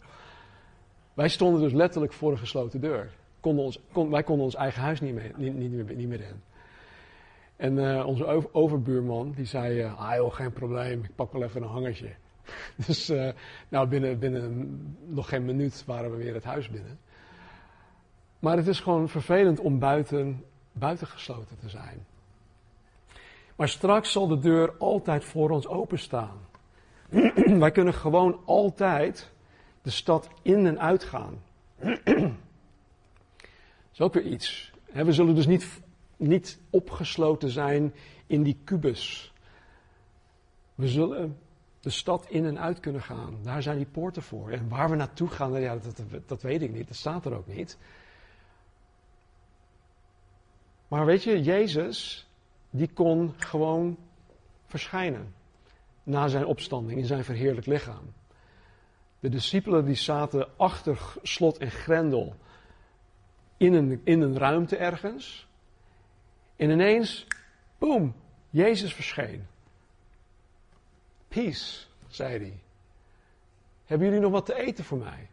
Wij 1.13 1.29
stonden 1.29 1.61
dus 1.61 1.73
letterlijk 1.73 2.13
voor 2.13 2.31
een 2.31 2.37
gesloten 2.37 2.81
deur. 2.81 3.09
Konden 3.39 3.65
ons, 3.65 3.79
wij 4.09 4.23
konden 4.23 4.45
ons 4.45 4.55
eigen 4.55 4.81
huis 4.81 5.01
niet 5.01 5.13
meer, 5.13 5.31
niet, 5.35 5.55
niet, 5.55 5.95
niet 5.95 6.07
meer 6.07 6.21
in. 6.21 6.41
En 7.55 7.77
uh, 7.77 8.07
onze 8.07 8.53
overbuurman 8.53 9.31
die 9.35 9.45
zei, 9.45 9.83
uh, 9.83 9.99
ah 9.99 10.15
joh, 10.15 10.33
geen 10.33 10.53
probleem, 10.53 11.03
ik 11.03 11.15
pak 11.15 11.31
wel 11.31 11.43
even 11.43 11.61
een 11.61 11.67
hangertje. 11.67 12.09
dus 12.85 13.09
uh, 13.09 13.29
nou, 13.69 13.87
binnen, 13.87 14.19
binnen 14.19 14.95
nog 15.07 15.29
geen 15.29 15.45
minuut 15.45 15.83
waren 15.85 16.11
we 16.11 16.17
weer 16.17 16.33
het 16.33 16.43
huis 16.43 16.69
binnen. 16.69 16.99
Maar 18.39 18.57
het 18.57 18.67
is 18.67 18.79
gewoon 18.79 19.09
vervelend 19.09 19.59
om 19.59 19.79
buiten, 19.79 20.43
buiten 20.71 21.07
gesloten 21.07 21.57
te 21.59 21.69
zijn. 21.69 22.05
Maar 23.55 23.69
straks 23.69 24.11
zal 24.11 24.27
de 24.27 24.39
deur 24.39 24.73
altijd 24.77 25.23
voor 25.25 25.49
ons 25.49 25.67
openstaan. 25.67 26.37
Wij 27.59 27.71
kunnen 27.71 27.93
gewoon 27.93 28.39
altijd 28.45 29.31
de 29.81 29.89
stad 29.89 30.29
in 30.41 30.65
en 30.65 30.79
uitgaan. 30.79 31.43
Dat 31.79 31.99
is 33.93 34.01
ook 34.01 34.13
weer 34.13 34.25
iets. 34.25 34.71
We 34.93 35.13
zullen 35.13 35.35
dus 35.35 35.47
niet, 35.47 35.67
niet 36.17 36.59
opgesloten 36.69 37.49
zijn 37.49 37.93
in 38.27 38.43
die 38.43 38.57
kubus. 38.63 39.33
We 40.75 40.87
zullen 40.87 41.37
de 41.79 41.89
stad 41.89 42.25
in 42.29 42.45
en 42.45 42.59
uit 42.59 42.79
kunnen 42.79 43.01
gaan. 43.01 43.37
Daar 43.43 43.61
zijn 43.61 43.77
die 43.77 43.85
poorten 43.85 44.23
voor. 44.23 44.51
En 44.51 44.69
waar 44.69 44.89
we 44.89 44.95
naartoe 44.95 45.27
gaan, 45.27 45.61
ja, 45.61 45.77
dat, 45.77 46.03
dat, 46.09 46.27
dat 46.27 46.41
weet 46.41 46.61
ik 46.61 46.71
niet. 46.73 46.87
Dat 46.87 46.97
staat 46.97 47.25
er 47.25 47.33
ook 47.33 47.47
niet. 47.47 47.77
Maar 50.91 51.05
weet 51.05 51.23
je, 51.23 51.41
Jezus, 51.41 52.27
die 52.69 52.89
kon 52.93 53.33
gewoon 53.37 53.97
verschijnen 54.65 55.33
na 56.03 56.27
zijn 56.27 56.45
opstanding 56.45 56.99
in 56.99 57.05
zijn 57.05 57.23
verheerlijk 57.23 57.65
lichaam. 57.65 58.13
De 59.19 59.29
discipelen 59.29 59.85
die 59.85 59.95
zaten 59.95 60.57
achter 60.57 61.13
slot 61.21 61.57
en 61.57 61.71
grendel 61.71 62.35
in 63.57 63.73
een, 63.73 64.01
in 64.03 64.21
een 64.21 64.37
ruimte 64.37 64.77
ergens. 64.77 65.47
En 66.55 66.69
ineens, 66.69 67.27
boem, 67.77 68.15
Jezus 68.49 68.93
verscheen. 68.93 69.47
Peace, 71.27 71.85
zei 72.07 72.37
hij. 72.37 72.59
Hebben 73.85 74.07
jullie 74.07 74.21
nog 74.21 74.31
wat 74.31 74.45
te 74.45 74.55
eten 74.55 74.83
voor 74.83 74.97
mij? 74.97 75.29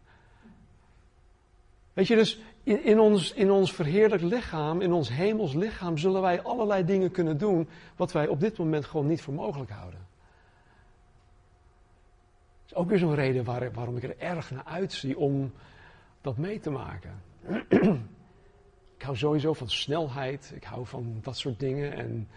Weet 1.92 2.06
je, 2.06 2.16
dus 2.16 2.40
in, 2.68 3.00
ons, 3.00 3.32
in 3.32 3.50
ons 3.50 3.72
verheerlijk 3.72 4.22
lichaam, 4.22 4.80
in 4.80 4.92
ons 4.92 5.08
hemels 5.08 5.54
lichaam, 5.54 5.98
zullen 5.98 6.20
wij 6.20 6.42
allerlei 6.42 6.84
dingen 6.84 7.10
kunnen 7.10 7.38
doen 7.38 7.68
wat 7.96 8.12
wij 8.12 8.26
op 8.26 8.40
dit 8.40 8.58
moment 8.58 8.84
gewoon 8.84 9.06
niet 9.06 9.22
voor 9.22 9.34
mogelijk 9.34 9.70
houden. 9.70 10.06
Dat 12.62 12.70
is 12.70 12.74
ook 12.74 12.88
weer 12.88 12.98
zo'n 12.98 13.14
reden 13.14 13.44
waar, 13.44 13.72
waarom 13.72 13.96
ik 13.96 14.02
er 14.02 14.18
erg 14.18 14.50
naar 14.50 14.64
uitzie 14.64 15.18
om 15.18 15.52
dat 16.20 16.36
mee 16.36 16.60
te 16.60 16.70
maken. 16.70 17.22
ik 18.96 19.02
hou 19.02 19.16
sowieso 19.16 19.52
van 19.52 19.70
snelheid, 19.70 20.52
ik 20.54 20.64
hou 20.64 20.86
van 20.86 21.18
dat 21.22 21.36
soort 21.36 21.60
dingen. 21.60 21.92
En 21.92 22.28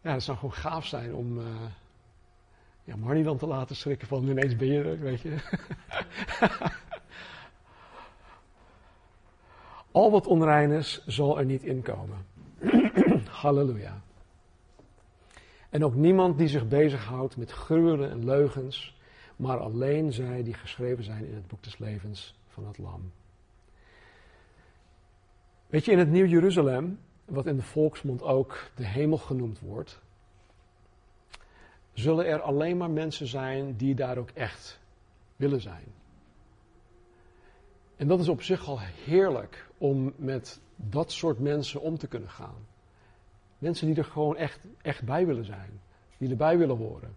ja, 0.00 0.12
het 0.12 0.22
zou 0.22 0.36
gewoon 0.38 0.54
gaaf 0.54 0.86
zijn 0.86 1.14
om 1.14 1.38
uh, 1.38 1.44
ja, 2.84 2.96
Marnie 2.96 3.24
dan 3.24 3.38
te 3.38 3.46
laten 3.46 3.76
schrikken 3.76 4.08
van 4.08 4.28
ineens 4.28 4.56
ben 4.56 4.68
je 4.68 4.82
er, 4.82 4.98
weet 4.98 5.20
je. 5.20 5.36
Al 9.92 10.10
wat 10.10 10.26
onrein 10.26 10.70
is, 10.70 11.02
zal 11.06 11.38
er 11.38 11.44
niet 11.44 11.62
inkomen. 11.62 12.26
Halleluja. 13.42 14.00
En 15.70 15.84
ook 15.84 15.94
niemand 15.94 16.38
die 16.38 16.48
zich 16.48 16.68
bezighoudt 16.68 17.36
met 17.36 17.50
gruwelen 17.50 18.10
en 18.10 18.24
leugens, 18.24 18.96
maar 19.36 19.58
alleen 19.58 20.12
zij 20.12 20.42
die 20.42 20.54
geschreven 20.54 21.04
zijn 21.04 21.26
in 21.26 21.34
het 21.34 21.46
boek 21.46 21.62
des 21.62 21.78
levens 21.78 22.34
van 22.48 22.66
het 22.66 22.78
Lam. 22.78 23.12
Weet 25.66 25.84
je, 25.84 25.92
in 25.92 25.98
het 25.98 26.10
Nieuw 26.10 26.26
Jeruzalem, 26.26 26.98
wat 27.24 27.46
in 27.46 27.56
de 27.56 27.62
volksmond 27.62 28.22
ook 28.22 28.70
de 28.74 28.86
hemel 28.86 29.18
genoemd 29.18 29.60
wordt, 29.60 30.00
zullen 31.92 32.26
er 32.26 32.40
alleen 32.40 32.76
maar 32.76 32.90
mensen 32.90 33.26
zijn 33.26 33.76
die 33.76 33.94
daar 33.94 34.18
ook 34.18 34.30
echt 34.30 34.80
willen 35.36 35.60
zijn. 35.60 35.84
En 37.98 38.06
dat 38.06 38.20
is 38.20 38.28
op 38.28 38.42
zich 38.42 38.68
al 38.68 38.78
heerlijk 38.80 39.66
om 39.78 40.12
met 40.16 40.60
dat 40.76 41.12
soort 41.12 41.38
mensen 41.38 41.80
om 41.80 41.98
te 41.98 42.06
kunnen 42.06 42.30
gaan. 42.30 42.66
Mensen 43.58 43.86
die 43.86 43.96
er 43.96 44.04
gewoon 44.04 44.36
echt, 44.36 44.60
echt 44.82 45.02
bij 45.02 45.26
willen 45.26 45.44
zijn, 45.44 45.80
die 46.18 46.30
erbij 46.30 46.58
willen 46.58 46.76
horen. 46.76 47.16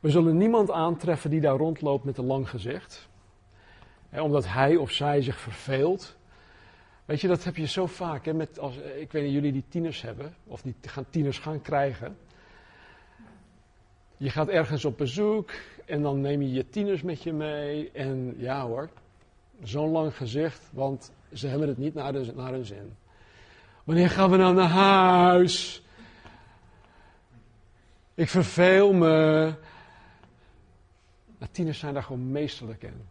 We 0.00 0.10
zullen 0.10 0.36
niemand 0.36 0.70
aantreffen 0.70 1.30
die 1.30 1.40
daar 1.40 1.56
rondloopt 1.56 2.04
met 2.04 2.18
een 2.18 2.24
lang 2.24 2.50
gezicht, 2.50 3.08
hè, 4.08 4.22
omdat 4.22 4.46
hij 4.48 4.76
of 4.76 4.90
zij 4.90 5.22
zich 5.22 5.38
verveelt. 5.38 6.16
Weet 7.04 7.20
je, 7.20 7.28
dat 7.28 7.44
heb 7.44 7.56
je 7.56 7.66
zo 7.66 7.86
vaak. 7.86 8.24
Hè, 8.24 8.32
met 8.32 8.58
als, 8.58 8.76
ik 8.76 9.12
weet 9.12 9.24
niet, 9.24 9.32
jullie 9.32 9.52
die 9.52 9.64
tieners 9.68 10.02
hebben, 10.02 10.34
of 10.44 10.62
die 10.62 10.74
gaan 10.80 11.06
tieners 11.10 11.38
gaan 11.38 11.62
krijgen. 11.62 12.16
Je 14.16 14.30
gaat 14.30 14.48
ergens 14.48 14.84
op 14.84 14.98
bezoek 14.98 15.50
en 15.86 16.02
dan 16.02 16.20
neem 16.20 16.42
je 16.42 16.52
je 16.52 16.68
tieners 16.68 17.02
met 17.02 17.22
je 17.22 17.32
mee. 17.32 17.90
En 17.90 18.34
ja 18.36 18.66
hoor, 18.66 18.88
zo'n 19.62 19.90
lang 19.90 20.16
gezicht, 20.16 20.68
want 20.72 21.12
ze 21.32 21.46
hebben 21.46 21.68
het 21.68 21.78
niet 21.78 21.94
naar, 21.94 22.12
naar 22.34 22.52
hun 22.52 22.64
zin. 22.64 22.96
Wanneer 23.84 24.10
gaan 24.10 24.30
we 24.30 24.36
nou 24.36 24.54
naar 24.54 24.68
huis? 24.68 25.82
Ik 28.14 28.28
verveel 28.28 28.92
me. 28.92 29.54
Nou, 31.38 31.50
tieners 31.52 31.78
zijn 31.78 31.94
daar 31.94 32.02
gewoon 32.02 32.30
meesterlijk 32.30 32.82
in. 32.82 33.08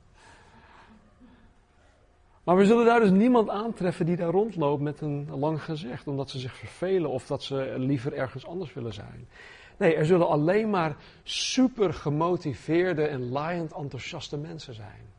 Maar 2.43 2.55
we 2.55 2.65
zullen 2.65 2.85
daar 2.85 2.99
dus 2.99 3.09
niemand 3.09 3.49
aantreffen 3.49 4.05
die 4.05 4.15
daar 4.15 4.29
rondloopt 4.29 4.81
met 4.81 5.01
een 5.01 5.29
lang 5.39 5.63
gezicht, 5.63 6.07
omdat 6.07 6.29
ze 6.29 6.39
zich 6.39 6.55
vervelen 6.55 7.09
of 7.09 7.27
dat 7.27 7.43
ze 7.43 7.75
liever 7.77 8.13
ergens 8.13 8.45
anders 8.45 8.73
willen 8.73 8.93
zijn. 8.93 9.27
Nee, 9.77 9.95
er 9.95 10.05
zullen 10.05 10.27
alleen 10.27 10.69
maar 10.69 10.95
super 11.23 11.93
gemotiveerde 11.93 13.07
en 13.07 13.29
laaiend 13.29 13.73
enthousiaste 13.73 14.37
mensen 14.37 14.73
zijn. 14.73 15.14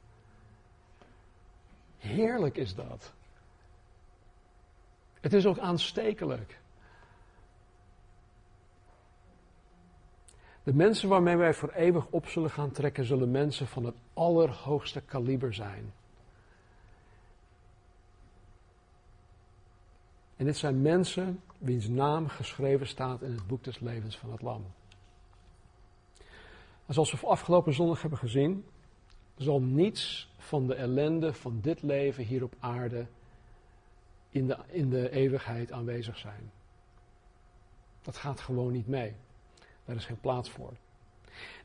Heerlijk 2.07 2.57
is 2.57 2.75
dat. 2.75 3.13
Het 5.21 5.33
is 5.33 5.47
ook 5.47 5.59
aanstekelijk. 5.59 6.59
De 10.63 10.75
mensen 10.75 11.09
waarmee 11.09 11.37
wij 11.37 11.55
voor 11.55 11.71
eeuwig 11.71 12.07
op 12.11 12.27
zullen 12.27 12.51
gaan 12.51 12.71
trekken, 12.71 13.05
zullen 13.05 13.31
mensen 13.31 13.67
van 13.67 13.85
het 13.85 13.95
allerhoogste 14.15 15.01
kaliber 15.01 15.55
zijn. 15.55 15.93
En 20.37 20.45
dit 20.45 20.57
zijn 20.57 20.83
mensen 20.83 21.41
wiens 21.59 21.89
naam 21.89 22.29
geschreven 22.29 22.87
staat 22.87 23.23
in 23.23 23.31
het 23.31 23.47
boek 23.47 23.65
des 23.65 23.81
levens 23.81 24.19
van 24.19 24.33
het 24.33 24.43
Lam. 24.43 24.65
En 26.87 26.95
zoals 26.95 27.13
we 27.13 27.27
afgelopen 27.27 27.75
zondag 27.75 28.01
hebben 28.01 28.19
gezien, 28.19 28.65
zal 29.37 29.61
niets 29.61 30.29
van 30.47 30.67
de 30.67 30.75
ellende 30.75 31.33
van 31.33 31.59
dit 31.63 31.83
leven 31.83 32.25
hier 32.25 32.43
op 32.43 32.55
aarde 32.59 33.07
in 34.31 34.47
de, 34.47 34.57
in 34.67 34.91
de 34.91 35.11
eeuwigheid 35.11 35.73
aanwezig 35.73 36.19
zijn. 36.19 36.51
Dat 38.03 38.17
gaat 38.17 38.41
gewoon 38.41 38.73
niet 38.73 38.87
mee. 38.87 39.15
Daar 39.85 39.97
is 39.97 40.05
geen 40.05 40.21
plaats 40.21 40.51
voor. 40.51 40.73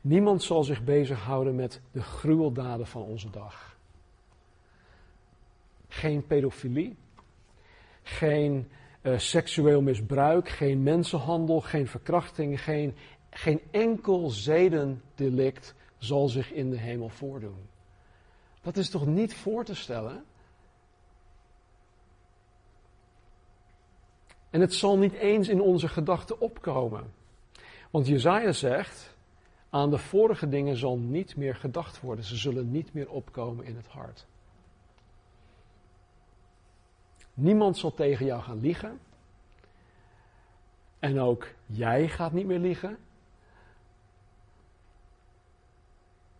Niemand 0.00 0.42
zal 0.42 0.64
zich 0.64 0.84
bezighouden 0.84 1.54
met 1.54 1.80
de 1.92 2.02
gruweldaden 2.02 2.86
van 2.86 3.02
onze 3.02 3.30
dag. 3.30 3.76
Geen 5.88 6.26
pedofilie, 6.26 6.96
geen 8.02 8.68
uh, 9.02 9.18
seksueel 9.18 9.82
misbruik, 9.82 10.48
geen 10.48 10.82
mensenhandel, 10.82 11.60
geen 11.60 11.86
verkrachting, 11.86 12.62
geen, 12.62 12.94
geen 13.30 13.60
enkel 13.70 14.30
zedendelict 14.30 15.74
zal 15.98 16.28
zich 16.28 16.52
in 16.52 16.70
de 16.70 16.78
hemel 16.78 17.08
voordoen. 17.08 17.70
Dat 18.62 18.76
is 18.76 18.90
toch 18.90 19.06
niet 19.06 19.34
voor 19.34 19.64
te 19.64 19.74
stellen? 19.74 20.24
En 24.50 24.60
het 24.60 24.74
zal 24.74 24.98
niet 24.98 25.12
eens 25.12 25.48
in 25.48 25.60
onze 25.60 25.88
gedachten 25.88 26.40
opkomen. 26.40 27.12
Want 27.90 28.06
Jezaja 28.06 28.52
zegt, 28.52 29.14
aan 29.70 29.90
de 29.90 29.98
vorige 29.98 30.48
dingen 30.48 30.76
zal 30.76 30.98
niet 30.98 31.36
meer 31.36 31.54
gedacht 31.54 32.00
worden. 32.00 32.24
Ze 32.24 32.36
zullen 32.36 32.70
niet 32.70 32.94
meer 32.94 33.10
opkomen 33.10 33.64
in 33.64 33.76
het 33.76 33.86
hart. 33.86 34.26
Niemand 37.34 37.78
zal 37.78 37.94
tegen 37.94 38.26
jou 38.26 38.42
gaan 38.42 38.60
liegen. 38.60 39.00
En 40.98 41.20
ook 41.20 41.48
jij 41.66 42.08
gaat 42.08 42.32
niet 42.32 42.46
meer 42.46 42.58
liegen. 42.58 42.98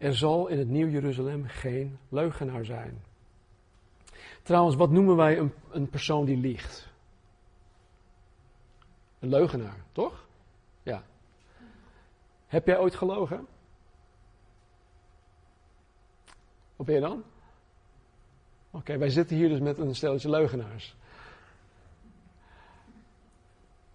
Er 0.03 0.14
zal 0.14 0.46
in 0.48 0.59
het 0.59 0.68
Nieuw 0.68 0.88
Jeruzalem 0.88 1.46
geen 1.46 1.98
leugenaar 2.09 2.64
zijn. 2.64 3.03
Trouwens, 4.42 4.76
wat 4.76 4.90
noemen 4.90 5.16
wij 5.16 5.38
een, 5.38 5.53
een 5.70 5.88
persoon 5.88 6.24
die 6.24 6.36
liegt? 6.36 6.88
Een 9.18 9.28
leugenaar, 9.28 9.76
toch? 9.92 10.26
Ja. 10.82 11.03
Heb 12.46 12.66
jij 12.66 12.78
ooit 12.78 12.94
gelogen? 12.94 13.46
Wat 16.76 16.86
ben 16.86 16.94
je 16.94 17.00
dan? 17.00 17.22
Oké, 18.70 18.98
wij 18.98 19.11
zitten 19.11 19.36
hier 19.36 19.48
dus 19.48 19.61
met 19.61 19.78
een 19.78 19.94
stelletje 19.94 20.30
leugenaars. 20.30 20.96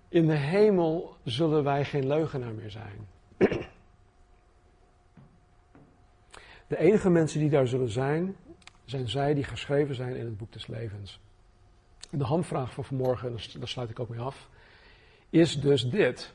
In 0.09 0.27
de 0.27 0.37
hemel 0.37 1.15
zullen 1.23 1.63
wij 1.63 1.85
geen 1.85 2.07
leugenaar 2.07 2.53
meer 2.53 2.71
zijn. 2.71 3.07
De 6.67 6.77
enige 6.77 7.09
mensen 7.09 7.39
die 7.39 7.49
daar 7.49 7.67
zullen 7.67 7.89
zijn, 7.89 8.35
zijn 8.85 9.09
zij 9.09 9.33
die 9.33 9.43
geschreven 9.43 9.95
zijn 9.95 10.15
in 10.15 10.25
het 10.25 10.37
boek 10.37 10.51
des 10.53 10.67
levens. 10.67 11.19
de 12.09 12.23
handvraag 12.23 12.73
van 12.73 12.85
vanmorgen, 12.85 13.37
daar 13.59 13.67
sluit 13.67 13.89
ik 13.89 13.99
ook 13.99 14.09
mee 14.09 14.19
af, 14.19 14.49
is 15.29 15.61
dus 15.61 15.89
dit. 15.89 16.33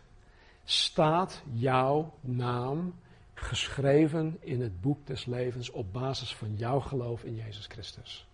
Staat 0.65 1.43
jouw 1.53 2.15
naam 2.21 2.95
geschreven 3.35 4.37
in 4.41 4.61
het 4.61 4.81
boek 4.81 5.07
des 5.07 5.27
levens 5.27 5.71
op 5.71 5.93
basis 5.93 6.35
van 6.35 6.57
jouw 6.57 6.81
geloof 6.81 7.25
in 7.25 7.35
Jezus 7.35 7.67
Christus? 7.67 8.27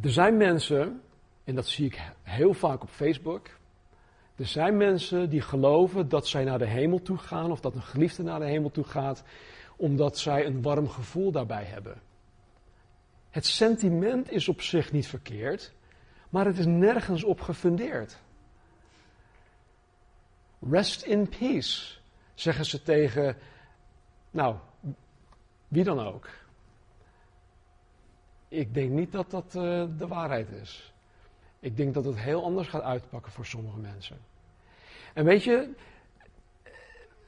Er 0.00 0.12
zijn 0.12 0.36
mensen, 0.36 1.02
en 1.44 1.54
dat 1.54 1.66
zie 1.66 1.86
ik 1.86 2.00
heel 2.22 2.54
vaak 2.54 2.82
op 2.82 2.90
Facebook. 2.90 3.48
Er 4.36 4.46
zijn 4.46 4.76
mensen 4.76 5.30
die 5.30 5.40
geloven 5.40 6.08
dat 6.08 6.28
zij 6.28 6.44
naar 6.44 6.58
de 6.58 6.66
hemel 6.66 7.02
toe 7.02 7.18
gaan, 7.18 7.50
of 7.50 7.60
dat 7.60 7.74
een 7.74 7.82
geliefde 7.82 8.22
naar 8.22 8.38
de 8.38 8.46
hemel 8.46 8.70
toe 8.70 8.84
gaat, 8.84 9.22
omdat 9.76 10.18
zij 10.18 10.46
een 10.46 10.62
warm 10.62 10.88
gevoel 10.88 11.30
daarbij 11.30 11.64
hebben. 11.64 12.00
Het 13.30 13.46
sentiment 13.46 14.30
is 14.30 14.48
op 14.48 14.60
zich 14.60 14.92
niet 14.92 15.06
verkeerd, 15.06 15.72
maar 16.28 16.46
het 16.46 16.58
is 16.58 16.66
nergens 16.66 17.24
op 17.24 17.40
gefundeerd. 17.40 18.18
Rest 20.70 21.02
in 21.02 21.28
peace, 21.28 21.98
zeggen 22.34 22.64
ze 22.64 22.82
tegen, 22.82 23.36
nou, 24.30 24.56
wie 25.68 25.84
dan 25.84 26.00
ook. 26.00 26.28
Ik 28.48 28.74
denk 28.74 28.90
niet 28.90 29.12
dat 29.12 29.30
dat 29.30 29.44
uh, 29.44 29.84
de 29.98 30.06
waarheid 30.06 30.50
is. 30.50 30.91
Ik 31.62 31.76
denk 31.76 31.94
dat 31.94 32.04
het 32.04 32.18
heel 32.18 32.44
anders 32.44 32.68
gaat 32.68 32.82
uitpakken 32.82 33.32
voor 33.32 33.46
sommige 33.46 33.78
mensen. 33.78 34.18
En 35.14 35.24
weet 35.24 35.44
je, 35.44 35.70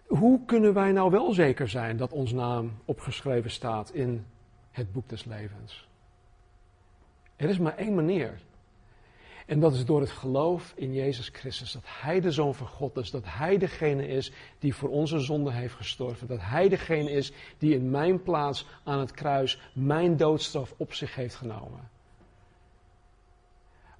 hoe 0.07 0.45
kunnen 0.45 0.74
wij 0.74 0.93
nou 0.93 1.11
wel 1.11 1.32
zeker 1.32 1.68
zijn 1.68 1.97
dat 1.97 2.12
ons 2.12 2.32
naam 2.32 2.72
opgeschreven 2.85 3.51
staat 3.51 3.91
in 3.93 4.26
het 4.70 4.93
boek 4.93 5.09
des 5.09 5.24
levens? 5.24 5.89
Er 7.37 7.49
is 7.49 7.59
maar 7.59 7.76
één 7.76 7.95
manier. 7.95 8.41
En 9.47 9.61
dat 9.61 9.74
is 9.74 9.85
door 9.85 10.01
het 10.01 10.11
geloof 10.11 10.72
in 10.76 10.95
Jezus 10.95 11.28
Christus. 11.28 11.72
Dat 11.72 11.85
Hij 11.87 12.20
de 12.20 12.30
Zoon 12.30 12.55
van 12.55 12.66
God 12.66 12.97
is. 12.97 13.11
Dat 13.11 13.24
Hij 13.26 13.59
degene 13.59 14.07
is 14.07 14.32
die 14.59 14.74
voor 14.74 14.89
onze 14.89 15.18
zonde 15.18 15.53
heeft 15.53 15.74
gestorven. 15.74 16.26
Dat 16.26 16.41
Hij 16.41 16.68
degene 16.68 17.11
is 17.11 17.32
die 17.59 17.74
in 17.74 17.91
mijn 17.91 18.22
plaats 18.22 18.66
aan 18.85 18.99
het 18.99 19.11
kruis 19.11 19.61
mijn 19.74 20.16
doodstraf 20.16 20.74
op 20.76 20.93
zich 20.93 21.14
heeft 21.14 21.35
genomen. 21.35 21.93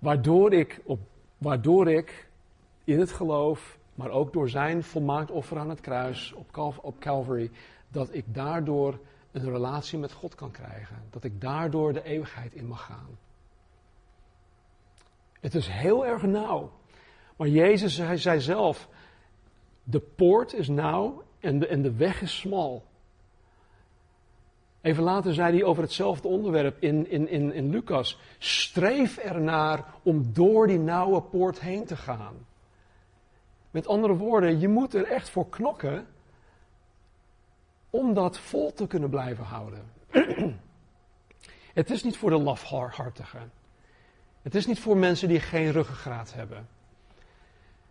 Waardoor 0.05 0.53
ik, 0.53 0.81
op, 0.85 1.01
waardoor 1.39 1.91
ik 1.91 2.29
in 2.85 3.01
het 3.01 3.13
geloof, 3.13 3.79
maar 3.95 4.11
ook 4.11 4.33
door 4.33 4.49
zijn 4.49 4.83
volmaakt 4.83 5.31
offer 5.31 5.59
aan 5.59 5.69
het 5.69 5.81
kruis 5.81 6.33
op, 6.33 6.79
op 6.83 6.99
Calvary, 6.99 7.51
dat 7.89 8.15
ik 8.15 8.25
daardoor 8.35 8.99
een 9.33 9.51
relatie 9.51 9.99
met 9.99 10.13
God 10.13 10.35
kan 10.35 10.51
krijgen. 10.51 10.97
Dat 11.11 11.25
ik 11.25 11.41
daardoor 11.41 11.93
de 11.93 12.03
eeuwigheid 12.03 12.55
in 12.55 12.67
mag 12.67 12.85
gaan. 12.85 13.19
Het 15.41 15.55
is 15.55 15.67
heel 15.67 16.07
erg 16.07 16.23
nauw. 16.23 16.71
Maar 17.37 17.49
Jezus 17.49 17.97
hij 17.97 18.17
zei 18.17 18.41
zelf: 18.41 18.89
de 19.83 20.01
poort 20.01 20.53
is 20.53 20.69
nauw 20.69 21.23
en 21.41 21.59
de, 21.59 21.67
en 21.67 21.83
de 21.83 21.93
weg 21.93 22.23
is 22.23 22.39
smal. 22.39 22.85
Even 24.85 25.03
later 25.03 25.35
zei 25.35 25.57
hij 25.57 25.65
over 25.65 25.83
hetzelfde 25.83 26.29
onderwerp 26.29 26.83
in, 26.83 27.11
in, 27.11 27.53
in, 27.53 27.71
Lucas: 27.71 28.19
streef 28.39 29.17
ernaar 29.17 29.85
om 30.03 30.33
door 30.33 30.67
die 30.67 30.79
nauwe 30.79 31.23
poort 31.23 31.61
heen 31.61 31.85
te 31.85 31.97
gaan. 31.97 32.35
Met 33.71 33.87
andere 33.87 34.17
woorden, 34.17 34.61
je 34.61 34.69
moet 34.69 34.95
er 34.95 35.05
echt 35.05 35.31
voor 35.31 35.49
knokken 35.49 36.07
om 37.91 38.15
dat 38.15 38.39
vol 38.39 38.73
te 38.73 38.87
kunnen 38.87 39.11
blijven 39.11 39.45
houden. 39.45 39.83
Het 41.75 41.91
is 41.91 42.03
niet 42.03 42.17
voor 42.17 42.31
de 42.31 42.39
lafhartigen. 42.39 43.53
Het 44.43 44.55
is 44.55 44.67
niet 44.67 44.81
voor 44.81 44.97
mensen 44.97 45.29
die 45.29 45.41
geen 45.41 45.73
ruggengraat 45.73 46.35
hebben. 46.35 46.69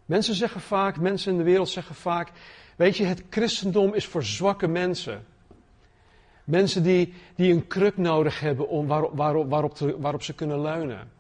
Mensen 0.05 0.35
zeggen 0.35 0.61
vaak, 0.61 0.99
mensen 0.99 1.31
in 1.31 1.37
de 1.37 1.43
wereld 1.43 1.69
zeggen 1.69 1.95
vaak, 1.95 2.31
weet 2.75 2.97
je, 2.97 3.05
het 3.05 3.23
christendom 3.29 3.93
is 3.93 4.05
voor 4.05 4.23
zwakke 4.23 4.67
mensen. 4.67 5.25
Mensen 6.43 6.83
die, 6.83 7.13
die 7.35 7.53
een 7.53 7.67
kruk 7.67 7.97
nodig 7.97 8.39
hebben 8.39 8.67
om 8.67 8.87
waarop, 8.87 9.15
waarop, 9.15 9.49
waarop, 9.49 9.79
waarop 9.97 10.23
ze 10.23 10.33
kunnen 10.33 10.61
leunen. 10.61 11.11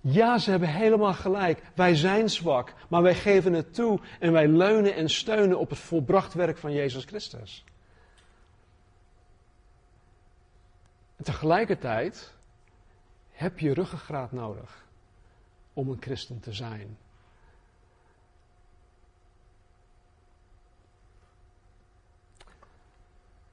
Ja, 0.00 0.38
ze 0.38 0.50
hebben 0.50 0.68
helemaal 0.68 1.14
gelijk. 1.14 1.62
Wij 1.74 1.94
zijn 1.94 2.30
zwak, 2.30 2.74
maar 2.88 3.02
wij 3.02 3.14
geven 3.14 3.52
het 3.52 3.74
toe 3.74 4.00
en 4.18 4.32
wij 4.32 4.48
leunen 4.48 4.94
en 4.94 5.10
steunen 5.10 5.58
op 5.58 5.70
het 5.70 5.78
volbracht 5.78 6.34
werk 6.34 6.58
van 6.58 6.72
Jezus 6.72 7.04
Christus. 7.04 7.64
En 11.16 11.24
tegelijkertijd 11.24 12.32
heb 13.30 13.58
je 13.58 13.74
ruggengraat 13.74 14.32
nodig 14.32 14.86
om 15.72 15.88
een 15.88 16.00
christen 16.00 16.40
te 16.40 16.52
zijn. 16.52 16.98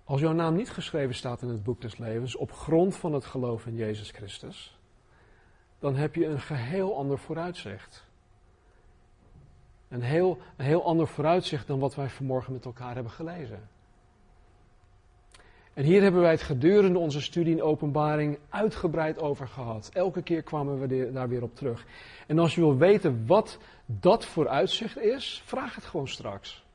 Als 0.10 0.22
jouw 0.22 0.34
naam 0.34 0.56
niet 0.56 0.70
geschreven 0.70 1.16
staat 1.16 1.42
in 1.42 1.48
het 1.48 1.64
boek 1.64 1.82
des 1.82 1.98
levens 1.98 2.36
op 2.36 2.52
grond 2.52 2.96
van 2.96 3.14
het 3.14 3.26
geloof 3.26 3.66
in 3.66 3.76
Jezus 3.76 4.12
Christus, 4.12 4.78
dan 5.80 5.96
heb 5.96 6.16
je 6.16 6.26
een 6.26 6.40
geheel 6.40 6.98
ander 6.98 7.20
vooruitzicht. 7.20 8.06
Een 9.90 10.02
heel, 10.02 10.38
een 10.58 10.66
heel 10.66 10.86
ander 10.86 11.08
vooruitzicht 11.08 11.68
dan 11.68 11.80
wat 11.80 11.96
wij 11.96 12.10
vanmorgen 12.10 12.54
met 12.54 12.66
elkaar 12.66 12.94
hebben 12.94 13.12
gelezen. 13.12 13.70
En 15.74 15.84
hier 15.84 16.02
hebben 16.02 16.22
wij 16.22 16.32
het 16.32 16.42
gedurende 16.42 17.00
onze 17.00 17.22
studie 17.22 17.56
in 17.56 17.62
openbaring 17.62 18.38
uitgebreid 18.50 19.20
over 19.20 19.48
gehad. 19.48 19.90
Elke 19.94 20.22
keer 20.22 20.44
kwamen 20.44 20.80
we 20.80 21.12
daar 21.12 21.30
weer 21.30 21.44
op 21.44 21.56
terug. 21.56 21.86
En 22.28 22.40
als 22.40 22.56
je 22.56 22.62
wil 22.62 22.78
weten 22.78 23.26
wat 23.28 23.58
dat 23.86 24.26
vooruitzicht 24.26 24.98
is, 24.98 25.42
vraag 25.46 25.76
het 25.76 25.86
gewoon 25.86 26.08
straks. 26.08 26.68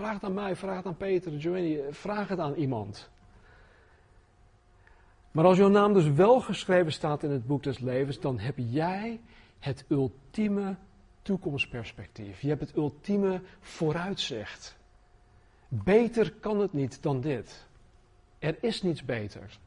Vraag 0.00 0.14
het 0.14 0.24
aan 0.24 0.34
mij, 0.34 0.56
vraag 0.56 0.76
het 0.76 0.86
aan 0.86 0.96
Peter, 0.96 1.36
Joanny, 1.36 1.82
vraag 1.90 2.28
het 2.28 2.38
aan 2.38 2.54
iemand. 2.54 3.10
Maar 5.30 5.44
als 5.44 5.56
jouw 5.56 5.68
naam 5.68 5.92
dus 5.92 6.08
wel 6.08 6.40
geschreven 6.40 6.92
staat 6.92 7.22
in 7.22 7.30
het 7.30 7.46
boek 7.46 7.62
des 7.62 7.78
levens, 7.78 8.20
dan 8.20 8.38
heb 8.38 8.54
jij 8.56 9.20
het 9.58 9.84
ultieme 9.88 10.76
toekomstperspectief. 11.22 12.40
Je 12.40 12.48
hebt 12.48 12.60
het 12.60 12.76
ultieme 12.76 13.40
vooruitzicht. 13.60 14.76
Beter 15.68 16.32
kan 16.32 16.60
het 16.60 16.72
niet 16.72 17.02
dan 17.02 17.20
dit. 17.20 17.66
Er 18.38 18.56
is 18.60 18.82
niets 18.82 19.04
beter. 19.04 19.58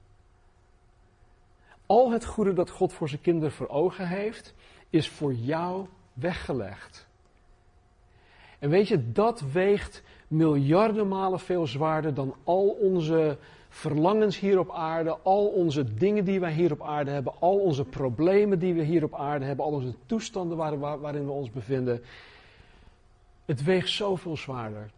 Al 1.86 2.12
het 2.12 2.26
goede 2.26 2.54
dat 2.54 2.70
God 2.70 2.94
voor 2.94 3.10
zijn 3.10 3.22
kinderen 3.22 3.52
voor 3.52 3.68
ogen 3.70 4.08
heeft, 4.08 4.54
is 4.90 5.10
voor 5.10 5.34
jou 5.34 5.88
weggelegd. 6.14 7.08
En 8.64 8.70
weet 8.70 8.88
je, 8.88 9.12
dat 9.12 9.42
weegt 9.42 10.04
miljarden 10.28 11.08
malen 11.08 11.40
veel 11.40 11.68
zwaarder 11.68 12.14
dan 12.14 12.36
al 12.44 12.68
onze 12.68 13.38
verlangens 13.70 14.40
hier 14.40 14.60
op 14.60 14.72
aarde, 14.72 15.18
al 15.24 15.48
onze 15.48 15.94
dingen 15.94 16.26
die 16.26 16.40
wij 16.40 16.54
hier 16.54 16.72
op 16.72 16.82
aarde 16.82 17.12
hebben, 17.12 17.34
al 17.40 17.60
onze 17.60 17.84
problemen 17.84 18.60
die 18.60 18.74
we 18.74 18.84
hier 18.84 19.04
op 19.04 19.16
aarde 19.16 19.46
hebben, 19.46 19.66
al 19.66 19.72
onze 19.72 19.94
toestanden 20.06 20.58
waar, 20.58 20.80
waarin 20.80 21.26
we 21.26 21.32
ons 21.32 21.52
bevinden, 21.52 22.04
het 23.46 23.64
weegt 23.64 23.90
zoveel 23.90 24.38
zwaarder. 24.38 24.92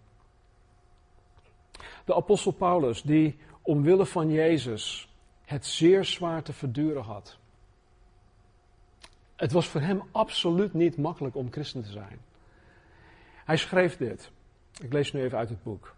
De 2.05 2.15
apostel 2.15 2.51
Paulus, 2.51 3.01
die 3.01 3.37
omwille 3.61 4.05
van 4.05 4.31
Jezus 4.31 5.09
het 5.45 5.65
zeer 5.65 6.05
zwaar 6.05 6.43
te 6.43 6.53
verduren 6.53 7.03
had. 7.03 7.37
Het 9.35 9.51
was 9.51 9.67
voor 9.67 9.81
hem 9.81 10.01
absoluut 10.11 10.73
niet 10.73 10.97
makkelijk 10.97 11.35
om 11.35 11.51
christen 11.51 11.83
te 11.83 11.91
zijn. 11.91 12.24
Hij 13.45 13.57
schreef 13.57 13.97
dit. 13.97 14.31
Ik 14.81 14.93
lees 14.93 15.13
nu 15.13 15.21
even 15.21 15.37
uit 15.37 15.49
het 15.49 15.63
boek. 15.63 15.93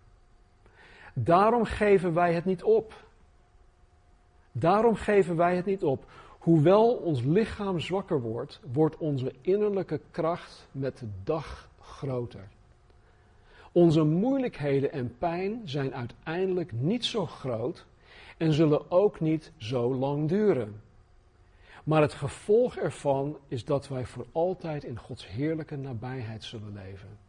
Daarom 1.14 1.66
geven 1.66 2.14
wij 2.14 2.34
het 2.34 2.46
niet 2.46 2.64
op. 2.64 2.94
Daarom 4.52 4.96
geven 4.96 5.36
wij 5.36 5.56
het 5.56 5.66
niet 5.66 5.84
op. 5.84 6.06
Hoewel 6.40 6.96
ons 6.96 7.22
lichaam 7.22 7.80
zwakker 7.80 8.22
wordt, 8.22 8.60
wordt 8.74 8.98
onze 8.98 9.34
innerlijke 9.42 10.02
kracht 10.12 10.68
met 10.72 10.98
de 10.98 11.08
dag 11.24 11.70
groter. 11.82 12.48
Onze 13.72 14.04
moeilijkheden 14.04 14.92
en 14.92 15.18
pijn 15.18 15.62
zijn 15.64 15.94
uiteindelijk 15.94 16.72
niet 16.72 17.06
zo 17.06 17.26
groot 17.26 17.86
en 18.38 18.54
zullen 18.54 18.92
ook 18.92 19.20
niet 19.20 19.52
zo 19.58 19.96
lang 19.96 20.30
duren. 20.30 20.82
Maar 21.84 22.02
het 22.02 22.14
gevolg 22.14 22.76
ervan 22.76 23.38
is 23.48 23.66
dat 23.66 23.88
wij 23.88 24.06
voor 24.06 24.26
altijd 24.32 24.84
in 24.84 24.98
Gods 24.98 25.28
heerlijke 25.28 25.76
nabijheid 25.76 26.44
zullen 26.44 26.74
leven. 26.74 27.27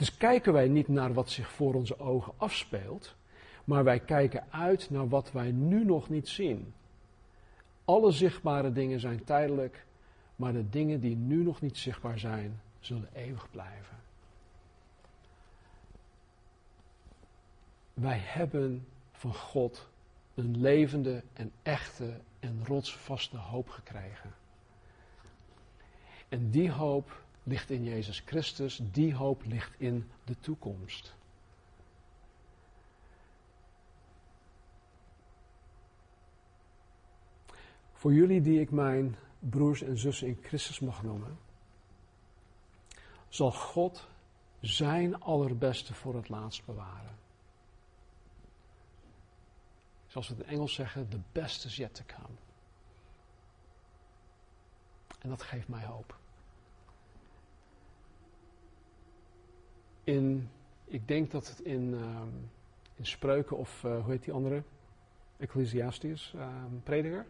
Dus 0.00 0.16
kijken 0.16 0.52
wij 0.52 0.68
niet 0.68 0.88
naar 0.88 1.12
wat 1.12 1.30
zich 1.30 1.50
voor 1.50 1.74
onze 1.74 1.98
ogen 1.98 2.32
afspeelt, 2.36 3.16
maar 3.64 3.84
wij 3.84 4.00
kijken 4.00 4.44
uit 4.50 4.90
naar 4.90 5.08
wat 5.08 5.32
wij 5.32 5.50
nu 5.50 5.84
nog 5.84 6.08
niet 6.08 6.28
zien. 6.28 6.74
Alle 7.84 8.10
zichtbare 8.10 8.72
dingen 8.72 9.00
zijn 9.00 9.24
tijdelijk, 9.24 9.84
maar 10.36 10.52
de 10.52 10.68
dingen 10.68 11.00
die 11.00 11.16
nu 11.16 11.42
nog 11.42 11.60
niet 11.60 11.76
zichtbaar 11.76 12.18
zijn, 12.18 12.60
zullen 12.78 13.08
eeuwig 13.12 13.50
blijven. 13.50 13.96
Wij 17.94 18.18
hebben 18.18 18.86
van 19.12 19.34
God 19.34 19.88
een 20.34 20.60
levende 20.60 21.22
en 21.32 21.52
echte 21.62 22.20
en 22.38 22.60
rotsvaste 22.64 23.36
hoop 23.36 23.68
gekregen. 23.68 24.34
En 26.28 26.50
die 26.50 26.70
hoop 26.70 27.22
ligt 27.50 27.70
in 27.70 27.84
Jezus 27.84 28.22
Christus, 28.24 28.80
die 28.82 29.14
hoop 29.14 29.44
ligt 29.44 29.74
in 29.78 30.10
de 30.24 30.40
toekomst. 30.40 31.14
Voor 37.92 38.12
jullie 38.14 38.40
die 38.40 38.60
ik 38.60 38.70
mijn 38.70 39.16
broers 39.38 39.82
en 39.82 39.98
zussen 39.98 40.26
in 40.26 40.38
Christus 40.42 40.80
mag 40.80 41.02
noemen, 41.02 41.38
zal 43.28 43.52
God 43.52 44.06
zijn 44.60 45.20
allerbeste 45.20 45.94
voor 45.94 46.14
het 46.14 46.28
laatst 46.28 46.64
bewaren. 46.64 47.18
Zoals 50.06 50.28
we 50.28 50.34
het 50.34 50.42
in 50.44 50.50
Engels 50.52 50.74
zeggen, 50.74 51.08
the 51.08 51.20
best 51.32 51.64
is 51.64 51.76
yet 51.76 51.94
to 51.94 52.02
come. 52.06 52.36
En 55.18 55.28
dat 55.28 55.42
geeft 55.42 55.68
mij 55.68 55.84
hoop. 55.84 56.19
In, 60.10 60.48
ik 60.84 61.08
denk 61.08 61.30
dat 61.30 61.48
het 61.48 61.60
in, 61.60 61.92
um, 61.92 62.50
in 62.94 63.06
Spreuken 63.06 63.56
of 63.56 63.82
uh, 63.84 64.02
hoe 64.02 64.10
heet 64.10 64.24
die 64.24 64.32
andere? 64.32 64.62
Ecclesiastes, 65.36 66.34
um, 66.36 66.82
prediker. 66.82 67.26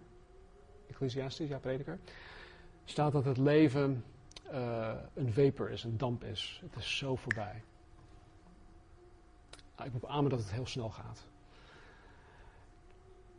Ecclesiastes, 0.89 1.49
ja, 1.49 1.59
prediker. 1.59 1.99
Staat 2.85 3.13
dat 3.13 3.25
het 3.25 3.37
leven 3.37 4.05
uh, 4.53 4.93
een 5.15 5.33
vapor 5.33 5.71
is, 5.71 5.85
een 5.85 5.99
damp 5.99 6.25
is. 6.25 6.61
Het 6.65 6.77
is 6.77 6.97
zo 6.97 7.17
voorbij. 7.17 7.63
Nou, 9.77 9.89
ik 9.89 9.93
moet 9.93 10.31
dat 10.31 10.39
het 10.39 10.53
heel 10.53 10.67
snel 10.67 10.91
gaat. 10.91 11.27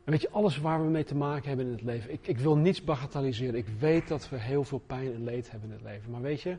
En 0.03 0.11
weet 0.11 0.21
je, 0.21 0.29
alles 0.29 0.57
waar 0.57 0.83
we 0.83 0.89
mee 0.89 1.03
te 1.03 1.15
maken 1.15 1.47
hebben 1.47 1.65
in 1.65 1.71
het 1.71 1.81
leven. 1.81 2.11
Ik, 2.11 2.27
ik 2.27 2.37
wil 2.37 2.57
niets 2.57 2.83
bagatelliseren. 2.83 3.55
Ik 3.55 3.67
weet 3.67 4.07
dat 4.07 4.29
we 4.29 4.37
heel 4.37 4.63
veel 4.63 4.81
pijn 4.87 5.13
en 5.13 5.23
leed 5.23 5.51
hebben 5.51 5.69
in 5.69 5.75
het 5.75 5.83
leven. 5.83 6.11
Maar 6.11 6.21
weet 6.21 6.41
je, 6.41 6.57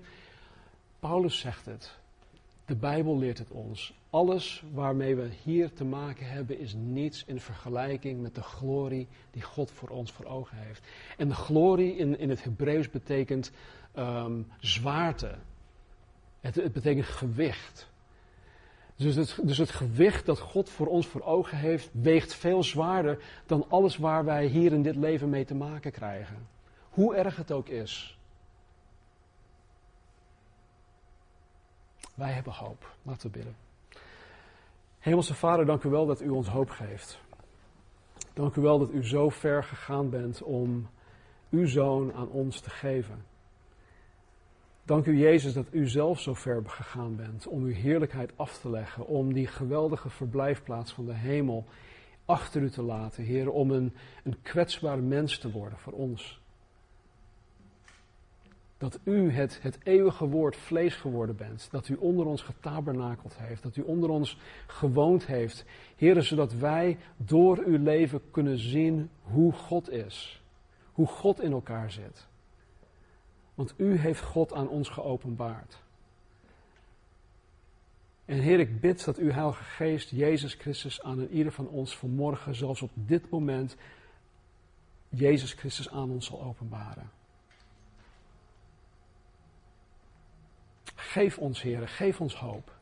Paulus 1.00 1.38
zegt 1.38 1.66
het. 1.66 2.00
De 2.66 2.76
Bijbel 2.76 3.18
leert 3.18 3.38
het 3.38 3.50
ons. 3.50 3.94
Alles 4.10 4.64
waarmee 4.72 5.16
we 5.16 5.28
hier 5.42 5.72
te 5.72 5.84
maken 5.84 6.26
hebben 6.26 6.58
is 6.58 6.74
niets 6.74 7.24
in 7.24 7.40
vergelijking 7.40 8.20
met 8.20 8.34
de 8.34 8.42
glorie 8.42 9.08
die 9.30 9.42
God 9.42 9.70
voor 9.70 9.88
ons 9.88 10.12
voor 10.12 10.24
ogen 10.24 10.56
heeft. 10.56 10.86
En 11.16 11.28
de 11.28 11.34
glorie 11.34 11.96
in, 11.96 12.18
in 12.18 12.30
het 12.30 12.44
Hebreeuws 12.44 12.90
betekent 12.90 13.50
um, 13.98 14.46
zwaarte. 14.58 15.34
Het, 16.40 16.54
het 16.54 16.72
betekent 16.72 17.06
gewicht. 17.06 17.90
Dus 18.96 19.14
het, 19.14 19.38
dus 19.42 19.58
het 19.58 19.70
gewicht 19.70 20.26
dat 20.26 20.38
God 20.38 20.70
voor 20.70 20.86
ons 20.86 21.06
voor 21.06 21.22
ogen 21.22 21.58
heeft, 21.58 21.90
weegt 21.92 22.34
veel 22.34 22.62
zwaarder 22.62 23.18
dan 23.46 23.64
alles 23.68 23.96
waar 23.96 24.24
wij 24.24 24.46
hier 24.46 24.72
in 24.72 24.82
dit 24.82 24.96
leven 24.96 25.28
mee 25.28 25.44
te 25.44 25.54
maken 25.54 25.92
krijgen. 25.92 26.48
Hoe 26.90 27.14
erg 27.14 27.36
het 27.36 27.52
ook 27.52 27.68
is. 27.68 28.18
Wij 32.22 32.32
hebben 32.32 32.52
hoop. 32.52 32.94
Laten 33.02 33.30
we 33.30 33.36
bidden. 33.36 33.56
Hemelse 34.98 35.34
Vader, 35.34 35.66
dank 35.66 35.82
u 35.82 35.88
wel 35.88 36.06
dat 36.06 36.20
u 36.20 36.28
ons 36.28 36.48
hoop 36.48 36.70
geeft. 36.70 37.20
Dank 38.34 38.56
u 38.56 38.60
wel 38.60 38.78
dat 38.78 38.90
u 38.90 39.04
zo 39.04 39.28
ver 39.28 39.64
gegaan 39.64 40.10
bent 40.10 40.42
om 40.42 40.88
uw 41.50 41.66
zoon 41.66 42.12
aan 42.12 42.28
ons 42.28 42.60
te 42.60 42.70
geven. 42.70 43.24
Dank 44.84 45.06
u 45.06 45.18
Jezus 45.18 45.52
dat 45.52 45.66
u 45.70 45.88
zelf 45.88 46.20
zo 46.20 46.34
ver 46.34 46.62
gegaan 46.66 47.16
bent 47.16 47.46
om 47.46 47.62
uw 47.62 47.74
heerlijkheid 47.74 48.32
af 48.36 48.58
te 48.58 48.70
leggen, 48.70 49.06
om 49.06 49.32
die 49.32 49.46
geweldige 49.46 50.10
verblijfplaats 50.10 50.92
van 50.92 51.06
de 51.06 51.14
hemel 51.14 51.66
achter 52.24 52.62
u 52.62 52.70
te 52.70 52.82
laten, 52.82 53.24
Heer, 53.24 53.50
om 53.50 53.70
een, 53.70 53.94
een 54.24 54.42
kwetsbaar 54.42 54.98
mens 55.02 55.38
te 55.38 55.50
worden 55.50 55.78
voor 55.78 55.92
ons. 55.92 56.41
Dat 58.82 58.98
u 59.04 59.30
het, 59.30 59.58
het 59.62 59.78
eeuwige 59.82 60.26
woord 60.26 60.56
vlees 60.56 60.94
geworden 60.94 61.36
bent, 61.36 61.68
dat 61.70 61.88
u 61.88 61.94
onder 61.94 62.26
ons 62.26 62.42
getabernakeld 62.42 63.36
heeft, 63.38 63.62
dat 63.62 63.76
u 63.76 63.82
onder 63.82 64.10
ons 64.10 64.38
gewoond 64.66 65.26
heeft, 65.26 65.64
Heer, 65.96 66.22
zodat 66.22 66.52
wij 66.52 66.98
door 67.16 67.58
uw 67.66 67.82
leven 67.82 68.30
kunnen 68.30 68.58
zien 68.58 69.10
hoe 69.22 69.52
God 69.52 69.90
is, 69.90 70.42
hoe 70.92 71.06
God 71.06 71.40
in 71.40 71.52
elkaar 71.52 71.90
zit. 71.90 72.26
Want 73.54 73.74
u 73.76 73.96
heeft 73.96 74.22
God 74.22 74.52
aan 74.52 74.68
ons 74.68 74.88
geopenbaard. 74.88 75.82
En 78.24 78.38
Heer, 78.38 78.60
ik 78.60 78.80
bid 78.80 79.04
dat 79.04 79.16
uw 79.16 79.30
Heilige 79.30 79.64
Geest, 79.64 80.10
Jezus 80.10 80.54
Christus, 80.54 81.02
aan 81.02 81.26
ieder 81.26 81.52
van 81.52 81.68
ons 81.68 81.96
vanmorgen, 81.96 82.54
zelfs 82.54 82.82
op 82.82 82.90
dit 82.94 83.30
moment, 83.30 83.76
Jezus 85.08 85.52
Christus 85.52 85.90
aan 85.90 86.10
ons 86.10 86.26
zal 86.26 86.42
openbaren. 86.42 87.20
Geef 91.02 91.38
ons, 91.38 91.62
Heer, 91.62 91.88
geef 91.88 92.20
ons 92.20 92.34
hoop. 92.36 92.72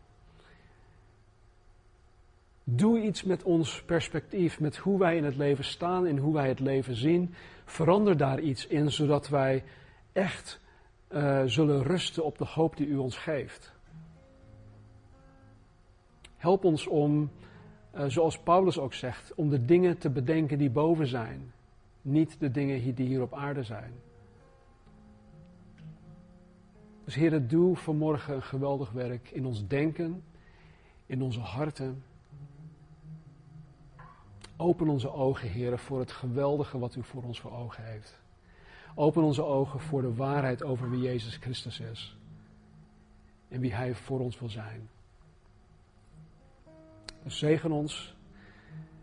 Doe 2.64 3.00
iets 3.00 3.22
met 3.22 3.42
ons 3.42 3.82
perspectief, 3.82 4.60
met 4.60 4.76
hoe 4.76 4.98
wij 4.98 5.16
in 5.16 5.24
het 5.24 5.36
leven 5.36 5.64
staan, 5.64 6.06
in 6.06 6.18
hoe 6.18 6.34
wij 6.34 6.48
het 6.48 6.60
leven 6.60 6.94
zien. 6.94 7.34
Verander 7.64 8.16
daar 8.16 8.40
iets 8.40 8.66
in, 8.66 8.90
zodat 8.90 9.28
wij 9.28 9.64
echt 10.12 10.60
uh, 11.08 11.42
zullen 11.44 11.82
rusten 11.82 12.24
op 12.24 12.38
de 12.38 12.44
hoop 12.44 12.76
die 12.76 12.86
u 12.86 12.96
ons 12.96 13.16
geeft. 13.16 13.72
Help 16.36 16.64
ons 16.64 16.86
om, 16.86 17.30
uh, 17.94 18.04
zoals 18.06 18.38
Paulus 18.38 18.78
ook 18.78 18.94
zegt, 18.94 19.34
om 19.34 19.50
de 19.50 19.64
dingen 19.64 19.98
te 19.98 20.10
bedenken 20.10 20.58
die 20.58 20.70
boven 20.70 21.06
zijn, 21.06 21.52
niet 22.02 22.36
de 22.40 22.50
dingen 22.50 22.94
die 22.94 23.06
hier 23.06 23.22
op 23.22 23.34
aarde 23.34 23.62
zijn. 23.62 23.92
Dus 27.10 27.18
Heer, 27.18 27.46
doe 27.46 27.76
vanmorgen 27.76 28.34
een 28.34 28.42
geweldig 28.42 28.90
werk 28.90 29.30
in 29.30 29.46
ons 29.46 29.66
denken, 29.66 30.22
in 31.06 31.22
onze 31.22 31.40
harten. 31.40 32.02
Open 34.56 34.88
onze 34.88 35.12
ogen, 35.12 35.48
Heer, 35.48 35.78
voor 35.78 35.98
het 35.98 36.12
geweldige 36.12 36.78
wat 36.78 36.94
u 36.94 37.02
voor 37.02 37.22
ons 37.22 37.40
voor 37.40 37.52
ogen 37.52 37.84
heeft. 37.84 38.20
Open 38.94 39.22
onze 39.22 39.42
ogen 39.42 39.80
voor 39.80 40.02
de 40.02 40.14
waarheid 40.14 40.62
over 40.62 40.90
wie 40.90 41.00
Jezus 41.00 41.36
Christus 41.36 41.80
is. 41.80 42.16
En 43.48 43.60
wie 43.60 43.74
Hij 43.74 43.94
voor 43.94 44.20
ons 44.20 44.38
wil 44.38 44.48
zijn. 44.48 44.88
Dus 47.22 47.38
zegen 47.38 47.72
ons. 47.72 48.16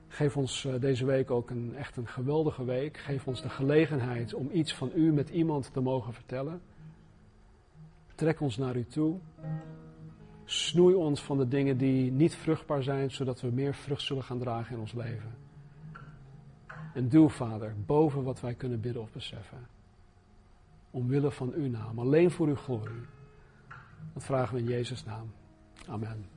Geef 0.08 0.38
ons 0.38 0.66
eh, 0.66 0.80
deze 0.80 1.06
week 1.06 1.32
ook 1.32 1.50
een, 1.50 1.76
echt 1.76 1.98
een 1.98 2.08
geweldige 2.08 2.64
week. 2.64 2.98
Geef 2.98 3.28
ons 3.28 3.42
de 3.42 3.50
gelegenheid 3.50 4.34
om 4.34 4.50
iets 4.52 4.74
van 4.74 4.92
U 4.96 5.14
met 5.14 5.30
iemand 5.30 5.74
te 5.74 5.80
mogen 5.80 6.14
vertellen. 6.14 6.62
Trek 8.18 8.42
ons 8.42 8.58
naar 8.58 8.76
U 8.76 8.86
toe. 8.86 9.18
Snoei 10.46 10.96
ons 10.96 11.24
van 11.24 11.38
de 11.38 11.48
dingen 11.48 11.78
die 11.78 12.12
niet 12.12 12.36
vruchtbaar 12.36 12.84
zijn, 12.84 13.12
zodat 13.12 13.42
we 13.42 13.52
meer 13.52 13.74
vrucht 13.74 14.02
zullen 14.02 14.24
gaan 14.24 14.40
dragen 14.40 14.74
in 14.74 14.80
ons 14.80 14.94
leven. 14.94 15.36
En 16.94 17.10
doe, 17.10 17.30
Vader, 17.30 17.76
boven 17.86 18.24
wat 18.24 18.40
wij 18.40 18.54
kunnen 18.54 18.82
bidden 18.82 19.02
of 19.02 19.12
beseffen. 19.12 19.68
Omwille 20.92 21.32
van 21.32 21.54
uw 21.54 21.70
naam, 21.70 22.00
alleen 22.00 22.32
voor 22.32 22.48
uw 22.48 22.56
glorie. 22.56 23.06
Dat 24.14 24.24
vragen 24.24 24.56
we 24.56 24.62
in 24.62 24.68
Jezus' 24.68 25.04
naam. 25.04 25.32
Amen. 25.88 26.37